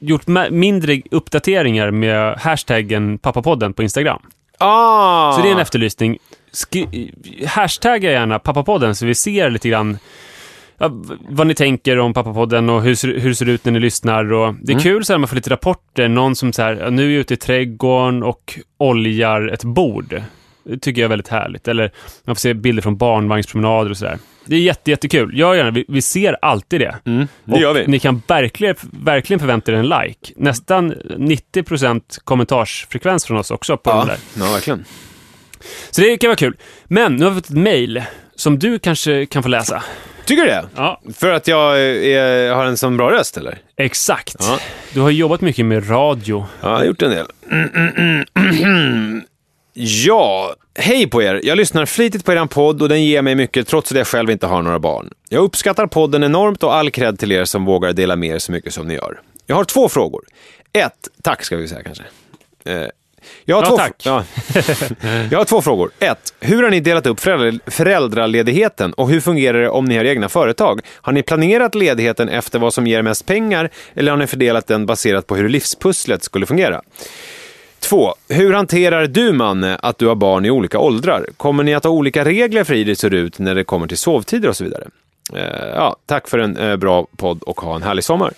gjort 0.00 0.24
ma- 0.26 0.50
mindre 0.50 1.00
uppdateringar 1.10 1.90
med 1.90 2.34
hashtaggen 2.38 3.18
pappapodden 3.18 3.72
på 3.72 3.82
Instagram. 3.82 4.22
Ah! 4.58 5.32
Så 5.32 5.42
det 5.42 5.48
är 5.48 5.52
en 5.52 5.58
efterlysning. 5.60 6.18
Skri- 6.52 7.12
hashtagga 7.46 8.10
gärna 8.10 8.38
pappapodden 8.38 8.94
så 8.94 9.06
vi 9.06 9.14
ser 9.14 9.50
lite 9.50 9.68
grann 9.68 9.98
ja, 10.78 10.90
vad 11.28 11.46
ni 11.46 11.54
tänker 11.54 11.98
om 11.98 12.14
pappapodden 12.14 12.70
och 12.70 12.82
hur, 12.82 12.94
ser- 12.94 13.18
hur 13.18 13.28
det 13.28 13.34
ser 13.34 13.48
ut 13.48 13.64
när 13.64 13.72
ni 13.72 13.80
lyssnar. 13.80 14.32
Och 14.32 14.54
det 14.54 14.72
är 14.72 14.74
Mm. 14.74 14.82
kul 14.82 15.04
så 15.04 15.12
här, 15.12 15.18
man 15.18 15.28
får 15.28 15.36
lite 15.36 15.50
rapporter. 15.50 16.08
Någon 16.08 16.36
som 16.36 16.52
så 16.52 16.62
här, 16.62 16.90
nu 16.90 17.02
är 17.06 17.10
jag 17.10 17.20
ute 17.20 17.34
i 17.34 17.36
trädgården 17.36 18.22
och 18.22 18.58
oljar 18.78 19.48
ett 19.48 19.64
bord. 19.64 20.22
Det 20.64 20.78
tycker 20.78 21.00
jag 21.00 21.06
är 21.06 21.10
väldigt 21.10 21.28
härligt. 21.28 21.68
Eller 21.68 21.92
man 22.24 22.36
får 22.36 22.40
se 22.40 22.54
bilder 22.54 22.82
från 22.82 22.96
barnvagnspromenader 22.96 23.90
och 23.90 23.96
sådär. 23.96 24.18
Det 24.46 24.56
är 24.56 24.60
jätte, 24.60 24.90
jättekul. 24.90 25.38
Gör 25.38 25.54
gärna, 25.54 25.70
vi, 25.70 25.84
vi 25.88 26.02
ser 26.02 26.36
alltid 26.42 26.80
det. 26.80 26.96
Mm, 27.04 27.28
det 27.44 27.52
och 27.52 27.60
gör 27.60 27.74
vi. 27.74 27.86
ni 27.86 27.98
kan 27.98 28.22
verkligen, 28.26 28.74
verkligen 28.90 29.40
förvänta 29.40 29.72
er 29.72 29.76
en 29.76 29.88
like. 29.88 30.32
Nästan 30.36 30.92
90% 31.18 32.00
kommentarsfrekvens 32.24 33.24
från 33.26 33.36
oss 33.36 33.50
också 33.50 33.76
på 33.76 33.90
den 33.90 33.98
Ja, 33.98 34.04
där. 34.04 34.16
ja, 34.46 34.52
verkligen. 34.52 34.84
Så 35.90 36.00
det 36.00 36.16
kan 36.16 36.28
vara 36.28 36.36
kul. 36.36 36.56
Men 36.84 37.16
nu 37.16 37.24
har 37.24 37.30
vi 37.30 37.34
fått 37.40 37.50
ett 37.50 37.56
mail 37.56 38.02
som 38.42 38.58
du 38.58 38.78
kanske 38.78 39.26
kan 39.26 39.42
få 39.42 39.48
läsa. 39.48 39.82
Tycker 40.24 40.42
du 40.42 40.48
det? 40.48 40.64
Ja, 40.76 41.00
För 41.14 41.30
att 41.30 41.48
jag 41.48 41.80
är, 41.80 42.52
har 42.52 42.64
en 42.64 42.76
sån 42.76 42.96
bra 42.96 43.10
röst, 43.10 43.36
eller? 43.36 43.58
exakt. 43.76 44.36
Ja. 44.38 44.58
Du 44.94 45.00
har 45.00 45.10
jobbat 45.10 45.40
mycket 45.40 45.66
med 45.66 45.90
radio. 45.90 46.46
Ja, 46.60 46.68
jag 46.68 46.76
har 46.76 46.84
gjort 46.84 47.02
en 47.02 47.10
del. 47.10 47.26
Ja, 49.74 50.54
Hej 50.78 51.06
på 51.06 51.22
er! 51.22 51.40
Jag 51.44 51.56
lyssnar 51.56 51.86
flitigt 51.86 52.24
på 52.24 52.32
er 52.32 52.46
podd 52.46 52.82
och 52.82 52.88
den 52.88 53.04
ger 53.04 53.22
mig 53.22 53.34
mycket 53.34 53.68
trots 53.68 53.92
att 53.92 53.98
jag 53.98 54.06
själv 54.06 54.30
inte 54.30 54.46
har 54.46 54.62
några 54.62 54.78
barn. 54.78 55.10
Jag 55.28 55.44
uppskattar 55.44 55.86
podden 55.86 56.24
enormt 56.24 56.62
och 56.62 56.74
all 56.74 56.90
cred 56.90 57.18
till 57.18 57.32
er 57.32 57.44
som 57.44 57.64
vågar 57.64 57.92
dela 57.92 58.16
med 58.16 58.34
er 58.34 58.38
så 58.38 58.52
mycket 58.52 58.74
som 58.74 58.88
ni 58.88 58.94
gör. 58.94 59.20
Jag 59.46 59.56
har 59.56 59.64
två 59.64 59.88
frågor. 59.88 60.24
Ett, 60.72 61.08
tack 61.22 61.44
ska 61.44 61.56
vi 61.56 61.68
säga 61.68 61.82
kanske. 61.82 62.04
Jag 63.44 63.56
har, 63.56 63.62
Ja, 63.62 63.68
två, 63.68 63.76
tack. 63.76 64.02
Ja. 64.04 64.24
jag 65.30 65.38
har 65.38 65.44
två 65.44 65.62
frågor. 65.62 65.90
Ett, 65.98 66.34
hur 66.40 66.62
har 66.62 66.70
ni 66.70 66.80
delat 66.80 67.06
upp 67.06 67.20
föräldra, 67.20 67.60
föräldraledigheten 67.66 68.92
och 68.92 69.08
hur 69.08 69.20
fungerar 69.20 69.60
det 69.60 69.68
om 69.68 69.84
ni 69.84 69.96
har 69.96 70.04
egna 70.04 70.28
företag? 70.28 70.80
Har 70.94 71.12
ni 71.12 71.22
planerat 71.22 71.74
ledigheten 71.74 72.28
efter 72.28 72.58
vad 72.58 72.74
som 72.74 72.86
ger 72.86 73.02
mest 73.02 73.26
pengar 73.26 73.70
eller 73.94 74.10
har 74.10 74.18
ni 74.18 74.26
fördelat 74.26 74.66
den 74.66 74.86
baserat 74.86 75.26
på 75.26 75.36
hur 75.36 75.48
livspusslet 75.48 76.24
skulle 76.24 76.46
fungera? 76.46 76.82
Två, 77.80 78.14
hur 78.28 78.52
hanterar 78.52 79.06
du 79.06 79.32
Manne 79.32 79.76
att 79.76 79.98
du 79.98 80.06
har 80.06 80.14
barn 80.14 80.44
i 80.44 80.50
olika 80.50 80.78
åldrar? 80.78 81.26
Kommer 81.36 81.62
ni 81.62 81.74
att 81.74 81.84
ha 81.84 81.90
olika 81.90 82.24
regler 82.24 82.64
för 82.64 82.74
Iris 82.74 83.04
och 83.04 83.10
Rut 83.10 83.38
när 83.38 83.54
det 83.54 83.64
kommer 83.64 83.86
till 83.86 83.98
sovtider 83.98 84.48
och 84.48 84.56
så 84.56 84.64
vidare? 84.64 84.84
Eh, 85.34 85.66
ja, 85.74 85.96
tack 86.06 86.28
för 86.28 86.38
en 86.38 86.56
eh, 86.56 86.76
bra 86.76 87.06
podd 87.16 87.42
och 87.42 87.60
ha 87.60 87.76
en 87.76 87.82
härlig 87.82 88.04
sommar. 88.04 88.32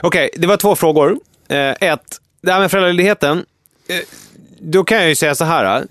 Okej, 0.00 0.30
det 0.36 0.46
var 0.46 0.56
två 0.56 0.76
frågor. 0.76 1.18
Eh, 1.48 1.70
ett, 1.70 2.16
det 2.42 2.52
här 2.52 2.60
med 2.60 2.70
föräldraledigheten. 2.70 3.44
Eh, 3.88 4.00
då 4.60 4.84
kan 4.84 4.98
jag 4.98 5.08
ju 5.08 5.14
säga 5.14 5.34
så 5.34 5.44
här. 5.44 5.76
eh. 5.80 5.82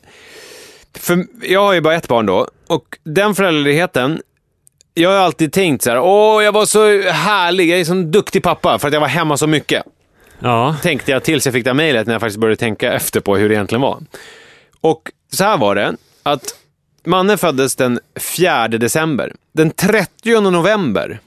För 0.93 1.25
jag 1.41 1.61
har 1.65 1.73
ju 1.73 1.81
bara 1.81 1.95
ett 1.95 2.07
barn 2.07 2.25
då 2.25 2.47
och 2.67 2.97
den 3.03 3.35
föräldraledigheten 3.35 4.21
jag 4.93 5.09
har 5.09 5.17
alltid 5.17 5.53
tänkt 5.53 5.81
så 5.83 5.89
här, 5.89 5.99
åh 5.99 6.43
jag 6.43 6.51
var 6.51 6.65
så 6.65 7.01
härlig, 7.11 7.69
jag 7.69 7.79
är 7.79 7.83
sån 7.85 8.11
duktig 8.11 8.43
pappa 8.43 8.79
för 8.79 8.87
att 8.87 8.93
jag 8.93 9.01
var 9.01 9.07
hemma 9.07 9.37
så 9.37 9.47
mycket 9.47 9.83
Ja. 10.39 10.75
tänkte 10.81 11.11
jag 11.11 11.23
tills 11.23 11.45
jag 11.45 11.53
fick 11.53 11.63
det 11.63 11.69
här 11.69 11.75
mejlet 11.75 12.07
när 12.07 12.13
jag 12.13 12.21
faktiskt 12.21 12.39
började 12.39 12.55
tänka 12.55 12.93
efter 12.93 13.19
på 13.19 13.37
hur 13.37 13.49
det 13.49 13.55
egentligen 13.55 13.81
var. 13.81 13.99
Och 14.81 15.11
så 15.31 15.43
här 15.43 15.57
var 15.57 15.75
det, 15.75 15.95
att 16.23 16.43
mannen 17.05 17.37
föddes 17.37 17.75
den 17.75 17.99
4 18.19 18.67
december. 18.67 19.33
Den 19.51 19.71
30 19.71 20.39
november 20.51 21.19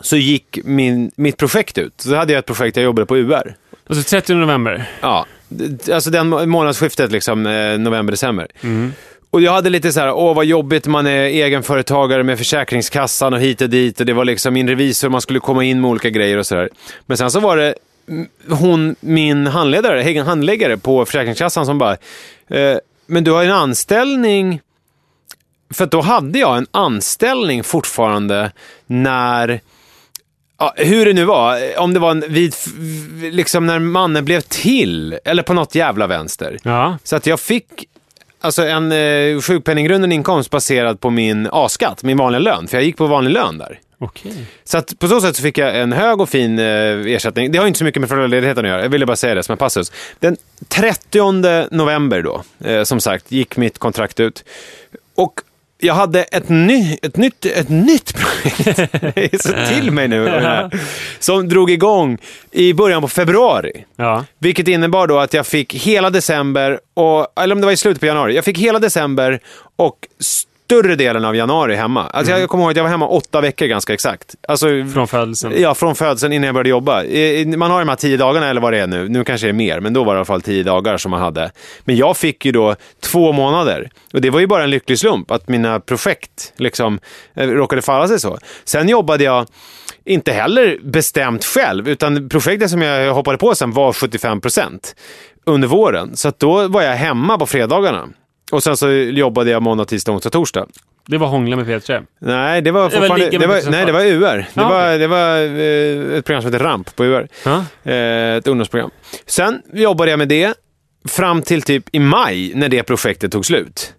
så 0.00 0.16
gick 0.16 0.58
min, 0.64 1.10
mitt 1.16 1.36
projekt 1.36 1.78
ut. 1.78 2.00
Så 2.00 2.14
hade 2.14 2.32
jag 2.32 2.38
ett 2.38 2.46
projekt 2.46 2.76
jag 2.76 2.84
jobbade 2.84 3.06
på 3.06 3.16
UR. 3.16 3.54
Alltså 3.96 4.10
30 4.10 4.34
november. 4.34 4.90
Ja, 5.00 5.26
alltså 5.92 6.10
den 6.10 6.28
må- 6.28 6.46
månadsskiftet 6.46 7.12
liksom, 7.12 7.46
eh, 7.46 7.78
november-december. 7.78 8.46
Och 9.30 9.40
jag 9.42 9.52
hade 9.52 9.70
lite 9.70 9.92
så 9.92 10.00
här, 10.00 10.12
åh 10.12 10.34
vad 10.36 10.44
jobbigt, 10.44 10.86
man 10.86 11.06
är 11.06 11.22
egenföretagare 11.22 12.22
med 12.22 12.38
Försäkringskassan 12.38 13.34
och 13.34 13.40
hit 13.40 13.60
och 13.60 13.70
dit 13.70 14.00
och 14.00 14.06
det 14.06 14.12
var 14.12 14.24
liksom 14.24 14.54
min 14.54 14.68
revisor, 14.68 15.08
man 15.08 15.20
skulle 15.20 15.40
komma 15.40 15.64
in 15.64 15.80
med 15.80 15.90
olika 15.90 16.10
grejer 16.10 16.38
och 16.38 16.46
sådär. 16.46 16.68
Men 17.06 17.16
sen 17.16 17.30
så 17.30 17.40
var 17.40 17.56
det 17.56 17.74
mm, 18.08 18.28
hon, 18.48 18.96
min 19.00 19.46
handledare, 19.46 20.02
egen 20.02 20.26
handläggare 20.26 20.76
på 20.76 21.04
Försäkringskassan 21.04 21.66
som 21.66 21.78
bara, 21.78 21.96
eh, 22.48 22.76
men 23.06 23.24
du 23.24 23.30
har 23.30 23.44
en 23.44 23.50
anställning, 23.52 24.60
för 25.74 25.86
då 25.86 26.00
hade 26.00 26.38
jag 26.38 26.56
en 26.56 26.66
anställning 26.70 27.64
fortfarande 27.64 28.52
när 28.86 29.60
Ja, 30.58 30.74
hur 30.76 31.06
det 31.06 31.12
nu 31.12 31.24
var, 31.24 31.78
om 31.78 31.94
det 31.94 32.00
var 32.00 32.10
en 32.10 32.24
vid, 32.28 32.54
liksom 33.20 33.66
när 33.66 33.78
mannen 33.78 34.24
blev 34.24 34.40
till, 34.40 35.18
eller 35.24 35.42
på 35.42 35.54
något 35.54 35.74
jävla 35.74 36.06
vänster. 36.06 36.58
Ja. 36.62 36.98
Så 37.04 37.16
att 37.16 37.26
jag 37.26 37.40
fick 37.40 37.88
alltså 38.40 38.66
en 38.66 38.92
eh, 38.92 39.40
sjukpenninggrundande 39.40 40.14
inkomst 40.16 40.50
baserad 40.50 41.00
på 41.00 41.10
min 41.10 41.48
A-skatt, 41.52 42.02
min 42.02 42.16
vanliga 42.16 42.38
lön, 42.40 42.68
för 42.68 42.76
jag 42.76 42.84
gick 42.84 42.96
på 42.96 43.06
vanlig 43.06 43.30
lön 43.30 43.58
där. 43.58 43.78
Okej. 43.98 44.46
Så 44.64 44.78
att 44.78 44.98
på 44.98 45.08
så 45.08 45.20
sätt 45.20 45.36
så 45.36 45.42
fick 45.42 45.58
jag 45.58 45.80
en 45.80 45.92
hög 45.92 46.20
och 46.20 46.28
fin 46.28 46.58
eh, 46.58 46.66
ersättning. 47.06 47.52
Det 47.52 47.58
har 47.58 47.66
inte 47.66 47.78
så 47.78 47.84
mycket 47.84 48.00
med 48.00 48.08
föräldraledigheten 48.08 48.64
att 48.64 48.68
göra, 48.70 48.82
jag 48.82 48.88
ville 48.88 49.06
bara 49.06 49.16
säga 49.16 49.34
det 49.34 49.42
som 49.42 49.52
en 49.52 49.58
passus. 49.58 49.92
Den 50.18 50.36
30 50.68 51.76
november 51.76 52.22
då, 52.22 52.42
eh, 52.64 52.82
som 52.82 53.00
sagt, 53.00 53.32
gick 53.32 53.56
mitt 53.56 53.78
kontrakt 53.78 54.20
ut. 54.20 54.44
Och 55.14 55.40
jag 55.84 55.94
hade 55.94 56.22
ett, 56.22 56.48
ny, 56.48 56.98
ett, 57.02 57.16
nytt, 57.16 57.46
ett 57.46 57.68
nytt 57.68 58.14
projekt, 58.14 58.64
det 59.14 59.34
är 59.34 59.38
så 59.38 59.74
till 59.74 59.90
mig 59.90 60.08
nu, 60.08 60.28
här, 60.28 60.70
som 61.18 61.48
drog 61.48 61.70
igång 61.70 62.18
i 62.50 62.74
början 62.74 63.02
på 63.02 63.08
februari. 63.08 63.84
Ja. 63.96 64.24
Vilket 64.38 64.68
innebar 64.68 65.06
då 65.06 65.18
att 65.18 65.34
jag 65.34 65.46
fick 65.46 65.74
hela 65.74 66.10
december, 66.10 66.80
och, 66.94 67.40
eller 67.42 67.54
om 67.54 67.60
det 67.60 67.66
var 67.66 67.72
i 67.72 67.76
slutet 67.76 68.00
på 68.00 68.06
januari, 68.06 68.34
jag 68.34 68.44
fick 68.44 68.58
hela 68.58 68.78
december 68.78 69.40
och 69.76 69.96
större 70.64 70.96
delen 70.96 71.24
av 71.24 71.36
januari 71.36 71.74
hemma. 71.74 72.06
Alltså 72.06 72.32
jag 72.32 72.48
kommer 72.48 72.64
ihåg 72.64 72.70
att 72.70 72.76
jag 72.76 72.84
var 72.84 72.90
hemma 72.90 73.08
åtta 73.08 73.40
veckor 73.40 73.66
ganska 73.66 73.94
exakt. 73.94 74.34
Alltså, 74.48 74.66
Från 74.94 75.08
födelsen. 75.08 75.52
Ja, 75.56 75.74
från 75.74 75.94
födseln 75.94 76.32
innan 76.32 76.46
jag 76.46 76.54
började 76.54 76.68
jobba. 76.68 77.02
Man 77.56 77.70
har 77.70 77.78
de 77.78 77.88
här 77.88 77.96
tio 77.96 78.16
dagarna 78.16 78.48
eller 78.48 78.60
vad 78.60 78.72
det 78.72 78.78
är 78.78 78.86
nu. 78.86 79.08
Nu 79.08 79.24
kanske 79.24 79.46
det 79.46 79.50
är 79.50 79.52
mer, 79.52 79.80
men 79.80 79.92
då 79.92 80.04
var 80.04 80.14
det 80.14 80.16
i 80.16 80.18
alla 80.18 80.24
fall 80.24 80.42
tio 80.42 80.62
dagar 80.62 80.96
som 80.96 81.10
man 81.10 81.20
hade. 81.20 81.50
Men 81.84 81.96
jag 81.96 82.16
fick 82.16 82.44
ju 82.44 82.52
då 82.52 82.76
två 83.00 83.32
månader. 83.32 83.90
Och 84.12 84.20
det 84.20 84.30
var 84.30 84.40
ju 84.40 84.46
bara 84.46 84.64
en 84.64 84.70
lycklig 84.70 84.98
slump 84.98 85.30
att 85.30 85.48
mina 85.48 85.80
projekt 85.80 86.52
liksom 86.56 87.00
eh, 87.34 87.48
råkade 87.48 87.82
falla 87.82 88.08
sig 88.08 88.20
så. 88.20 88.38
Sen 88.64 88.88
jobbade 88.88 89.24
jag 89.24 89.46
inte 90.04 90.32
heller 90.32 90.78
bestämt 90.84 91.44
själv, 91.44 91.88
utan 91.88 92.28
projektet 92.28 92.70
som 92.70 92.82
jag 92.82 93.14
hoppade 93.14 93.38
på 93.38 93.54
sen 93.54 93.72
var 93.72 93.92
75 93.92 94.40
procent 94.40 94.94
under 95.46 95.68
våren. 95.68 96.16
Så 96.16 96.32
då 96.38 96.68
var 96.68 96.82
jag 96.82 96.92
hemma 96.96 97.38
på 97.38 97.46
fredagarna. 97.46 98.08
Och 98.52 98.62
sen 98.62 98.76
så 98.76 98.90
jobbade 98.90 99.50
jag 99.50 99.62
måndag, 99.62 99.84
tisdag, 99.84 100.12
onsdag, 100.12 100.30
torsdag. 100.30 100.66
Det 101.06 101.18
var 101.18 101.26
Hångla 101.26 101.56
med 101.56 101.66
P3. 101.66 102.06
Nej, 102.20 102.62
det 102.62 102.70
var 102.70 102.90
fortfarande... 102.90 103.30
Det 103.38 103.46
var, 103.46 103.70
nej, 103.70 103.86
det 103.86 103.92
var 103.92 104.00
UR. 104.04 104.36
Det 104.36 104.46
Ja, 104.54 104.68
var, 104.68 104.80
okej. 104.86 104.98
det 104.98 105.06
var 105.06 105.36
eh, 105.38 106.18
ett 106.18 106.24
program 106.24 106.42
som 106.42 106.52
heter 106.52 106.64
RAMP 106.64 106.96
på 106.96 107.04
UR. 107.04 107.28
Ja. 107.44 107.64
Eh, 107.92 108.36
ett 108.36 108.46
ungdomsprogram. 108.46 108.90
Sen 109.26 109.62
jobbade 109.72 110.10
jag 110.10 110.18
med 110.18 110.28
det 110.28 110.54
fram 111.08 111.42
till 111.42 111.62
typ 111.62 111.84
i 111.92 111.98
maj 111.98 112.52
när 112.54 112.68
det 112.68 112.82
projektet 112.82 113.32
tog 113.32 113.46
slut. 113.46 113.92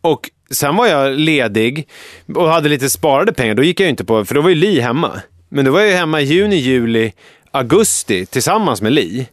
Och 0.00 0.30
sen 0.50 0.76
var 0.76 0.86
jag 0.86 1.12
ledig 1.18 1.88
och 2.34 2.48
hade 2.48 2.68
lite 2.68 2.90
sparade 2.90 3.32
pengar. 3.32 3.54
Då 3.54 3.62
gick 3.62 3.80
jag 3.80 3.84
ju 3.84 3.90
inte 3.90 4.04
på, 4.04 4.24
för 4.24 4.34
då 4.34 4.40
var 4.40 4.48
ju 4.48 4.54
Li 4.54 4.80
hemma. 4.80 5.10
Men 5.48 5.64
då 5.64 5.70
var 5.70 5.80
jag 5.80 5.88
ju 5.88 5.94
hemma 5.94 6.20
i 6.20 6.24
juni, 6.24 6.56
juli, 6.56 7.12
augusti 7.50 8.26
tillsammans 8.26 8.82
med 8.82 8.92
Li. 8.92 9.26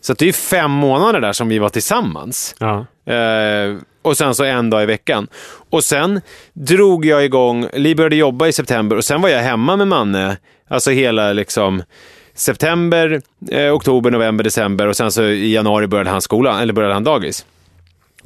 Så 0.00 0.12
det 0.14 0.24
är 0.24 0.26
ju 0.26 0.32
fem 0.32 0.70
månader 0.70 1.20
där 1.20 1.32
som 1.32 1.48
vi 1.48 1.58
var 1.58 1.68
tillsammans. 1.68 2.54
Ja. 2.58 2.86
Eh, 3.12 3.76
och 4.04 4.16
sen 4.16 4.34
så 4.34 4.44
en 4.44 4.70
dag 4.70 4.82
i 4.82 4.86
veckan. 4.86 5.28
Och 5.70 5.84
sen 5.84 6.20
drog 6.52 7.04
jag 7.06 7.24
igång, 7.24 7.66
Li 7.72 7.94
började 7.94 8.16
jobba 8.16 8.46
i 8.46 8.52
september 8.52 8.96
och 8.96 9.04
sen 9.04 9.20
var 9.20 9.28
jag 9.28 9.40
hemma 9.40 9.76
med 9.76 9.88
Manne, 9.88 10.36
alltså 10.68 10.90
hela 10.90 11.32
liksom 11.32 11.82
september, 12.34 13.20
eh, 13.50 13.74
oktober, 13.74 14.10
november, 14.10 14.44
december 14.44 14.86
och 14.86 14.96
sen 14.96 15.12
så 15.12 15.22
i 15.22 15.54
januari 15.54 15.86
började 15.86 16.10
han 16.10 16.22
skolan, 16.22 16.60
eller 16.60 16.72
började 16.72 16.94
han 16.94 17.04
dagis. 17.04 17.46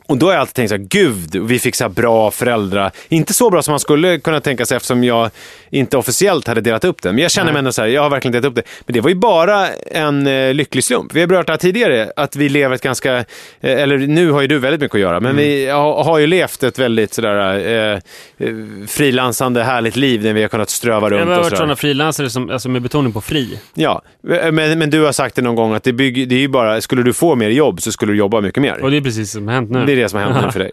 Och 0.08 0.18
då 0.18 0.26
har 0.26 0.32
jag 0.32 0.40
alltid 0.40 0.54
tänkt 0.54 0.68
så 0.68 0.76
här, 0.76 0.86
gud, 0.88 1.36
vi 1.36 1.58
fick 1.58 1.74
så 1.74 1.84
här 1.84 1.88
bra 1.88 2.30
föräldrar. 2.30 2.90
Inte 3.08 3.34
så 3.34 3.50
bra 3.50 3.62
som 3.62 3.72
man 3.72 3.80
skulle 3.80 4.18
kunna 4.18 4.40
tänka 4.40 4.66
sig 4.66 4.76
eftersom 4.76 5.04
jag 5.04 5.30
inte 5.70 5.96
officiellt 5.96 6.46
hade 6.46 6.60
delat 6.60 6.84
upp 6.84 7.02
det. 7.02 7.12
Men 7.12 7.22
jag 7.22 7.30
känner 7.30 7.52
mig 7.52 7.58
ändå 7.58 7.72
så 7.72 7.82
här, 7.82 7.88
jag 7.88 8.02
har 8.02 8.10
verkligen 8.10 8.32
delat 8.32 8.44
upp 8.44 8.54
det. 8.54 8.62
Men 8.86 8.94
det 8.94 9.00
var 9.00 9.08
ju 9.08 9.14
bara 9.14 9.68
en 9.90 10.26
eh, 10.26 10.54
lycklig 10.54 10.84
slump. 10.84 11.14
Vi 11.14 11.20
har 11.20 11.26
berört 11.26 11.46
det 11.46 11.52
här 11.52 11.58
tidigare, 11.58 12.12
att 12.16 12.36
vi 12.36 12.48
lever 12.48 12.74
ett 12.74 12.82
ganska, 12.82 13.16
eh, 13.16 13.24
eller 13.60 13.98
nu 13.98 14.30
har 14.30 14.40
ju 14.40 14.46
du 14.46 14.58
väldigt 14.58 14.80
mycket 14.80 14.94
att 14.94 15.00
göra, 15.00 15.20
men 15.20 15.36
vi 15.36 15.66
har, 15.66 16.04
har 16.04 16.18
ju 16.18 16.26
levt 16.26 16.62
ett 16.62 16.78
väldigt 16.78 17.14
sådär 17.14 17.58
eh, 17.58 17.98
eh, 18.38 18.54
frilansande, 18.88 19.62
härligt 19.62 19.96
liv 19.96 20.22
när 20.22 20.32
vi 20.32 20.42
har 20.42 20.48
kunnat 20.48 20.70
ströva 20.70 21.10
Jag 21.10 21.12
runt 21.12 21.28
har 21.28 21.38
och 21.38 21.44
varit 21.44 21.56
sådana 21.56 21.76
frilansare 21.76 22.30
som, 22.30 22.50
alltså 22.50 22.68
med 22.68 22.82
betoning 22.82 23.12
på 23.12 23.20
fri. 23.20 23.58
Ja, 23.74 24.02
men, 24.22 24.78
men 24.78 24.90
du 24.90 25.02
har 25.02 25.12
sagt 25.12 25.34
det 25.36 25.42
någon 25.42 25.56
gång 25.56 25.74
att 25.74 25.84
det, 25.84 25.92
bygger, 25.92 26.26
det 26.26 26.34
är 26.34 26.40
ju 26.40 26.48
bara, 26.48 26.80
skulle 26.80 27.02
du 27.02 27.12
få 27.12 27.34
mer 27.34 27.50
jobb 27.50 27.82
så 27.82 27.92
skulle 27.92 28.12
du 28.12 28.18
jobba 28.18 28.40
mycket 28.40 28.62
mer. 28.62 28.82
Och 28.82 28.90
det 28.90 28.96
är 28.96 29.00
precis 29.00 29.32
som 29.32 29.48
har 29.48 29.54
hänt 29.54 29.70
nu. 29.70 29.86
Det 29.86 29.97
det 29.98 30.08
som 30.08 30.42
nu 30.44 30.52
för 30.52 30.58
dig. 30.58 30.70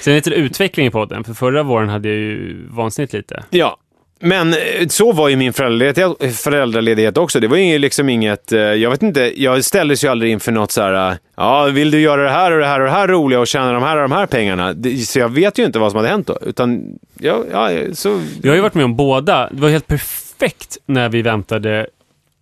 Sen 0.00 0.14
lite 0.14 0.30
utveckling 0.30 0.86
i 0.86 0.90
podden, 0.90 1.24
för 1.24 1.34
förra 1.34 1.62
våren 1.62 1.88
hade 1.88 2.08
jag 2.08 2.18
ju 2.18 2.66
vansinnigt 2.70 3.12
lite. 3.12 3.44
Ja, 3.50 3.78
men 4.24 4.52
eh, 4.52 4.88
så 4.88 5.12
var 5.12 5.28
ju 5.28 5.36
min 5.36 5.52
föräldraledighet, 5.52 6.36
föräldraledighet 6.36 7.18
också. 7.18 7.40
Det 7.40 7.48
var 7.48 7.56
ju 7.56 7.78
liksom 7.78 8.08
inget, 8.08 8.52
eh, 8.52 8.60
jag 8.60 8.90
vet 8.90 9.02
inte, 9.02 9.42
jag 9.42 9.64
ställdes 9.64 10.04
ju 10.04 10.08
aldrig 10.08 10.32
inför 10.32 10.52
något 10.52 10.70
så 10.70 10.82
här, 10.82 11.10
eh, 11.10 11.16
ja, 11.36 11.64
vill 11.64 11.90
du 11.90 12.00
göra 12.00 12.22
det 12.22 12.30
här 12.30 12.52
och 12.52 12.58
det 12.58 12.66
här 12.66 12.80
och 12.80 12.86
det 12.86 12.92
här 12.92 13.08
roliga 13.08 13.40
och 13.40 13.46
tjäna 13.46 13.72
de 13.72 13.82
här 13.82 13.96
och 13.96 14.02
de 14.02 14.12
här 14.12 14.26
pengarna? 14.26 14.74
Så 15.06 15.18
jag 15.18 15.28
vet 15.28 15.58
ju 15.58 15.64
inte 15.64 15.78
vad 15.78 15.90
som 15.90 15.96
hade 15.96 16.08
hänt 16.08 16.26
då, 16.26 16.38
utan, 16.46 16.98
ja, 17.18 17.44
ja 17.52 17.70
så... 17.92 18.20
Jag 18.42 18.50
har 18.50 18.56
ju 18.56 18.62
varit 18.62 18.74
med 18.74 18.84
om 18.84 18.96
båda. 18.96 19.48
Det 19.52 19.60
var 19.60 19.68
helt 19.68 19.86
perfekt 19.86 20.78
när 20.86 21.08
vi 21.08 21.22
väntade 21.22 21.86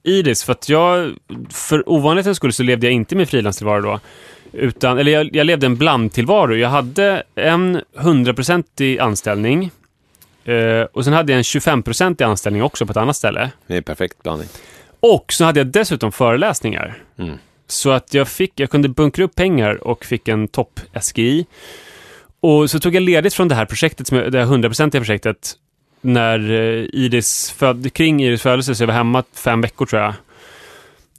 Iris, 0.02 0.44
för 0.44 0.52
att 0.52 0.68
jag, 0.68 1.12
för 1.50 1.88
ovanlighetens 1.88 2.36
skull 2.36 2.52
så 2.52 2.62
levde 2.62 2.86
jag 2.86 2.94
inte 2.94 3.16
med 3.16 3.28
frilanstillvaro 3.28 3.80
då. 3.80 4.00
Utan, 4.52 4.98
eller 4.98 5.12
jag, 5.12 5.36
jag 5.36 5.46
levde 5.46 5.66
en 5.66 5.76
blandtillvaro. 5.76 6.54
Jag 6.56 6.68
hade 6.68 7.22
en 7.34 7.80
100% 7.98 9.00
anställning 9.00 9.70
eh, 10.44 10.82
och 10.92 11.04
sen 11.04 11.12
hade 11.12 11.32
jag 11.32 11.36
en 11.36 11.42
25% 11.42 12.22
anställning 12.24 12.62
också 12.62 12.86
på 12.86 12.90
ett 12.90 12.96
annat 12.96 13.16
ställe. 13.16 13.50
Det 13.66 13.76
är 13.76 13.80
perfekt 13.82 14.22
blandning. 14.22 14.48
Och 15.00 15.32
så 15.32 15.44
hade 15.44 15.60
jag 15.60 15.66
dessutom 15.66 16.12
föreläsningar. 16.12 17.02
Mm. 17.18 17.38
Så 17.66 17.90
att 17.90 18.14
jag, 18.14 18.28
fick, 18.28 18.52
jag 18.60 18.70
kunde 18.70 18.88
bunkra 18.88 19.24
upp 19.24 19.34
pengar 19.34 19.86
och 19.86 20.04
fick 20.04 20.28
en 20.28 20.48
topp-SGI. 20.48 21.46
Och 22.40 22.70
så 22.70 22.80
tog 22.80 22.94
jag 22.94 23.02
ledigt 23.02 23.34
från 23.34 23.48
det 23.48 23.54
här 23.54 23.64
projektet, 23.66 24.06
som 24.06 24.16
jag- 24.18 24.32
det 24.32 24.38
här 24.38 24.46
100% 24.46 24.90
projektet, 24.90 25.52
när 26.00 26.50
eh, 26.50 26.84
Iris 26.92 27.50
föd, 27.50 27.92
kring 27.92 28.22
Iris 28.22 28.42
födelse, 28.42 28.74
så 28.74 28.82
jag 28.82 28.86
var 28.86 28.94
hemma 28.94 29.24
fem 29.34 29.60
veckor 29.60 29.86
tror 29.86 30.02
jag. 30.02 30.14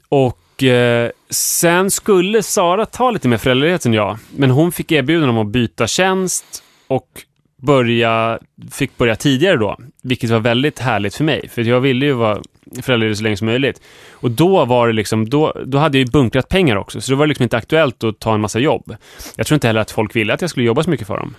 Och 0.09 0.38
och 0.62 0.68
eh, 0.68 1.09
sen 1.30 1.91
skulle 1.91 2.43
Sara 2.43 2.86
ta 2.86 3.12
lite 3.12 3.28
mer 3.28 3.38
föräldraledighet 3.38 3.86
än 3.86 3.93
jag. 3.93 4.18
Men 4.36 4.49
hon 4.49 4.72
fick 4.72 4.91
erbjudande 4.91 5.30
om 5.30 5.38
att 5.38 5.53
byta 5.53 5.88
tjänst 5.88 6.64
och 6.88 7.07
börja, 7.62 8.39
fick 8.72 8.97
börja 8.97 9.16
tidigare 9.16 9.57
då. 9.57 9.78
Vilket 10.03 10.30
var 10.30 10.39
väldigt 10.39 10.80
härligt 10.80 11.16
för 11.16 11.24
mig. 11.24 11.49
För 11.49 11.62
jag 11.62 11.80
ville 11.80 12.05
ju 12.05 12.14
vara 12.14 12.41
föräldraledig 12.82 13.18
så 13.18 13.24
länge 13.24 13.38
som 13.38 13.45
möjligt. 13.45 13.82
Och 14.12 14.32
då 14.32 14.66
var 14.66 14.88
det 14.88 14.93
liksom, 14.93 15.30
då, 15.30 15.53
då 15.66 15.78
hade 15.78 15.97
jag 15.97 16.05
ju 16.05 16.12
bunkrat 16.12 16.49
pengar 16.49 16.76
också. 16.76 17.01
Så 17.01 17.12
det 17.12 17.16
var 17.16 17.28
liksom 17.28 17.43
inte 17.43 17.57
aktuellt 17.57 18.03
att 18.03 18.20
ta 18.20 18.34
en 18.34 18.41
massa 18.41 18.59
jobb. 18.59 18.95
Jag 19.36 19.47
tror 19.47 19.55
inte 19.55 19.68
heller 19.68 19.82
att 19.82 19.91
folk 19.91 20.16
ville 20.16 20.34
att 20.34 20.41
jag 20.41 20.49
skulle 20.49 20.66
jobba 20.66 20.84
så 20.84 20.89
mycket 20.89 21.07
för 21.07 21.18
dem. 21.18 21.36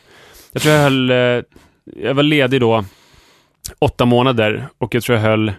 Jag 0.52 0.62
tror 0.62 0.74
jag 0.74 0.82
höll, 0.82 1.10
eh, 1.10 1.16
jag 1.84 2.14
var 2.14 2.22
ledig 2.22 2.60
då 2.60 2.84
åtta 3.78 4.04
månader 4.04 4.68
och 4.78 4.94
jag 4.94 5.02
tror 5.02 5.18
jag 5.18 5.22
höll 5.22 5.52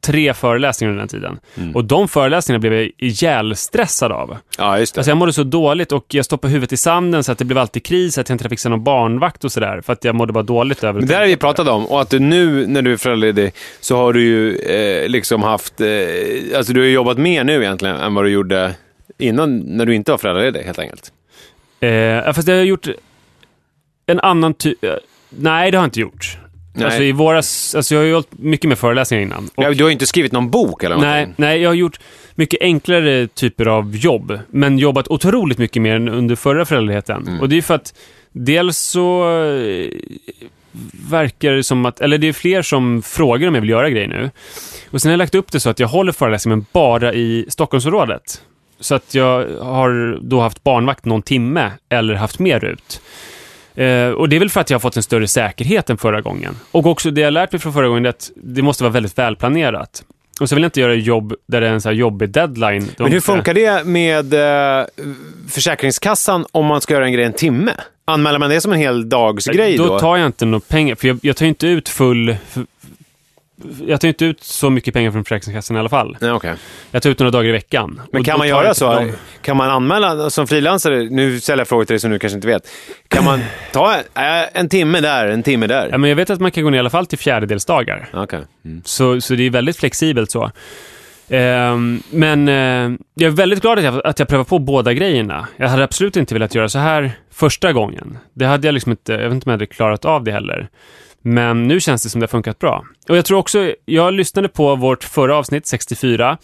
tre 0.00 0.34
föreläsningar 0.34 0.90
under 0.90 1.00
den 1.00 1.08
tiden. 1.08 1.38
Mm. 1.56 1.76
Och 1.76 1.84
de 1.84 2.08
föreläsningarna 2.08 2.60
blev 2.60 2.74
jag 2.74 2.90
ihjälstressad 2.98 4.12
av. 4.12 4.36
Ja, 4.58 4.78
just 4.78 4.94
det. 4.94 4.98
Alltså 4.98 5.10
jag 5.10 5.18
mådde 5.18 5.32
så 5.32 5.44
dåligt 5.44 5.92
och 5.92 6.06
jag 6.08 6.24
stoppade 6.24 6.52
huvudet 6.52 6.72
i 6.72 6.76
sanden 6.76 7.24
så 7.24 7.32
att 7.32 7.38
det 7.38 7.44
blev 7.44 7.58
alltid 7.58 7.84
kris, 7.84 8.18
att 8.18 8.28
jag 8.28 8.34
inte 8.34 8.48
fick 8.48 8.58
se 8.58 8.68
någon 8.68 8.84
barnvakt 8.84 9.44
och 9.44 9.52
sådär. 9.52 9.80
För 9.80 9.92
att 9.92 10.04
jag 10.04 10.14
mådde 10.14 10.32
bara 10.32 10.42
dåligt 10.42 10.84
över 10.84 11.00
Men 11.00 11.08
det 11.08 11.14
här 11.14 11.20
har 11.20 11.28
vi 11.28 11.36
pratat 11.36 11.68
om 11.68 11.86
och 11.86 12.00
att 12.00 12.10
du 12.10 12.18
nu 12.18 12.66
när 12.66 12.82
du 12.82 12.92
är 12.92 12.96
föräldraledig 12.96 13.52
så 13.80 13.96
har 13.96 14.12
du 14.12 14.22
ju 14.22 14.56
eh, 14.56 15.08
liksom 15.08 15.42
haft, 15.42 15.80
eh, 15.80 15.88
alltså 16.56 16.72
du 16.72 16.80
har 16.80 16.86
jobbat 16.86 17.18
mer 17.18 17.44
nu 17.44 17.62
egentligen 17.62 17.96
än 17.96 18.14
vad 18.14 18.24
du 18.24 18.30
gjorde 18.30 18.74
innan 19.18 19.58
när 19.58 19.86
du 19.86 19.94
inte 19.94 20.10
var 20.10 20.18
föräldraledig 20.18 20.60
helt 20.60 20.78
enkelt. 20.78 21.12
Eh, 21.80 22.32
fast 22.32 22.48
jag 22.48 22.56
har 22.56 22.62
gjort 22.62 22.88
en 24.06 24.20
annan 24.20 24.54
typ... 24.54 24.78
Nej, 25.30 25.70
det 25.70 25.76
har 25.76 25.82
jag 25.82 25.86
inte 25.86 26.00
gjort. 26.00 26.38
Nej. 26.78 26.86
Alltså 26.86 27.02
i 27.02 27.12
våras, 27.12 27.74
alltså 27.74 27.94
jag 27.94 28.00
har 28.00 28.06
ju 28.06 28.12
hållit 28.12 28.38
mycket 28.38 28.68
med 28.68 28.78
föreläsningar 28.78 29.22
innan. 29.22 29.50
Och, 29.54 29.76
du 29.76 29.84
har 29.84 29.88
ju 29.88 29.92
inte 29.92 30.06
skrivit 30.06 30.32
någon 30.32 30.50
bok 30.50 30.84
eller 30.84 30.96
nej, 30.96 31.04
någonting. 31.04 31.34
nej, 31.36 31.60
jag 31.60 31.70
har 31.70 31.74
gjort 31.74 32.00
mycket 32.34 32.62
enklare 32.62 33.26
typer 33.26 33.66
av 33.66 33.96
jobb, 33.96 34.38
men 34.50 34.78
jobbat 34.78 35.08
otroligt 35.08 35.58
mycket 35.58 35.82
mer 35.82 35.94
än 35.94 36.08
under 36.08 36.36
förra 36.36 36.64
föräldraledigheten. 36.64 37.26
Mm. 37.28 37.40
Och 37.40 37.48
det 37.48 37.56
är 37.56 37.62
för 37.62 37.74
att 37.74 37.94
dels 38.32 38.78
så 38.78 39.38
eh, 39.40 39.90
verkar 41.10 41.52
det 41.52 41.64
som 41.64 41.86
att, 41.86 42.00
eller 42.00 42.18
det 42.18 42.28
är 42.28 42.32
fler 42.32 42.62
som 42.62 43.02
frågar 43.02 43.48
om 43.48 43.54
jag 43.54 43.60
vill 43.60 43.70
göra 43.70 43.90
grejer 43.90 44.08
nu. 44.08 44.30
Och 44.90 45.02
sen 45.02 45.08
har 45.08 45.12
jag 45.12 45.18
lagt 45.18 45.34
upp 45.34 45.52
det 45.52 45.60
så 45.60 45.70
att 45.70 45.80
jag 45.80 45.88
håller 45.88 46.12
föreläsningar 46.12 46.56
men 46.56 46.66
bara 46.72 47.14
i 47.14 47.46
Stockholmsområdet. 47.48 48.42
Så 48.80 48.94
att 48.94 49.14
jag 49.14 49.48
har 49.60 50.18
då 50.22 50.40
haft 50.40 50.64
barnvakt 50.64 51.04
någon 51.04 51.22
timme 51.22 51.70
eller 51.88 52.14
haft 52.14 52.38
mer 52.38 52.64
ut. 52.64 53.00
Eh, 53.78 54.08
och 54.10 54.28
det 54.28 54.36
är 54.36 54.40
väl 54.40 54.50
för 54.50 54.60
att 54.60 54.70
jag 54.70 54.74
har 54.74 54.80
fått 54.80 54.96
en 54.96 55.02
större 55.02 55.28
säkerhet 55.28 55.90
än 55.90 55.98
förra 55.98 56.20
gången. 56.20 56.54
Och 56.70 56.86
också 56.86 57.10
det 57.10 57.20
jag 57.20 57.32
lärt 57.32 57.52
mig 57.52 57.60
från 57.60 57.72
förra 57.72 57.88
gången 57.88 58.04
är 58.06 58.10
att 58.10 58.30
det 58.36 58.62
måste 58.62 58.82
vara 58.84 58.92
väldigt 58.92 59.18
välplanerat. 59.18 60.02
Och 60.40 60.48
så 60.48 60.54
vill 60.54 60.62
jag 60.62 60.66
inte 60.68 60.80
göra 60.80 60.94
jobb 60.94 61.34
där 61.48 61.60
det 61.60 61.68
är 61.68 61.72
en 61.72 61.80
så 61.80 61.88
här 61.88 61.96
jobbig 61.96 62.30
deadline. 62.30 62.88
Men 62.98 63.12
hur 63.12 63.20
funkar 63.20 63.54
det 63.54 63.84
med 63.86 64.34
eh, 64.34 64.86
Försäkringskassan 65.48 66.46
om 66.52 66.66
man 66.66 66.80
ska 66.80 66.94
göra 66.94 67.04
en 67.06 67.12
grej 67.12 67.24
en 67.24 67.32
timme? 67.32 67.72
Anmäler 68.04 68.38
man 68.38 68.50
det 68.50 68.60
som 68.60 68.72
en 68.72 68.78
hel 68.78 69.08
dags 69.08 69.46
grej 69.46 69.76
då? 69.76 69.86
Då 69.86 69.98
tar 69.98 70.16
jag 70.16 70.26
inte 70.26 70.44
några 70.44 70.60
pengar, 70.68 70.94
för 70.94 71.08
jag, 71.08 71.18
jag 71.22 71.36
tar 71.36 71.46
inte 71.46 71.66
ut 71.66 71.88
full... 71.88 72.28
f- 72.30 72.58
Jag 73.86 74.00
tar 74.00 74.08
inte 74.08 74.24
ut 74.24 74.44
så 74.44 74.70
mycket 74.70 74.94
pengar 74.94 75.10
från 75.10 75.24
Försäkringskassan 75.24 75.76
i 75.76 75.80
alla 75.80 75.88
fall. 75.88 76.16
Nej, 76.20 76.30
okej. 76.30 76.54
Jag 76.90 77.02
tar 77.02 77.10
ut 77.10 77.18
några 77.18 77.30
dagar 77.30 77.48
i 77.48 77.52
veckan. 77.52 78.00
Men 78.12 78.24
kan 78.24 78.38
man 78.38 78.48
göra 78.48 78.74
så? 78.74 78.92
dem. 78.94 79.12
Kan 79.42 79.56
man 79.56 79.70
anmäla 79.70 80.30
som 80.30 80.46
frilansare? 80.46 81.02
Nu 81.10 81.40
ställer 81.40 81.60
jag 81.60 81.68
frågor 81.68 81.84
till 81.84 81.94
dig 81.94 82.00
som 82.00 82.10
du 82.10 82.18
kanske 82.18 82.34
inte 82.34 82.48
vet. 82.48 82.68
Kan 83.08 83.24
man 83.24 83.40
ta 83.72 83.94
eh, 83.94 84.02
en 84.52 84.68
timme 84.68 85.00
där, 85.00 85.28
en 85.28 85.42
timme 85.42 85.66
där? 85.66 85.88
Ja, 85.90 85.98
men 85.98 86.10
jag 86.10 86.16
vet 86.16 86.30
att 86.30 86.40
man 86.40 86.50
kan 86.50 86.64
gå 86.64 86.70
ner 86.70 86.76
i 86.76 86.80
alla 86.80 86.90
fall 86.90 87.06
till 87.06 87.18
fjärdedelsdagar. 87.18 88.08
Okej. 88.12 88.40
Mm. 88.64 88.82
Så, 88.84 89.20
så 89.20 89.34
det 89.34 89.46
är 89.46 89.50
väldigt 89.50 89.76
flexibelt 89.76 90.30
så. 90.30 90.50
Ehm, 91.28 92.02
men 92.10 92.48
eh, 92.48 92.98
jag 93.14 93.26
är 93.26 93.36
väldigt 93.36 93.60
glad 93.60 93.78
att 93.78 93.84
jag, 93.84 94.06
att 94.06 94.18
jag 94.18 94.28
prövar 94.28 94.44
på 94.44 94.58
båda 94.58 94.92
grejerna. 94.92 95.48
Jag 95.56 95.68
hade 95.68 95.84
absolut 95.84 96.16
inte 96.16 96.34
velat 96.34 96.54
göra 96.54 96.68
så 96.68 96.78
här 96.78 97.12
första 97.32 97.72
gången. 97.72 98.18
Det 98.34 98.44
hade 98.44 98.68
jag 98.68 98.72
liksom 98.72 98.92
inte, 98.92 99.12
jag 99.12 99.18
vet 99.18 99.32
inte 99.32 99.46
om 99.46 99.50
jag 99.50 99.58
hade 99.58 99.66
klarat 99.66 100.04
av 100.04 100.24
det 100.24 100.32
heller. 100.32 100.68
Men 101.28 101.68
nu 101.68 101.80
känns 101.80 102.02
det 102.02 102.08
som 102.08 102.20
det 102.20 102.24
har 102.24 102.28
funkat 102.28 102.58
bra. 102.58 102.84
Och 103.08 103.16
jag 103.16 103.24
tror 103.24 103.38
också, 103.38 103.74
jag 103.84 104.14
lyssnade 104.14 104.48
på 104.48 104.76
vårt 104.76 105.04
förra 105.04 105.36
avsnitt, 105.36 105.66
64, 105.66 106.38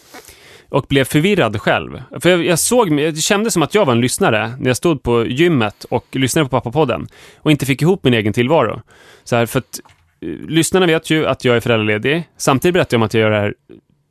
och 0.68 0.86
blev 0.88 1.04
förvirrad 1.04 1.60
själv. 1.60 2.02
För 2.20 2.30
jag, 2.30 2.44
jag 2.44 2.58
såg, 2.58 2.96
det 2.96 3.16
kändes 3.16 3.52
som 3.52 3.62
att 3.62 3.74
jag 3.74 3.84
var 3.84 3.92
en 3.92 4.00
lyssnare 4.00 4.56
när 4.58 4.66
jag 4.66 4.76
stod 4.76 5.02
på 5.02 5.26
gymmet 5.26 5.84
och 5.84 6.06
lyssnade 6.12 6.48
på 6.48 6.50
Pappapodden 6.50 7.06
och 7.38 7.50
inte 7.50 7.66
fick 7.66 7.82
ihop 7.82 8.04
min 8.04 8.14
egen 8.14 8.32
tillvaro. 8.32 8.82
Så 9.24 9.36
här, 9.36 9.46
för 9.46 9.58
att 9.58 9.80
eh, 10.20 10.28
lyssnarna 10.28 10.86
vet 10.86 11.10
ju 11.10 11.26
att 11.26 11.44
jag 11.44 11.56
är 11.56 11.60
föräldraledig. 11.60 12.28
Samtidigt 12.36 12.74
berättar 12.74 12.94
jag 12.94 12.98
om 12.98 13.06
att 13.06 13.14
jag 13.14 13.20
gör 13.20 13.30
det 13.30 13.40
här 13.40 13.54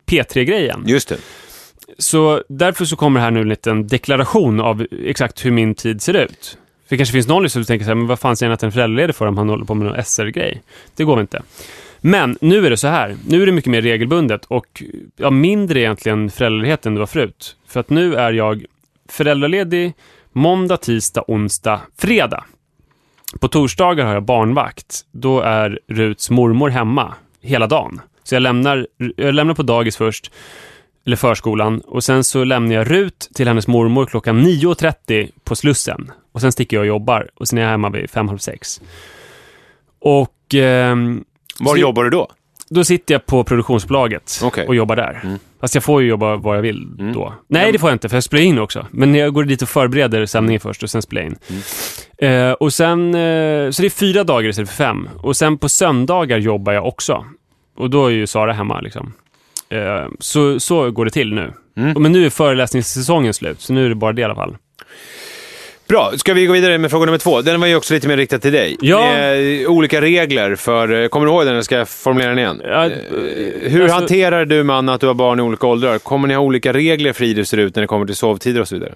P3-grejen. 0.05 0.83
Just 0.87 1.09
det. 1.09 1.17
Så 1.97 2.43
därför 2.49 2.85
så 2.85 2.95
kommer 2.95 3.19
här 3.19 3.31
nu 3.31 3.41
en 3.41 3.49
liten 3.49 3.87
deklaration 3.87 4.59
av 4.59 4.87
exakt 5.05 5.45
hur 5.45 5.51
min 5.51 5.75
tid 5.75 6.01
ser 6.01 6.13
ut. 6.13 6.57
Det 6.93 6.97
kanske 6.97 7.13
finns 7.13 7.27
någon 7.27 7.43
lyssnare 7.43 7.65
som 7.65 7.67
tänker 7.67 7.85
så 7.85 7.89
här, 7.89 7.95
men 7.95 8.07
vad 8.07 8.19
fan 8.19 8.35
säger 8.35 8.49
han 8.49 8.53
att 8.53 8.63
en 8.63 8.71
föräldraledig 8.71 9.15
för 9.15 9.25
om 9.27 9.37
han 9.37 9.49
håller 9.49 9.65
på 9.65 9.73
med 9.73 9.87
någon 9.87 10.03
SR-grej? 10.03 10.61
Det 10.95 11.03
går 11.03 11.15
väl 11.15 11.21
inte. 11.21 11.41
Men 12.01 12.37
nu 12.41 12.65
är 12.65 12.69
det 12.69 12.77
så 12.77 12.87
här, 12.87 13.15
nu 13.27 13.41
är 13.41 13.45
det 13.45 13.51
mycket 13.51 13.71
mer 13.71 13.81
regelbundet 13.81 14.45
och 14.45 14.83
ja, 15.15 15.29
mindre 15.29 15.79
egentligen 15.79 16.29
föräldraledighet 16.29 16.85
än 16.85 16.93
det 16.93 16.99
var 16.99 17.07
förut. 17.07 17.55
För 17.67 17.79
att 17.79 17.89
nu 17.89 18.15
är 18.15 18.31
jag 18.33 18.65
föräldraledig 19.09 19.93
måndag, 20.31 20.77
tisdag, 20.77 21.23
onsdag, 21.27 21.81
fredag. 21.97 22.43
På 23.39 23.47
torsdagar 23.47 24.05
har 24.05 24.13
jag 24.13 24.23
barnvakt. 24.23 25.01
Då 25.11 25.41
är 25.41 25.79
Ruts 25.87 26.29
mormor 26.29 26.69
hemma 26.69 27.13
hela 27.41 27.67
dagen. 27.67 28.01
Så 28.23 28.35
jag 28.35 28.41
lämnar, 28.41 28.87
jag 29.15 29.35
lämnar 29.35 29.53
på 29.53 29.63
dagis 29.63 29.97
först, 29.97 30.31
eller 31.05 31.17
förskolan, 31.17 31.79
och 31.79 32.03
sen 32.03 32.23
så 32.23 32.43
lämnar 32.43 32.75
jag 32.75 32.91
Rut 32.91 33.29
till 33.33 33.47
hennes 33.47 33.67
mormor 33.67 34.05
klockan 34.05 34.47
9.30 34.47 35.31
på 35.43 35.55
Slussen. 35.55 36.11
Och 36.33 36.41
sen 36.41 36.51
sticker 36.51 36.77
jag 36.77 36.81
och 36.81 36.87
jobbar 36.87 37.29
och 37.35 37.47
sen 37.47 37.59
är 37.59 37.63
jag 37.63 37.69
hemma 37.69 37.89
vid 37.89 38.09
fem, 38.09 38.27
halv 38.27 38.37
sex. 38.37 38.81
Och 39.99 40.53
ehm, 40.55 41.23
Var 41.59 41.77
jobbar 41.77 42.03
du 42.03 42.09
då? 42.09 42.27
då 42.69 42.83
sitter 42.83 43.13
jag 43.15 43.25
på 43.25 43.43
produktionsbolaget 43.43 44.39
Okej. 44.43 44.67
och 44.67 44.75
jobbar 44.75 44.95
där. 44.95 45.21
Mm. 45.23 45.39
Fast 45.61 45.75
jag 45.75 45.83
får 45.83 46.01
ju 46.01 46.07
jobba 46.07 46.35
vad 46.35 46.57
jag 46.57 46.61
vill 46.61 46.87
Mm. 46.99 47.13
då. 47.13 47.33
Nej, 47.47 47.71
det 47.71 47.79
får 47.79 47.89
jag 47.89 47.95
inte, 47.95 48.09
för 48.09 48.15
jag 48.17 48.23
spelar 48.23 48.43
in 48.43 48.59
också. 48.59 48.87
Men 48.91 49.15
jag 49.15 49.33
går 49.33 49.43
dit 49.43 49.61
och 49.61 49.69
förbereder 49.69 50.25
sändningen 50.25 50.59
först 50.59 50.83
och 50.83 50.89
sen 50.89 51.01
spelar 51.01 51.21
jag 51.21 51.31
in. 51.31 51.37
Mm. 52.19 52.49
Eh, 52.49 52.53
och 52.53 52.73
sen, 52.73 52.99
eh, 53.15 53.69
så 53.71 53.81
det 53.81 53.87
är 53.87 53.89
fyra 53.89 54.23
dagar 54.23 54.49
istället 54.49 54.69
för 54.69 54.75
fem. 54.75 55.09
Och 55.17 55.37
sen 55.37 55.57
på 55.57 55.69
söndagar 55.69 56.37
jobbar 56.37 56.73
jag 56.73 56.85
också. 56.87 57.25
Och 57.77 57.89
då 57.89 58.05
är 58.05 58.11
ju 58.11 58.27
Sara 58.27 58.53
hemma 58.53 58.81
liksom. 58.81 59.13
Eh, 59.69 60.05
så, 60.19 60.59
så 60.59 60.91
går 60.91 61.05
det 61.05 61.11
till 61.11 61.33
nu. 61.33 61.53
Mm. 61.77 62.01
Men 62.01 62.11
nu 62.11 62.25
är 62.25 62.29
föreläsningssäsongen 62.29 63.33
slut, 63.33 63.61
så 63.61 63.73
nu 63.73 63.85
är 63.85 63.89
det 63.89 63.95
bara 63.95 64.13
det 64.13 64.21
i 64.21 64.25
alla 64.25 64.35
fall. 64.35 64.57
Bra, 65.87 66.11
ska 66.15 66.33
vi 66.33 66.45
gå 66.45 66.53
vidare 66.53 66.77
med 66.77 66.91
fråga 66.91 67.05
nummer 67.05 67.17
två? 67.17 67.41
Den 67.41 67.59
var 67.61 67.67
ju 67.67 67.75
också 67.75 67.93
lite 67.93 68.07
mer 68.07 68.17
riktad 68.17 68.39
till 68.39 68.51
dig. 68.51 68.77
Ja. 68.81 68.99
Med 69.01 69.67
olika 69.67 70.01
regler 70.01 70.55
för... 70.55 71.07
Kommer 71.07 71.25
du 71.25 71.31
ihåg 71.31 71.41
den? 71.45 71.53
eller 71.53 71.61
Ska 71.61 71.75
jag 71.77 71.89
formulera 71.89 72.29
den 72.29 72.39
igen? 72.39 72.61
Ja, 72.65 72.85
Eh, 72.85 72.91
Hur 73.71 73.81
alltså- 73.81 73.95
hanterar 73.95 74.45
du 74.45 74.63
man 74.63 74.89
att 74.89 75.01
du 75.01 75.07
har 75.07 75.13
barn 75.13 75.39
i 75.39 75.41
olika 75.41 75.67
åldrar? 75.67 75.97
Kommer 75.99 76.27
ni 76.27 76.33
ha 76.33 76.41
olika 76.41 76.73
regler 76.73 77.13
för 77.13 77.25
hur 77.25 77.35
det 77.35 77.45
ser 77.45 77.57
ut 77.57 77.75
när 77.75 77.81
det 77.83 77.87
kommer 77.87 78.05
till 78.05 78.15
sovtider 78.15 78.61
och 78.61 78.67
så 78.67 78.75
vidare? 78.75 78.93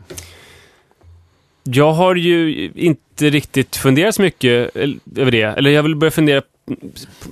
Jag 1.63 1.91
har 1.91 2.15
ju 2.15 2.69
inte 2.75 3.29
riktigt 3.29 3.75
funderat 3.75 4.15
så 4.15 4.21
mycket 4.21 4.75
över 5.17 5.31
det. 5.31 5.41
Eller 5.43 5.71
jag 5.71 5.83
vill 5.83 5.95
börja 5.95 6.11
fundera 6.11 6.41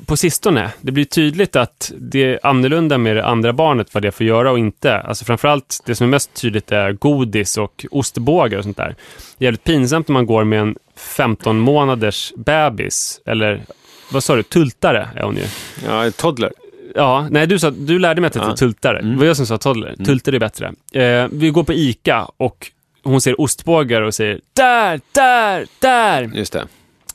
på 0.06 0.18
sistone. 0.18 0.72
Det 0.82 0.92
blir 0.92 1.06
tydligt 1.06 1.56
att 1.56 1.92
det 1.98 2.24
är 2.24 2.40
annorlunda 2.44 2.98
med 2.98 3.16
det 3.16 3.26
andra 3.26 3.54
barnet, 3.54 3.94
vad 3.94 4.04
det 4.04 4.12
får 4.12 4.26
göra 4.26 4.52
och 4.52 4.60
inte. 4.60 4.98
Alltså 5.00 5.26
framförallt, 5.26 5.80
det 5.86 5.96
som 5.96 6.08
är 6.08 6.12
mest 6.12 6.34
tydligt 6.34 6.72
är 6.72 6.92
godis 6.92 7.58
och 7.58 7.86
ostbågar 7.92 8.58
och 8.58 8.64
sånt 8.64 8.78
där. 8.78 8.96
Det 9.38 9.44
är 9.44 9.48
jävligt 9.48 9.64
pinsamt 9.64 10.08
när 10.08 10.14
man 10.14 10.26
går 10.26 10.44
med 10.44 10.60
en 10.60 10.76
15 10.96 11.60
månaders 11.60 12.34
bebis, 12.38 13.22
eller 13.26 13.62
vad 14.12 14.24
sa 14.24 14.36
du, 14.36 14.44
tultare 14.44 15.10
är 15.16 15.24
hon 15.24 15.36
ju. 15.36 15.44
Ja, 15.86 16.12
toddler. 16.12 16.52
Ja, 16.96 17.28
nej 17.32 17.48
du, 17.48 17.60
sa, 17.60 17.70
du 17.72 18.00
lärde 18.00 18.22
mig 18.22 18.28
att 18.28 18.34
det 18.34 18.40
Ja. 18.40 18.56
tultare. 18.56 19.02
Det 19.02 19.16
var 19.16 19.26
jag 19.26 19.38
som 19.38 19.46
sa 19.48 19.58
toddler. 19.58 19.96
Tulter 20.06 20.34
är 20.34 20.40
bättre. 20.40 20.74
Eh, 20.94 21.28
vi 21.32 21.50
går 21.50 21.64
på 21.64 21.74
ICA 21.74 22.28
och 22.38 22.72
hon 23.04 23.22
ser 23.22 23.42
ostbågar 23.42 24.02
och 24.02 24.14
säger 24.16 24.40
där, 24.54 25.02
där, 25.12 25.66
där. 25.80 26.32
Just 26.36 26.54
det. 26.54 26.66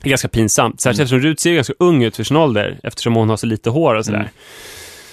Det 0.01 0.07
är 0.07 0.09
ganska 0.09 0.27
pinsamt. 0.27 0.81
Särskilt 0.81 1.01
eftersom 1.01 1.19
Rut 1.19 1.39
ser 1.39 1.53
ganska 1.53 1.73
ung 1.79 2.03
ut 2.03 2.15
för 2.15 2.23
sin 2.23 2.37
ålder, 2.37 2.79
eftersom 2.83 3.15
hon 3.15 3.29
har 3.29 3.37
så 3.37 3.45
lite 3.45 3.69
hår 3.69 3.95
och 3.95 4.05
sådär. 4.05 4.19
Mm. 4.19 4.31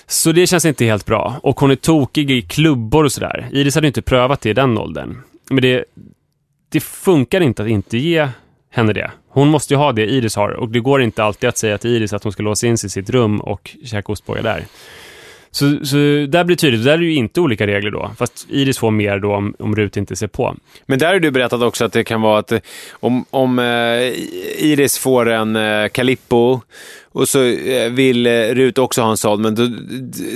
Så 0.07 0.32
det 0.32 0.47
känns 0.47 0.64
inte 0.64 0.84
helt 0.84 1.07
bra. 1.07 1.41
Och 1.43 1.61
hon 1.61 1.70
är 1.70 1.76
tokig 1.76 2.30
i 2.30 2.43
klubbor 2.43 3.05
och 3.05 3.12
sådär. 3.12 3.49
Iris 3.53 3.74
hade 3.74 3.86
inte 3.86 4.03
prövat 4.03 4.41
det 4.41 4.51
i 4.51 4.55
den 4.55 4.78
åldern. 4.78 5.22
Men 5.51 5.62
det, 5.62 5.84
det 6.68 6.80
funkar 6.80 7.41
inte 7.41 7.62
att 7.62 7.68
inte 7.68 7.99
ge 7.99 8.28
henne 8.70 8.93
det. 8.93 9.11
Hon 9.28 9.49
måste 9.49 9.74
ju 9.74 9.78
ha 9.78 9.93
det 9.93 10.07
Iris 10.07 10.36
har 10.36 10.51
och 10.51 10.68
det 10.68 10.80
går 10.80 11.03
inte 11.03 11.24
alltid 11.24 11.49
att 11.49 11.59
säga 11.59 11.78
till 11.78 11.91
Iris 11.91 12.12
att 12.12 12.22
hon 12.22 12.32
ska 12.32 12.43
låsa 12.43 12.66
in 12.66 12.78
sig 12.78 12.86
i 12.86 12.91
sitt 12.91 13.11
rum 13.11 13.41
och 13.41 13.76
käka 13.84 14.12
ostbågar 14.12 14.43
där. 14.43 14.64
Så, 15.51 15.86
så 15.86 15.96
där 16.28 16.44
blir 16.44 16.57
det 16.57 16.61
tydligt, 16.61 16.84
där 16.84 16.92
är 16.92 16.99
det 16.99 17.05
ju 17.05 17.14
inte 17.14 17.40
olika 17.40 17.66
regler 17.66 17.90
då. 17.90 18.11
Fast 18.18 18.46
Iris 18.51 18.78
får 18.78 18.90
mer 18.90 19.18
då 19.18 19.34
om, 19.34 19.55
om 19.59 19.76
Rut 19.76 19.96
inte 19.96 20.16
ser 20.16 20.26
på. 20.26 20.57
Men 20.86 20.99
där 20.99 21.12
har 21.12 21.20
du 21.20 21.30
berättat 21.30 21.62
också 21.62 21.84
att 21.84 21.92
det 21.92 22.05
kan 22.05 22.20
vara 22.22 22.38
att 22.38 22.53
eh, 22.53 22.59
om, 22.92 23.24
om 23.30 23.59
eh, 23.59 23.64
Iris 24.64 24.99
får 24.99 25.28
en 25.28 25.57
eh, 25.57 25.88
Calippo 25.88 26.61
och 27.12 27.28
så 27.28 27.44
eh, 27.44 27.90
vill 27.92 28.26
eh, 28.26 28.30
Rut 28.32 28.78
också 28.78 29.03
ha 29.03 29.11
en 29.11 29.16
sån, 29.16 29.42
men 29.42 29.55
då 29.55 29.68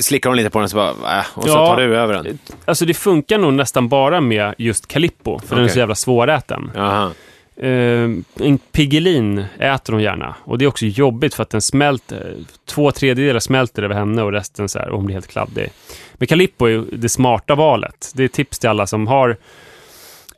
slickar 0.03 0.31
hon 0.31 0.37
lite 0.37 0.51
på 0.51 0.59
den 0.59 0.69
så 0.69 0.77
bara, 0.77 0.91
äh, 0.91 1.25
och 1.35 1.43
så 1.43 1.49
Ja. 1.49 1.67
tar 1.67 1.77
du 1.77 1.97
över 1.97 2.15
den. 2.15 2.39
Alltså 2.65 2.85
det 2.85 2.95
funkar 2.95 3.39
nog 3.39 3.53
nästan 3.53 3.89
bara 3.89 4.21
med 4.21 4.55
just 4.59 4.87
Calippo, 4.89 5.39
för 5.39 5.57
den 5.57 5.65
är 5.65 5.69
så 5.69 5.79
jävla 5.79 5.95
svåräten. 5.95 6.71
Jaha. 6.75 7.11
Eh, 7.57 8.11
en 8.41 8.59
Piggelin 8.73 9.45
äter 9.59 9.93
hon 9.93 10.03
gärna. 10.03 10.35
Och 10.45 10.59
det 10.59 10.65
är 10.65 10.67
också 10.67 10.87
jobbigt 10.87 11.35
för 11.35 11.43
att 11.43 11.51
den 11.51 11.63
smälter. 11.63 12.37
Två 12.65 12.91
tredjedelar 12.91 13.41
smälter 13.41 13.83
över 13.83 13.95
henne 13.95 14.23
och 14.23 14.33
resten 14.33 14.69
så 14.69 14.79
här, 14.79 14.89
och 14.89 14.97
hon 14.97 15.07
blir 15.07 15.15
helt 15.15 15.29
kladdig. 15.29 15.71
Men 16.15 16.29
Calippo 16.29 16.67
är 16.67 16.85
det 16.93 17.09
smarta 17.09 17.55
valet. 17.55 18.13
Det 18.15 18.25
är 18.25 18.29
tips 18.29 18.59
till 18.59 18.69
alla 18.69 18.87
som 18.87 19.07
har 19.07 19.37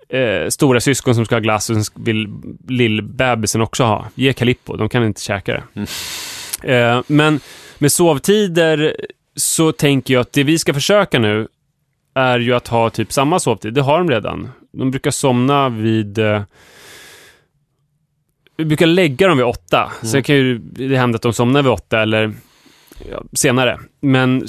eh, 0.09 0.49
stora 0.49 0.81
syskon 0.81 1.15
som 1.15 1.25
ska 1.25 1.35
ha 1.35 1.41
glass 1.41 1.71
och 1.71 1.85
som 1.85 2.05
vill 2.05 2.29
lillbebisen 2.69 3.61
också 3.61 3.85
ha. 3.85 4.07
Ge 4.15 4.33
Calippo, 4.33 4.77
de 4.77 4.89
kan 4.89 5.05
inte 5.05 5.23
käka 5.23 5.53
det. 5.53 5.87
Eh, 6.75 7.03
men 7.07 7.41
med 7.79 7.93
sovtider 7.93 8.97
så 9.37 9.73
tänker 9.73 10.15
jag 10.15 10.21
att 10.21 10.33
det 10.33 10.45
vi 10.45 10.59
ska 10.59 10.75
försöka 10.75 11.19
nu 11.19 11.49
är 12.15 12.39
ju 12.39 12.55
att 12.55 12.69
ha 12.69 12.91
typ 12.91 13.13
samma 13.13 13.39
sovtid. 13.39 13.75
Det 13.75 13.83
har 13.83 13.99
de 13.99 14.11
redan. 14.11 14.49
De 14.73 14.91
brukar 14.91 15.11
somna 15.11 15.69
vid... 15.69 16.19
Eh, 16.19 16.43
vi 18.57 18.65
brukar 18.65 18.87
lägga 18.87 19.29
dem 19.29 19.37
vid 19.37 19.47
åtta. 19.47 19.93
Sen 20.03 20.23
kan 20.23 20.37
ju 20.37 20.59
det 20.59 20.97
hända 20.97 21.17
att 21.17 21.23
de 21.23 21.33
somnar 21.33 21.63
vid 21.63 21.73
åtta 21.73 22.03
eller 22.03 22.33
ja, 23.11 23.23
senare. 23.33 23.81
Men 24.01 24.41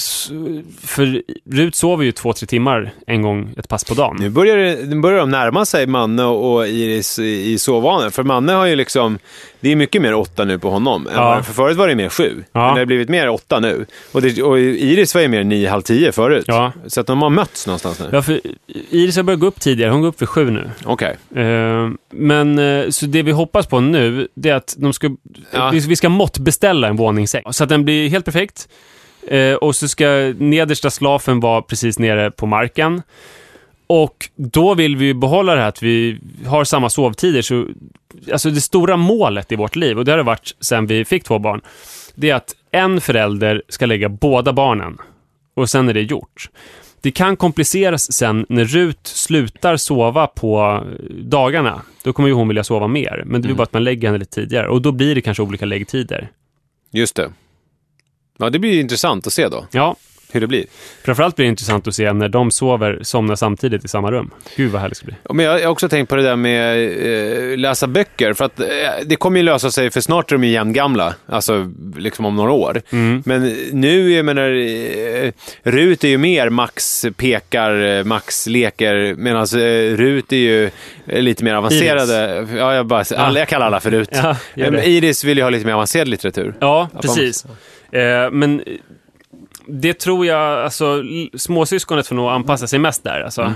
för 0.82 1.22
Rut 1.52 1.76
sover 1.76 2.04
ju 2.06 2.12
två, 2.12 2.34
tre 2.34 2.48
timmar 2.48 2.94
en 3.08 3.22
gång 3.22 3.54
ett 3.58 3.70
pass 3.70 3.84
på 3.84 3.94
dagen. 3.94 4.18
Nu 4.20 4.30
börjar, 4.30 4.58
det, 4.58 4.86
nu 4.86 5.02
börjar 5.02 5.20
de 5.20 5.30
närma 5.30 5.66
sig 5.66 5.88
Manne 5.88 6.24
och 6.24 6.68
Iris 6.68 7.20
i, 7.20 7.52
i 7.54 7.60
sovvanor. 7.60 8.10
För 8.10 8.24
Manne 8.24 8.54
har 8.54 8.66
ju 8.66 8.76
liksom, 8.76 9.20
det 9.66 9.72
är 9.72 9.76
mycket 9.76 10.02
mer 10.02 10.14
åtta 10.14 10.46
nu 10.46 10.60
på 10.60 10.70
honom. 10.70 11.08
Ja. 11.14 11.44
För 11.44 11.54
förut 11.54 11.78
var 11.78 11.88
det 11.88 11.96
mer 11.96 12.10
sju. 12.10 12.44
Ja. 12.52 12.66
Men 12.66 12.74
det 12.74 12.82
har 12.82 12.86
blivit 12.86 13.10
mer 13.10 13.30
åtta 13.30 13.60
nu. 13.60 13.86
Och, 14.12 14.22
det, 14.22 14.42
och 14.44 14.60
Iris 14.60 15.16
var 15.16 15.22
ju 15.22 15.28
mer 15.28 15.44
nio, 15.44 15.70
halv 15.70 15.82
tio 15.82 16.12
förut. 16.12 16.46
Ja. 16.48 16.72
Så 16.88 17.02
att 17.02 17.08
de 17.08 17.22
har 17.22 17.30
mötts 17.30 17.68
någonstans 17.68 18.00
nu. 18.00 18.06
Ja, 18.12 18.22
för 18.22 18.42
Iris 18.90 19.16
har 19.16 19.24
börjat 19.24 19.40
gå 19.40 19.48
upp 19.48 19.60
tidigare. 19.60 19.92
Hon 19.92 20.02
går 20.02 20.08
upp 20.08 20.22
vid 20.22 20.30
sju 20.30 20.52
nu. 20.52 20.70
Okej. 20.84 21.18
Eh, 21.36 21.90
men 22.10 22.60
eh, 22.60 22.90
så 22.90 23.06
det 23.06 23.24
vi 23.24 23.32
hoppas 23.32 23.68
på 23.68 23.80
nu, 23.80 24.28
det 24.34 24.50
är 24.50 24.56
att 24.56 24.76
de 24.78 24.94
ska, 24.94 25.16
vi 25.72 25.96
ska 25.96 26.10
måttbeställa 26.10 26.88
en 26.88 26.96
våningssäng. 26.96 27.44
Så 27.50 27.64
att 27.64 27.70
den 27.70 27.86
blir 27.86 28.10
helt 28.10 28.26
perfekt. 28.26 28.68
Eh, 29.28 29.54
och 29.54 29.76
så 29.76 29.88
ska 29.88 30.34
nedersta 30.38 30.90
slafen 30.90 31.40
vara 31.40 31.62
precis 31.62 32.00
nere 32.00 32.32
på 32.32 32.46
marken. 32.46 33.02
Och 33.88 34.30
då 34.36 34.74
vill 34.74 34.96
vi 34.96 35.14
behålla 35.14 35.56
det 35.56 35.62
här 35.62 35.68
att 35.68 35.84
vi 35.84 36.20
har 36.46 36.64
samma 36.64 36.90
sovtider. 36.90 37.42
Så, 37.42 37.68
alltså 38.32 38.50
det 38.50 38.62
stora 38.62 38.98
målet 38.98 39.52
i 39.52 39.56
vårt 39.56 39.76
liv, 39.76 39.98
och 39.98 40.06
det 40.06 40.12
har 40.12 40.18
det 40.18 40.24
varit 40.24 40.56
sedan 40.60 40.88
vi 40.88 41.06
fick 41.06 41.24
två 41.24 41.40
barn, 41.40 41.62
det 42.16 42.30
är 42.30 42.36
att 42.36 42.56
en 42.72 43.02
förälder 43.02 43.64
ska 43.70 43.86
lägga 43.86 44.10
båda 44.10 44.54
barnen. 44.54 44.98
Och 45.54 45.70
sen 45.70 45.90
är 45.90 45.94
det 45.94 46.02
gjort. 46.02 46.50
Det 47.02 47.12
kan 47.12 47.38
kompliceras 47.38 48.14
sen 48.14 48.46
när 48.50 48.66
Rut 48.66 49.08
slutar 49.08 49.78
sova 49.78 50.28
på 50.28 50.84
dagarna. 51.10 51.82
Då 52.04 52.14
kommer 52.14 52.30
ju 52.30 52.36
hon 52.36 52.48
vilja 52.48 52.64
sova 52.64 52.88
mer. 52.88 53.24
Men 53.26 53.42
det 53.42 53.50
är 53.50 53.54
bara 53.54 53.64
att 53.64 53.74
man 53.74 53.84
lägger 53.84 54.08
henne 54.08 54.18
lite 54.18 54.32
tidigare. 54.32 54.68
Och 54.68 54.82
då 54.82 54.92
blir 54.92 55.16
det 55.16 55.22
kanske 55.22 55.44
olika 55.44 55.66
läggtider. 55.66 56.32
Just 56.92 57.16
det. 57.16 57.32
Ja, 58.38 58.50
det 58.50 58.60
blir 58.60 58.80
intressant 58.80 59.28
att 59.28 59.34
se 59.34 59.48
då, 59.48 59.66
Ja, 59.72 59.96
hur 60.36 60.42
det 60.42 60.48
blir. 60.48 60.66
framförallt 61.04 61.36
blir 61.36 61.46
det 61.46 61.50
intressant 61.50 61.88
att 61.88 61.96
se 61.96 62.14
när 62.14 62.30
de 62.30 62.52
sover, 62.52 63.00
somnar 63.02 63.36
samtidigt 63.36 63.86
i 63.86 63.88
samma 63.88 64.12
rum. 64.12 64.32
Gud 64.56 64.72
vad 64.72 64.82
härligt 64.82 64.92
det 64.92 64.98
ska 64.98 65.06
bli. 65.06 65.16
Men 65.34 65.46
jag 65.46 65.60
har 65.60 65.68
också 65.68 65.90
tänkt 65.90 66.10
på 66.10 66.16
det 66.16 66.22
där 66.24 66.36
med 66.36 67.52
eh, 67.52 67.58
läsa 67.58 67.88
böcker. 67.88 68.34
För 68.34 68.46
att 68.46 68.60
eh, 68.60 68.66
det 69.06 69.16
kommer 69.16 69.38
ju 69.40 69.44
lösa 69.44 69.72
sig, 69.72 69.92
för 69.92 70.02
snart 70.02 70.32
är 70.32 70.36
de 70.36 70.44
ju 70.44 70.52
jämngamla. 70.52 71.14
Alltså 71.28 71.72
liksom 71.98 72.26
om 72.26 72.36
några 72.36 72.52
år. 72.52 72.82
Men 73.26 73.56
nu, 73.72 74.12
jag 74.12 74.26
menar, 74.26 74.50
eh, 74.52 75.32
Rut 75.64 76.04
är 76.04 76.08
ju 76.08 76.18
mer 76.18 76.50
Max 76.50 77.06
pekar, 77.18 77.82
eh, 77.82 78.04
Max 78.04 78.48
leker. 78.48 79.16
Medan 79.16 79.42
eh, 79.42 79.98
Rut 79.98 80.32
är 80.32 80.38
ju 80.38 80.70
eh, 81.08 81.22
lite 81.22 81.44
mer 81.44 81.54
avancerade. 81.56 82.48
Ja, 82.58 82.76
jag, 82.76 82.86
bara, 82.86 83.04
alla, 83.18 83.40
jag 83.40 83.48
kallar 83.48 83.66
alla 83.66 83.80
för 83.80 83.92
Rut. 83.92 84.10
Ja. 84.56 84.82
Iris 84.84 85.24
vill 85.24 85.38
ju 85.38 85.44
ha 85.44 85.50
lite 85.50 85.66
mer 85.66 85.74
avancerad 85.74 86.08
litteratur. 86.08 86.54
Ja, 86.60 86.90
precis. 87.02 87.46
Eh, 87.92 88.32
men 88.32 88.62
det 89.68 89.94
tror 89.94 90.26
jag, 90.26 90.64
alltså 90.64 91.04
småsyskonet 91.34 92.08
får 92.08 92.16
nog 92.16 92.30
anpassa 92.30 92.68
sig 92.68 92.80
mest 92.80 93.04
där. 93.04 93.22
Alltså. 93.22 93.54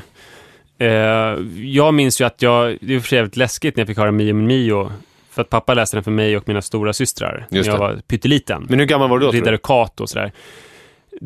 Eh, 0.77 0.87
jag 1.57 1.93
minns 1.93 2.21
ju 2.21 2.25
att 2.25 2.41
jag, 2.41 2.77
det 2.81 2.93
var 2.93 3.01
för 3.01 3.07
sig 3.07 3.17
jävligt 3.17 3.37
läskigt 3.37 3.75
när 3.75 3.81
jag 3.81 3.87
fick 3.87 3.97
höra 3.97 4.11
Mio 4.11 4.33
min 4.33 4.47
Mio. 4.47 4.91
För 5.31 5.41
att 5.41 5.49
pappa 5.49 5.73
läste 5.73 5.97
den 5.97 6.03
för 6.03 6.11
mig 6.11 6.37
och 6.37 6.47
mina 6.47 6.61
stora 6.61 6.93
systrar 6.93 7.47
när 7.49 7.65
jag 7.65 7.77
var 7.77 8.01
pytteliten. 8.07 8.65
Men 8.69 8.79
hur 8.79 8.85
gammal 8.85 9.09
var 9.09 9.19
du 9.19 9.25
då? 9.25 9.31
Riddare? 9.31 9.57
Kato 9.57 10.03
och 10.03 10.09
sådär. 10.09 10.31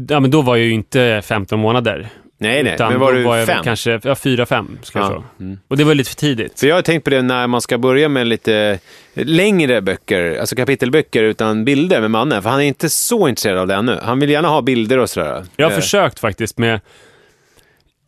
Ja, 0.09 0.19
men 0.19 0.31
då 0.31 0.41
var 0.41 0.55
jag 0.55 0.65
ju 0.65 0.73
inte 0.73 1.21
15 1.25 1.59
månader. 1.59 2.09
Nej, 2.43 2.63
nej. 2.63 2.73
Utan 2.73 2.91
Men 2.91 3.01
var 3.01 3.13
du 3.13 3.23
var 3.23 3.37
jag 3.37 3.47
fem? 3.47 3.63
kanske, 3.63 3.99
ja, 4.03 4.15
fyra, 4.15 4.45
fem 4.45 4.77
ska 4.83 4.99
jag 4.99 5.05
Ja, 5.11 5.23
tro. 5.37 5.57
Och 5.67 5.77
det 5.77 5.83
var 5.83 5.95
lite 5.95 6.09
för 6.09 6.17
tidigt. 6.17 6.59
För 6.59 6.67
jag 6.67 6.75
har 6.75 6.81
tänkt 6.81 7.03
på 7.03 7.09
det 7.09 7.21
när 7.21 7.47
man 7.47 7.61
ska 7.61 7.77
börja 7.77 8.09
med 8.09 8.27
lite 8.27 8.79
längre 9.13 9.81
böcker, 9.81 10.37
alltså 10.39 10.55
kapitelböcker 10.55 11.23
utan 11.23 11.65
bilder 11.65 12.01
med 12.01 12.11
mannen. 12.11 12.43
För 12.43 12.49
han 12.49 12.59
är 12.61 12.65
inte 12.65 12.89
så 12.89 13.27
intresserad 13.27 13.57
av 13.57 13.67
det 13.67 13.75
ännu. 13.75 13.99
Han 14.03 14.19
vill 14.19 14.29
gärna 14.29 14.47
ha 14.47 14.61
bilder 14.61 14.97
och 14.97 15.09
sådär. 15.09 15.45
Jag 15.55 15.65
har 15.65 15.71
Eh, 15.71 15.75
försökt 15.79 16.19
faktiskt 16.19 16.57
med... 16.57 16.79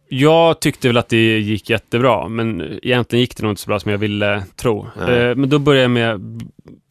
Jag 0.10 0.60
tyckte 0.60 0.88
väl 0.88 0.98
att 0.98 1.10
det 1.10 1.40
gick 1.40 1.70
jättebra, 1.70 2.28
men 2.28 2.80
egentligen 2.84 3.22
gick 3.22 3.38
det 3.38 3.44
nog 3.44 3.52
inte 3.52 3.62
så 3.62 3.68
bra 3.68 3.80
som 3.80 3.92
jag 3.92 3.98
ville 3.98 4.44
tro. 4.56 4.88
Eh, 5.08 5.36
Men 5.36 5.50
då 5.50 5.60
började 5.60 5.82
jag 5.82 5.92
med 5.92 6.42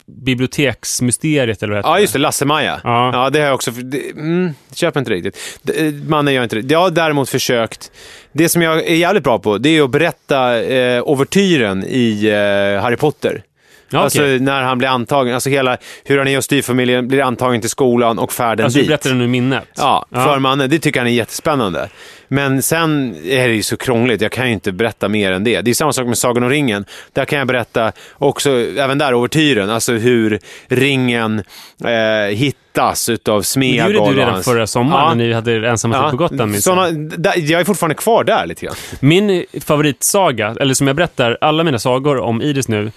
biblioteksmysteriet, 0.07 1.63
eller 1.63 1.73
vad 1.73 1.79
heter 1.79 1.89
Ja, 1.89 1.99
just 1.99 2.13
det. 2.13 2.19
Lasse-Maja. 2.19 2.81
Ja. 2.83 3.09
Ja. 3.13 3.29
det 3.29 3.39
har 3.39 3.45
jag 3.45 3.55
också. 3.55 3.71
Det, 3.71 4.11
mm, 4.11 4.53
köper 4.73 4.99
inte 4.99 5.11
riktigt. 5.11 5.37
Eh, 5.77 5.93
Mannen 5.93 6.33
gör 6.33 6.43
inte 6.43 6.55
det. 6.55 6.73
Jag 6.73 6.79
har 6.79 6.89
däremot 6.89 7.29
försökt. 7.29 7.91
Det 8.31 8.49
som 8.49 8.61
jag 8.61 8.77
är 8.87 8.95
jävligt 8.95 9.23
bra 9.23 9.39
på, 9.39 9.57
det 9.57 9.69
är 9.69 9.81
att 9.83 9.89
berätta 9.89 10.63
eh, 10.63 11.03
ouvertyren 11.03 11.83
i 11.87 12.27
eh, 12.27 12.81
Harry 12.81 12.97
Potter. 12.97 13.43
Ja, 13.89 13.99
Alltså 13.99 14.19
okej. 14.19 14.39
när 14.39 14.61
han 14.61 14.77
blir 14.77 14.87
antagen, 14.89 15.33
alltså 15.33 15.49
hela 15.49 15.77
hur 16.03 16.17
han 16.17 16.27
är 16.27 16.37
och 16.37 16.43
styvfamiljen 16.43 17.07
blir 17.07 17.21
antagen 17.21 17.61
till 17.61 17.69
skolan 17.69 18.19
och 18.19 18.33
färden 18.33 18.63
Alltså, 18.63 18.77
du 18.77 18.81
dit. 18.83 18.87
berättar 18.89 19.09
den 19.09 19.21
ur 19.21 19.27
minnet? 19.27 19.63
Ja, 19.77 20.05
för 20.11 20.39
mannen. 20.39 20.69
Det 20.69 20.79
tycker 20.79 20.99
han 20.99 21.07
är 21.07 21.11
jättespännande. 21.11 21.89
Men 22.27 22.61
sen 22.61 23.15
är 23.25 23.47
det 23.47 23.53
ju 23.53 23.63
så 23.63 23.77
krångligt. 23.77 24.21
Jag 24.21 24.31
kan 24.31 24.47
ju 24.47 24.53
inte 24.53 24.71
berätta 24.71 25.09
mer 25.09 25.31
än 25.31 25.43
det. 25.43 25.61
Det 25.61 25.71
är 25.71 25.75
samma 25.75 25.93
sak 25.93 26.07
med 26.07 26.17
Sagan 26.17 26.43
om 26.43 26.49
ringen. 26.49 26.85
Där 27.13 27.25
kan 27.25 27.39
jag 27.39 27.47
berätta 27.47 27.91
också, 28.13 28.49
även 28.77 28.97
där, 28.97 29.13
ouvertyren. 29.13 29.69
Alltså 29.69 29.93
hur 29.93 30.39
ringen 30.67 31.43
eh, 31.85 32.35
hittas 32.35 33.09
utav 33.09 33.33
Men 33.33 33.39
det 33.41 33.45
Smeagol. 33.45 33.93
gjorde 33.95 34.11
du 34.11 34.17
redan 34.19 34.33
hans- 34.33 34.45
förra 34.45 34.67
sommaren 34.67 35.03
Ja. 35.07 35.13
när 35.13 35.25
ni 35.27 35.33
hade 35.33 35.69
ensamma 35.69 36.11
på 36.11 36.17
Gotland. 36.17 36.63
såna, 36.63 36.91
där, 36.91 37.33
jag 37.51 37.61
är 37.61 37.65
fortfarande 37.65 37.95
kvar 37.95 38.23
där 38.23 38.45
lite 38.47 38.65
grann. 38.65 38.75
Min 38.99 39.45
favoritsaga, 39.65 40.55
eller 40.59 40.73
som 40.73 40.87
jag 40.87 40.95
berättar 40.95 41.37
alla 41.41 41.63
mina 41.63 41.79
sagor 41.79 42.17
om 42.19 42.41
Iris 42.41 42.67
nu, 42.67 42.91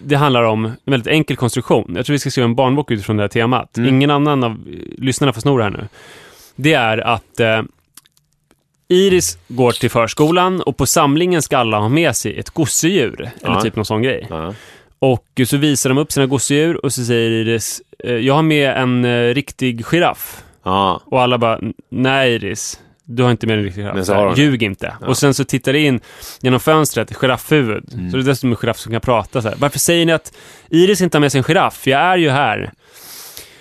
det 0.00 0.16
handlar 0.16 0.42
om 0.42 0.64
en 0.64 0.74
väldigt 0.84 1.06
enkel 1.12 1.36
konstruktion. 1.36 1.92
Jag 1.96 2.06
tror 2.06 2.14
vi 2.14 2.18
ska 2.18 2.30
skriva 2.30 2.44
en 2.44 2.54
barnbok 2.54 2.90
utifrån 2.90 3.16
det 3.16 3.22
här 3.22 3.28
temat. 3.28 3.78
Mm. 3.78 3.94
Ingen 3.94 4.10
annan 4.10 4.44
av 4.44 4.50
eh, 4.52 4.56
lyssnarna 4.98 5.32
får 5.32 5.40
snor 5.40 5.60
här 5.60 5.70
nu. 5.70 5.88
Det 6.56 6.72
är 6.74 6.98
att 6.98 7.40
eh, 7.40 7.62
Iris 8.88 9.38
går 9.48 9.72
till 9.72 9.90
förskolan 9.90 10.60
och 10.60 10.76
på 10.76 10.86
samlingen 10.86 11.42
ska 11.42 11.58
alla 11.58 11.78
ha 11.78 11.88
med 11.88 12.16
sig 12.16 12.38
ett 12.38 12.50
gosedjur. 12.50 13.20
Eller 13.20 13.54
Ja. 13.54 13.60
typ 13.60 13.76
någon 13.76 13.84
sån 13.84 14.02
grej. 14.02 14.26
Ja. 14.30 14.54
Och 14.98 15.40
så 15.46 15.56
visar 15.56 15.90
de 15.90 15.98
upp 15.98 16.12
sina 16.12 16.26
gosedjur 16.26 16.84
och 16.84 16.92
så 16.92 17.04
säger 17.04 17.30
Iris, 17.30 17.82
eh, 18.04 18.14
jag 18.14 18.34
har 18.34 18.42
med 18.42 18.70
en 18.76 19.04
eh, 19.04 19.34
riktig 19.34 19.84
giraff. 19.86 20.44
Ja. 20.62 21.00
Och 21.04 21.22
alla 21.22 21.38
bara, 21.38 21.60
nej 21.88 22.34
Iris, 22.34 22.80
du 23.16 23.22
har 23.22 23.30
inte 23.30 23.46
med 23.46 23.58
en 23.58 23.64
riktig 23.64 23.82
giraff. 23.82 24.06
Så. 24.06 24.34
Ljug 24.36 24.62
inte. 24.62 24.94
Och 25.06 25.16
sen 25.18 25.34
så 25.34 25.44
tittar 25.44 25.72
det 25.72 25.78
in 25.78 26.00
genom 26.40 26.60
fönstret, 26.60 27.14
giraffhuvud. 27.14 27.84
Så 27.90 28.16
det 28.16 28.22
är 28.22 28.26
dessutom 28.26 28.50
en 28.50 28.56
giraff 28.56 28.78
som 28.78 28.92
kan 28.92 29.00
prata 29.00 29.42
så 29.42 29.48
här. 29.48 29.56
Varför 29.58 29.78
säger 29.78 30.06
ni 30.06 30.12
att 30.12 30.32
Iris 30.68 31.00
inte 31.00 31.16
har 31.16 31.20
med 31.20 31.32
sig 31.32 31.38
en 31.38 31.44
giraff? 31.44 31.86
Jag 31.86 32.00
är 32.00 32.16
ju 32.16 32.30
här. 32.30 32.72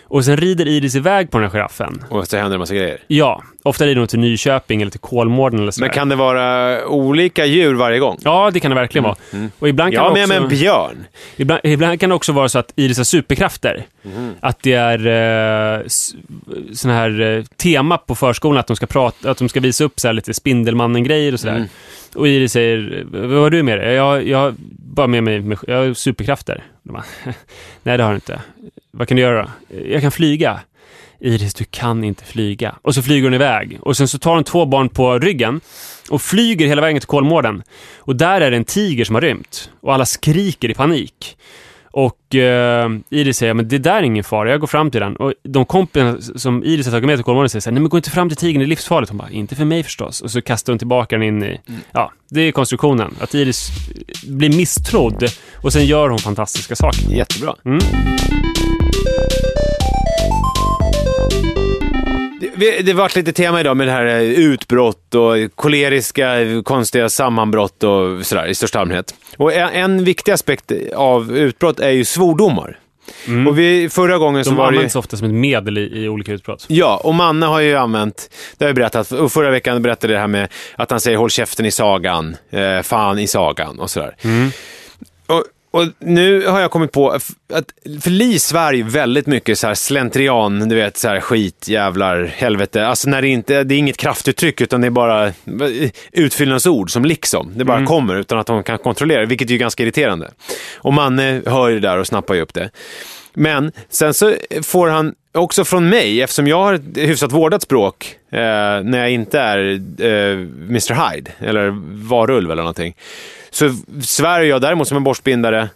Och 0.04 0.26
sen 0.26 0.38
rider 0.38 0.68
Iris 0.68 0.96
iväg 0.96 1.32
på 1.32 1.38
den 1.38 1.50
här 1.50 1.52
giraffen. 1.52 2.04
Och 2.10 2.28
så 2.28 2.38
händer 2.38 2.50
det 2.50 2.56
en 2.56 2.60
massa 2.60 2.76
grejer. 2.76 3.00
Ja, 3.08 3.44
ofta 3.64 3.86
rider 3.86 4.00
hon 4.00 4.08
till 4.08 4.20
Nyköping 4.20 4.82
eller 4.82 4.92
till 4.92 5.00
Kolmården 5.00 5.60
eller 5.60 5.72
så 5.72 5.82
Men 5.82 5.90
kan 5.90 6.10
det 6.10 6.16
vara 6.16 6.88
olika 6.88 7.46
djur 7.46 7.74
varje 7.74 8.00
gång? 8.00 8.18
Ja, 8.24 8.52
det 8.54 8.60
kan 8.60 8.72
det 8.72 8.76
verkligen 8.76 9.04
vara. 9.04 9.16
Och 9.60 9.70
ibland 9.70 9.94
kan 9.94 10.14
det 10.14 10.14
med 10.14 10.24
också... 10.24 10.34
mig 10.34 10.38
en 10.44 10.50
björn. 10.50 11.06
Ibland, 11.38 11.62
ibland 11.64 12.00
kan 12.00 12.10
det 12.10 12.16
också 12.16 12.32
vara 12.32 12.50
så 12.50 12.60
att 12.60 12.74
Iris 12.76 12.98
har 12.98 13.04
superkrafter. 13.04 13.86
Att 14.40 14.64
det 14.64 14.74
är 14.74 15.08
eh, 15.80 15.88
sån 16.74 16.92
här 16.92 17.22
eh, 17.22 17.44
tema 17.44 17.98
på 17.98 18.16
förskolan, 18.16 18.60
att 18.60 18.68
de 18.68 18.76
ska, 18.76 18.86
prata, 18.86 19.32
att 19.32 19.38
de 19.38 19.50
ska 19.50 19.60
visa 19.60 19.84
upp 19.84 20.00
så 20.00 20.08
här 20.08 20.14
lite 20.14 20.34
Spindelmannen-grejer 20.34 21.34
och 21.34 21.40
sådär. 21.40 21.68
Och 22.16 22.28
Iris 22.28 22.52
säger, 22.52 23.06
vad 23.12 23.42
har 23.42 23.50
du 23.50 23.64
med 23.64 23.78
dig? 23.80 23.94
Jag, 23.94 24.28
jag 24.28 24.38
har 24.38 24.54
bara 24.70 25.08
med 25.08 25.24
mig, 25.24 25.58
jag 25.68 25.78
har 25.78 25.94
superkrafter. 25.94 26.64
De 26.84 26.94
bara, 26.94 27.04
Nej, 27.84 27.98
det 27.98 28.04
har 28.04 28.12
du 28.12 28.16
inte. 28.16 28.40
Vad 28.92 29.08
kan 29.08 29.18
du 29.18 29.22
göra 29.24 29.42
då? 29.42 29.78
Jag 29.88 30.02
kan 30.02 30.12
flyga. 30.12 30.60
Iris, 31.20 31.54
du 31.54 31.64
kan 31.64 32.04
inte 32.04 32.24
flyga. 32.24 32.76
Och 32.82 32.96
så 32.96 33.02
flyger 33.02 33.24
hon 33.24 33.34
iväg. 33.34 33.80
Och 33.82 33.98
sen 33.98 34.08
så 34.08 34.20
tar 34.20 34.36
hon 34.36 34.44
två 34.44 34.66
barn 34.66 34.90
på 34.90 35.20
ryggen 35.20 35.62
och 36.10 36.22
flyger 36.22 36.68
hela 36.68 36.82
vägen 36.82 37.00
till 37.00 37.08
Kolmården. 37.08 37.64
Och 37.98 38.16
där 38.16 38.42
är 38.42 38.52
det 38.52 38.58
en 38.58 38.66
tiger 38.66 39.06
som 39.06 39.16
har 39.16 39.22
rymt. 39.22 39.72
Och 39.82 39.94
alla 39.94 40.06
skriker 40.06 40.70
i 40.70 40.74
panik. 40.74 41.38
Och 41.92 42.36
eh, 42.36 42.90
Iris 43.10 43.38
säger, 43.38 43.54
men 43.54 43.68
det 43.68 43.78
där 43.78 43.96
är 43.96 44.04
ingen 44.04 44.24
fara, 44.24 44.52
jag 44.52 44.60
går 44.60 44.68
fram 44.68 44.92
till 44.92 45.02
den. 45.02 45.16
Och 45.16 45.34
de 45.44 45.66
kompisarna 45.66 46.22
som 46.22 46.64
Iris 46.64 46.86
har 46.86 46.92
tagit 46.92 47.06
med 47.06 47.18
till 47.18 47.24
Kolmården 47.24 47.50
säger 47.50 47.62
så 47.62 47.70
här, 47.70 47.74
nej 47.74 47.82
men 47.82 47.90
gå 47.90 47.98
inte 47.98 48.10
fram 48.10 48.30
till 48.30 48.38
tigern, 48.38 48.60
det 48.60 48.66
är 48.66 48.68
livsfarligt. 48.68 49.10
Hon 49.10 49.18
bara, 49.18 49.30
inte 49.30 49.56
för 49.56 49.66
mig 49.66 49.84
förstås. 49.84 50.22
Och 50.22 50.32
så 50.32 50.42
kastar 50.42 50.74
hon 50.74 50.78
tillbaka 50.78 51.16
den 51.16 51.28
in 51.28 51.44
i, 51.44 51.60
ja, 51.92 52.12
det 52.30 52.42
är 52.42 52.52
konstruktionen. 52.52 53.16
Att 53.20 53.34
Iris 53.34 53.70
blir 54.28 54.58
misstrodd 54.58 55.24
och 55.64 55.74
sen 55.74 55.86
gör 55.86 56.10
hon 56.10 56.20
fantastiska 56.20 56.76
saker. 56.76 57.12
Jättebra. 57.12 57.56
Mm. 57.66 57.80
Det, 62.56 62.82
det 62.82 62.94
varit 62.94 63.16
lite 63.16 63.34
tema 63.34 63.60
idag 63.60 63.78
med 63.78 63.88
det 63.88 63.92
här 63.92 64.06
eh, 64.06 64.22
utbrott 64.22 65.16
och 65.16 65.36
koleriska, 65.56 66.36
konstiga 66.66 67.10
sammanbrott 67.10 67.84
och 67.84 68.26
sådär 68.26 68.48
i 68.48 68.56
största 68.56 68.80
allmänhet. 68.80 69.16
Och 69.38 69.54
en, 69.54 69.70
en 69.70 70.04
viktig 70.04 70.32
aspekt 70.32 70.72
av 70.96 71.38
utbrott 71.38 71.80
är 71.80 71.90
ju 71.90 72.06
svordomar. 72.06 72.78
Och 73.48 73.60
vi, 73.60 73.90
förra 73.90 74.18
gången 74.18 74.46
så 74.46 74.50
Mm. 74.52 74.58
De 74.58 74.64
var 74.64 74.72
det 74.72 74.76
ju- 74.76 74.78
används 74.80 74.96
ofta 74.96 75.18
som 75.18 75.28
ett 75.28 75.34
medel 75.34 75.78
i, 75.78 76.04
i 76.04 76.10
olika 76.10 76.32
utbrott. 76.32 76.66
Ja, 76.68 77.02
och 77.04 77.16
Manne 77.16 77.46
har 77.46 77.60
ju 77.60 77.76
använt, 77.76 78.30
det 78.58 78.66
har 78.66 78.70
jag 78.70 78.76
berättat, 78.76 79.12
och 79.12 79.32
förra 79.32 79.52
veckan 79.52 79.82
berättade 79.82 80.14
jag 80.14 80.18
det 80.18 80.22
här 80.22 80.28
med 80.28 80.48
att 80.76 80.92
han 80.92 81.00
säger 81.00 81.18
håll 81.18 81.30
käften 81.30 81.66
i 81.66 81.72
sagan, 81.72 82.36
eh, 82.50 82.82
fan 82.82 83.20
i 83.20 83.28
sagan 83.28 83.80
och 83.80 83.90
sådär. 83.90 84.16
Och, 84.18 84.52
och 85.72 85.86
nu 86.00 86.48
har 86.48 86.60
jag 86.60 86.72
kommit 86.72 86.92
på 86.92 87.10
att, 87.10 87.74
för 88.02 88.10
Li 88.10 88.40
svär 88.40 88.74
ju 88.74 88.84
väldigt 88.84 89.28
mycket 89.28 89.60
så 89.60 89.68
här 89.68 89.74
slentrian, 89.74 90.70
du 90.70 90.76
vet 90.76 90.98
så 90.98 91.08
här 91.08 91.20
skit, 91.20 91.68
jävlar, 91.68 92.24
helvete. 92.26 92.88
Alltså 92.88 93.10
när 93.10 93.22
det 93.22 93.28
inte, 93.28 93.64
det 93.64 93.76
är 93.76 93.80
inget 93.80 93.98
kraftuttryck 93.98 94.62
utan 94.62 94.82
det 94.82 94.88
är 94.88 94.92
bara 94.92 95.34
utfyllnadsord 96.12 96.92
som 96.92 97.06
liksom. 97.06 97.52
Det 97.56 97.66
bara 97.66 97.86
kommer 97.86 98.16
utan 98.16 98.40
att 98.40 98.48
de 98.48 98.64
kan 98.64 98.78
kontrollera 98.78 99.26
vilket 99.26 99.48
är 99.48 99.52
ju 99.52 99.58
ganska 99.58 99.84
irriterande. 99.84 100.32
Och 100.78 100.94
Manne 100.94 101.42
hör 101.46 101.70
ju 101.70 101.80
det 101.80 101.88
där 101.88 101.98
och 101.98 102.08
snappar 102.08 102.34
ju 102.34 102.42
upp 102.42 102.54
det. 102.54 102.70
Men 103.34 103.72
sen 103.90 104.14
så 104.14 104.34
får 104.64 104.88
han 104.88 105.14
också 105.32 105.66
från 105.66 105.90
mig, 105.90 106.22
eftersom 106.22 106.48
jag 106.48 106.64
har 106.64 106.74
ett 106.74 106.82
hyfsat 106.96 107.32
vårdat 107.32 107.62
språk 107.62 108.16
eh, 108.32 108.40
när 108.84 108.98
jag 108.98 109.12
inte 109.12 109.40
är 109.40 109.58
eh, 110.02 110.32
Mr 110.70 111.12
Hyde 111.12 111.32
eller 111.40 111.70
varulv 112.10 112.52
eller 112.52 112.62
någonting, 112.62 112.96
så 113.52 113.76
svär 114.02 114.42
jag 114.42 114.62
däremot 114.62 114.88
som 114.88 114.98
en 114.98 115.04
borstbindare. 115.04 115.70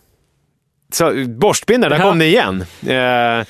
Så, 0.94 1.26
borstbindare, 1.28 1.94
där 1.94 2.00
Ja. 2.00 2.10
kom 2.10 2.20
det 2.20 2.26
igen. 2.26 2.66
Eh, 2.88 3.46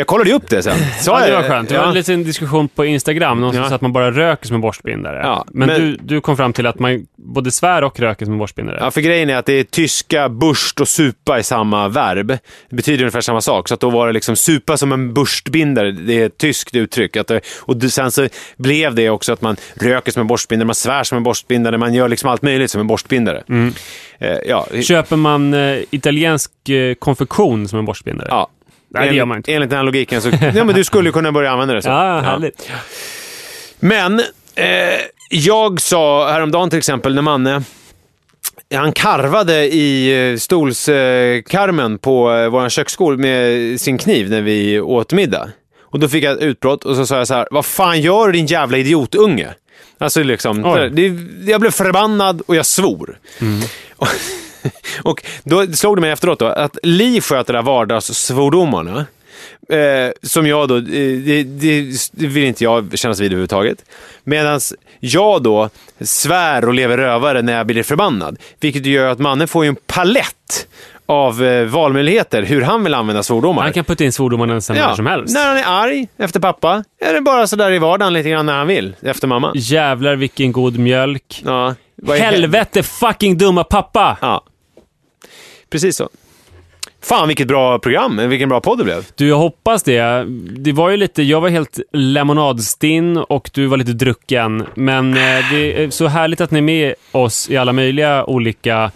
jag 0.00 0.06
kollade 0.06 0.32
upp 0.32 0.48
det 0.50 0.62
sen. 0.62 0.76
Sa 1.00 1.20
Ja, 1.20 1.26
det 1.26 1.32
var 1.36 1.42
skönt. 1.42 1.68
Det 1.68 1.78
var 1.78 1.84
en 1.86 1.94
liten 1.94 2.24
diskussion 2.24 2.68
på 2.68 2.84
Instagram, 2.84 3.40
någon 3.40 3.52
som 3.52 3.62
Ja. 3.62 3.68
sa 3.68 3.74
att 3.74 3.80
man 3.80 3.92
bara 3.92 4.10
röker 4.10 4.46
som 4.46 4.54
en 4.54 4.60
borstbindare. 4.60 5.20
Ja, 5.22 5.44
men 5.52 5.66
men- 5.68 5.80
du, 5.80 5.96
du 6.02 6.20
kom 6.20 6.36
fram 6.36 6.52
till 6.52 6.66
att 6.66 6.78
man 6.78 7.06
både 7.16 7.50
svär 7.50 7.84
och 7.84 8.00
röker 8.00 8.24
som 8.24 8.32
en 8.32 8.38
borstbindare. 8.38 8.78
Ja, 8.80 8.90
för 8.90 9.00
grejen 9.00 9.30
är 9.30 9.36
att 9.36 9.46
det 9.46 9.52
är 9.52 9.64
tyska 9.64 10.28
burst 10.28 10.80
och 10.80 10.88
supa 10.88 11.38
i 11.38 11.42
samma 11.42 11.88
verb. 11.88 12.26
Det 12.70 12.76
betyder 12.76 12.98
ungefär 13.04 13.20
samma 13.20 13.40
sak. 13.40 13.68
Så 13.68 13.74
att 13.74 13.80
då 13.80 13.90
var 13.90 14.06
det 14.06 14.12
liksom 14.12 14.36
supa 14.36 14.76
som 14.76 14.92
en 14.92 15.14
burstbindare. 15.14 15.90
Det 15.92 16.22
är 16.22 16.26
ett 16.26 16.38
tyskt 16.38 16.76
uttryck. 16.76 17.16
Att 17.16 17.26
det, 17.26 17.40
och 17.60 17.82
sen 17.82 18.10
så 18.10 18.28
blev 18.56 18.94
det 18.94 19.10
också 19.10 19.32
att 19.32 19.42
man 19.42 19.56
röker 19.74 20.12
som 20.12 20.20
en 20.20 20.26
borstbindare, 20.26 20.66
man 20.66 20.74
svär 20.74 21.04
som 21.04 21.16
en 21.16 21.22
borstbindare, 21.24 21.78
man 21.78 21.94
gör 21.94 22.08
liksom 22.08 22.30
allt 22.30 22.42
möjligt 22.42 22.70
som 22.70 22.80
en 22.80 22.86
borstbindare. 22.86 23.42
Eh, 24.18 24.36
ja, 24.48 24.66
Köper 24.82 25.16
man 25.16 25.54
eh, 25.54 25.78
italiensk 25.90 26.68
eh, 26.68 26.94
konfektion 26.94 27.68
som 27.68 27.78
en 27.78 27.84
borstbindare? 27.84 28.28
ja. 28.30 28.48
Nej, 28.90 29.08
det 29.08 29.14
gör 29.14 29.24
man 29.24 29.36
inte. 29.36 29.52
Enligt 29.54 29.70
den 29.70 29.76
här 29.76 29.84
logiken 29.84 30.22
så 30.22 30.28
ja, 30.54 30.64
men 30.64 30.74
du 30.74 30.84
skulle 30.84 31.12
kunna 31.12 31.32
börja 31.32 31.50
använda 31.50 31.74
det 31.74 31.82
så. 31.82 31.88
Ja, 31.88 32.20
härligt. 32.20 32.70
Men 33.80 34.20
eh, 34.54 34.66
jag 35.30 35.80
sa 35.80 36.30
häromdagen 36.30 36.70
till 36.70 36.78
exempel 36.78 37.14
när 37.14 37.22
Manne 37.22 37.62
han 38.74 38.92
karvade 38.92 39.74
i 39.74 40.12
eh, 40.32 40.36
stolskarmen 40.36 41.98
på 41.98 42.32
eh, 42.32 42.48
vår 42.48 42.68
köksskål 42.68 43.18
med 43.18 43.80
sin 43.80 43.98
kniv 43.98 44.30
när 44.30 44.42
vi 44.42 44.80
åt 44.80 45.12
middag. 45.12 45.48
Och 45.82 46.00
då 46.00 46.08
fick 46.08 46.24
jag 46.24 46.32
ett 46.32 46.42
utbrott 46.42 46.84
och 46.84 46.96
så 46.96 47.06
sa 47.06 47.16
jag 47.18 47.26
så 47.26 47.34
här, 47.34 47.48
vad 47.50 47.66
fan 47.66 48.00
gör 48.00 48.26
du 48.26 48.32
din 48.32 48.46
jävla 48.46 48.78
idiotunge? 48.78 49.54
Alltså 49.98 50.22
liksom, 50.22 50.64
Oj. 50.64 50.90
det, 50.90 51.06
jag 51.50 51.60
blev 51.60 51.70
förbannad 51.70 52.42
och 52.46 52.56
jag 52.56 52.66
svor. 52.66 53.18
Och, 53.96 54.08
och 55.02 55.24
då 55.44 55.66
slog 55.66 55.96
det 55.96 56.00
mig 56.00 56.10
efteråt 56.10 56.38
då, 56.38 56.46
att 56.46 56.78
Li 56.82 57.20
sköter 57.20 57.52
där 57.52 57.62
vardagssvordomarna. 57.62 59.06
Eh, 59.68 60.12
som 60.22 60.46
jag 60.46 60.68
då, 60.68 60.76
eh, 60.76 60.82
det, 60.82 61.42
det, 61.42 62.26
vill 62.26 62.44
inte 62.44 62.64
jag 62.64 62.98
kännas 62.98 63.20
vid 63.20 63.26
överhuvudtaget. 63.26 63.84
Medan 64.24 64.60
jag 65.00 65.42
då 65.42 65.70
svär 66.00 66.68
och 66.68 66.74
lever 66.74 66.96
rövare 66.96 67.42
när 67.42 67.52
jag 67.56 67.66
blir 67.66 67.82
förbannad. 67.82 68.38
Vilket 68.60 68.86
gör 68.86 69.08
att 69.08 69.18
mannen 69.18 69.48
får 69.48 69.64
ju 69.64 69.68
en 69.68 69.76
palett 69.86 70.66
av 71.06 71.44
eh, 71.44 71.64
valmöjligheter 71.64 72.42
hur 72.42 72.62
han 72.62 72.84
vill 72.84 72.94
använda 72.94 73.22
svordomar. 73.22 73.62
Han 73.62 73.72
kan 73.72 73.84
putta 73.84 74.04
in 74.04 74.12
svordomarna 74.12 74.54
nästan 74.54 74.76
när 74.76 74.94
som 74.94 75.06
helst. 75.06 75.34
När 75.34 75.46
han 75.46 75.56
är 75.56 75.64
arg 75.66 76.08
efter 76.16 76.40
pappa, 76.40 76.84
eller 77.00 77.20
bara 77.20 77.46
sådär 77.46 77.72
i 77.72 77.78
vardagen 77.78 78.12
lite 78.12 78.30
grann 78.30 78.46
när 78.46 78.58
han 78.58 78.66
vill 78.66 78.96
efter 79.02 79.28
mamma. 79.28 79.52
Jävlar 79.54 80.16
vilken 80.16 80.52
god 80.52 80.78
mjölk. 80.78 81.42
Ja, 81.44 81.74
Helvete 82.08 82.82
fucking 82.82 83.38
dumma 83.38 83.64
pappa! 83.64 84.18
Ja, 84.20 84.44
precis 85.70 85.96
så. 85.96 86.08
Fan 87.02 87.28
vilket 87.28 87.48
bra 87.48 87.78
program, 87.78 88.28
vilken 88.28 88.48
bra 88.48 88.60
podd 88.60 88.78
det 88.78 88.84
blev. 88.84 89.06
Du, 89.14 89.28
jag 89.28 89.36
hoppas 89.36 89.82
det. 89.82 90.24
Det 90.58 90.72
var 90.72 90.90
ju 90.90 90.96
lite, 90.96 91.22
jag 91.22 91.40
var 91.40 91.48
helt 91.48 91.80
lemonadstinn 91.92 93.16
och 93.16 93.50
du 93.54 93.66
var 93.66 93.76
lite 93.76 93.92
drucken. 93.92 94.66
Men 94.74 95.10
eh, 95.16 95.50
det 95.52 95.82
är 95.84 95.90
så 95.90 96.06
härligt 96.06 96.40
att 96.40 96.50
ni 96.50 96.58
är 96.58 96.62
med 96.62 96.94
oss 97.12 97.50
i 97.50 97.56
alla 97.56 97.72
möjliga 97.72 98.24
olika 98.24 98.90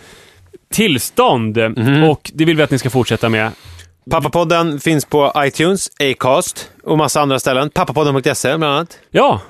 tillstånd. 0.73 1.57
Mhm. 1.77 2.05
Och 2.05 2.31
det 2.35 2.45
vill 2.45 2.57
vi 2.57 2.63
att 2.63 2.71
ni 2.71 2.79
ska 2.79 2.91
fortsätta 2.91 3.29
med. 3.29 3.51
Pappapodden 4.11 4.81
finns 4.81 5.05
på 5.05 5.33
iTunes, 5.39 5.91
Acast 6.01 6.71
och 6.83 6.99
massa 6.99 7.21
andra 7.21 7.39
ställen. 7.39 7.71
Pappapodden.se 7.71 8.57
bland 8.57 8.75
annat. 8.75 8.99
Ja, 9.11 9.41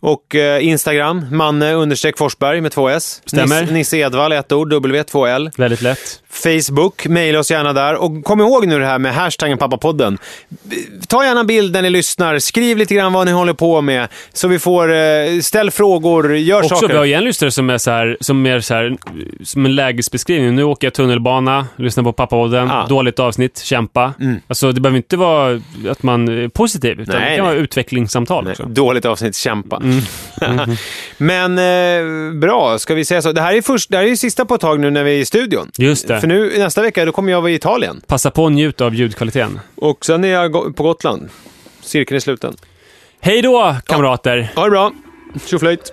Och 0.00 0.34
eh, 0.34 0.66
Instagram, 0.66 1.26
manne 1.32 1.72
understreck 1.72 2.18
Forsberg 2.18 2.60
med 2.60 2.72
två 2.72 2.88
S. 2.88 3.22
Stämmer. 3.26 3.60
Nisse, 3.60 3.72
Nisse 3.74 3.96
Edvall, 3.96 4.32
ett 4.32 4.52
ord, 4.52 4.70
W, 4.70 5.02
två 5.04 5.26
L. 5.26 5.50
väldigt 5.56 5.82
lätt. 5.82 6.22
Facebook, 6.30 7.06
mejla 7.06 7.38
oss 7.38 7.50
gärna 7.50 7.72
där. 7.72 7.94
Och 7.94 8.24
kom 8.24 8.40
ihåg 8.40 8.66
nu 8.66 8.78
det 8.78 8.86
här 8.86 8.98
med 8.98 9.14
hashtaggen 9.14 9.58
pappapodden. 9.58 10.18
Ta 11.08 11.24
gärna 11.24 11.44
bild 11.44 11.72
när 11.72 11.82
ni 11.82 11.90
lyssnar. 11.90 12.38
Skriv 12.38 12.76
lite 12.76 12.94
grann 12.94 13.12
vad 13.12 13.26
ni 13.26 13.32
håller 13.32 13.52
på 13.52 13.80
med. 13.80 14.08
Så 14.32 14.48
vi 14.48 14.58
får, 14.58 14.94
eh, 14.94 15.40
ställ 15.42 15.70
frågor, 15.70 16.36
gör 16.36 16.58
Också, 16.58 16.68
saker. 16.74 16.88
vi 16.88 16.96
har 16.96 17.04
ju 17.04 17.12
en 17.12 17.24
lyssnare 17.24 17.50
som 17.50 17.70
är 17.70 17.78
så 17.78 17.90
här, 17.90 18.16
som 18.20 18.46
är 18.46 18.60
så 18.60 18.74
här, 18.74 18.96
som 19.44 19.66
en 19.66 19.74
lägesbeskrivning. 19.74 20.54
Nu 20.54 20.62
åker 20.64 20.86
jag 20.86 20.94
tunnelbana, 20.94 21.66
lyssnar 21.76 22.04
på 22.04 22.12
pappapodden, 22.12 22.68
Ja. 22.68 22.86
dåligt 22.88 23.18
avsnitt, 23.18 23.58
kämpa. 23.58 24.14
Alltså 24.48 24.72
det 24.72 24.80
behöver 24.80 24.96
inte 24.96 25.16
vara 25.16 25.60
att 25.90 26.02
man 26.02 26.28
är 26.28 26.48
positiv, 26.48 27.00
utan 27.00 27.20
Nej, 27.20 27.30
det 27.30 27.36
kan 27.36 27.44
nej. 27.46 27.54
vara 27.54 27.62
utvecklingssamtal 27.64 28.44
Nej, 28.44 28.50
också. 28.50 28.62
dåligt 28.64 29.04
avsnitt, 29.04 29.36
kämpa. 29.36 29.82
Mm. 29.86 30.76
Men 31.16 31.58
eh, 31.58 32.32
bra, 32.38 32.78
ska 32.78 32.94
vi 32.94 33.04
säga 33.04 33.22
så. 33.22 33.32
Det 33.32 33.40
här 33.40 33.54
är 33.54 33.62
först, 33.62 33.90
det 33.90 33.96
här 33.96 34.04
är 34.04 34.16
sista 34.16 34.44
på 34.44 34.54
ett 34.54 34.60
tag 34.60 34.80
nu 34.80 34.90
när 34.90 35.04
vi 35.04 35.16
är 35.16 35.18
i 35.18 35.24
studion. 35.24 35.70
Just 35.78 36.08
det. 36.08 36.20
För 36.20 36.28
nu 36.28 36.58
nästa 36.58 36.82
vecka 36.82 37.04
då 37.04 37.12
kommer 37.12 37.32
jag 37.32 37.40
vara 37.40 37.50
i 37.50 37.54
Italien. 37.54 38.00
Passa 38.06 38.30
på 38.30 38.46
att 38.46 38.52
njuta 38.52 38.84
av 38.84 38.94
ljudkvaliteten. 38.94 39.60
Och 39.74 40.04
sen 40.04 40.24
är 40.24 40.28
jag 40.28 40.76
på 40.76 40.82
Gotland. 40.82 41.28
Cirkeln 41.80 42.16
är 42.16 42.20
sluten. 42.20 42.56
Hej 43.20 43.42
då, 43.42 43.76
kamrater! 43.86 44.52
Ha 44.56 44.64
det 44.64 44.70
bra. 44.70 44.92
Tjoflöjt. 45.46 45.92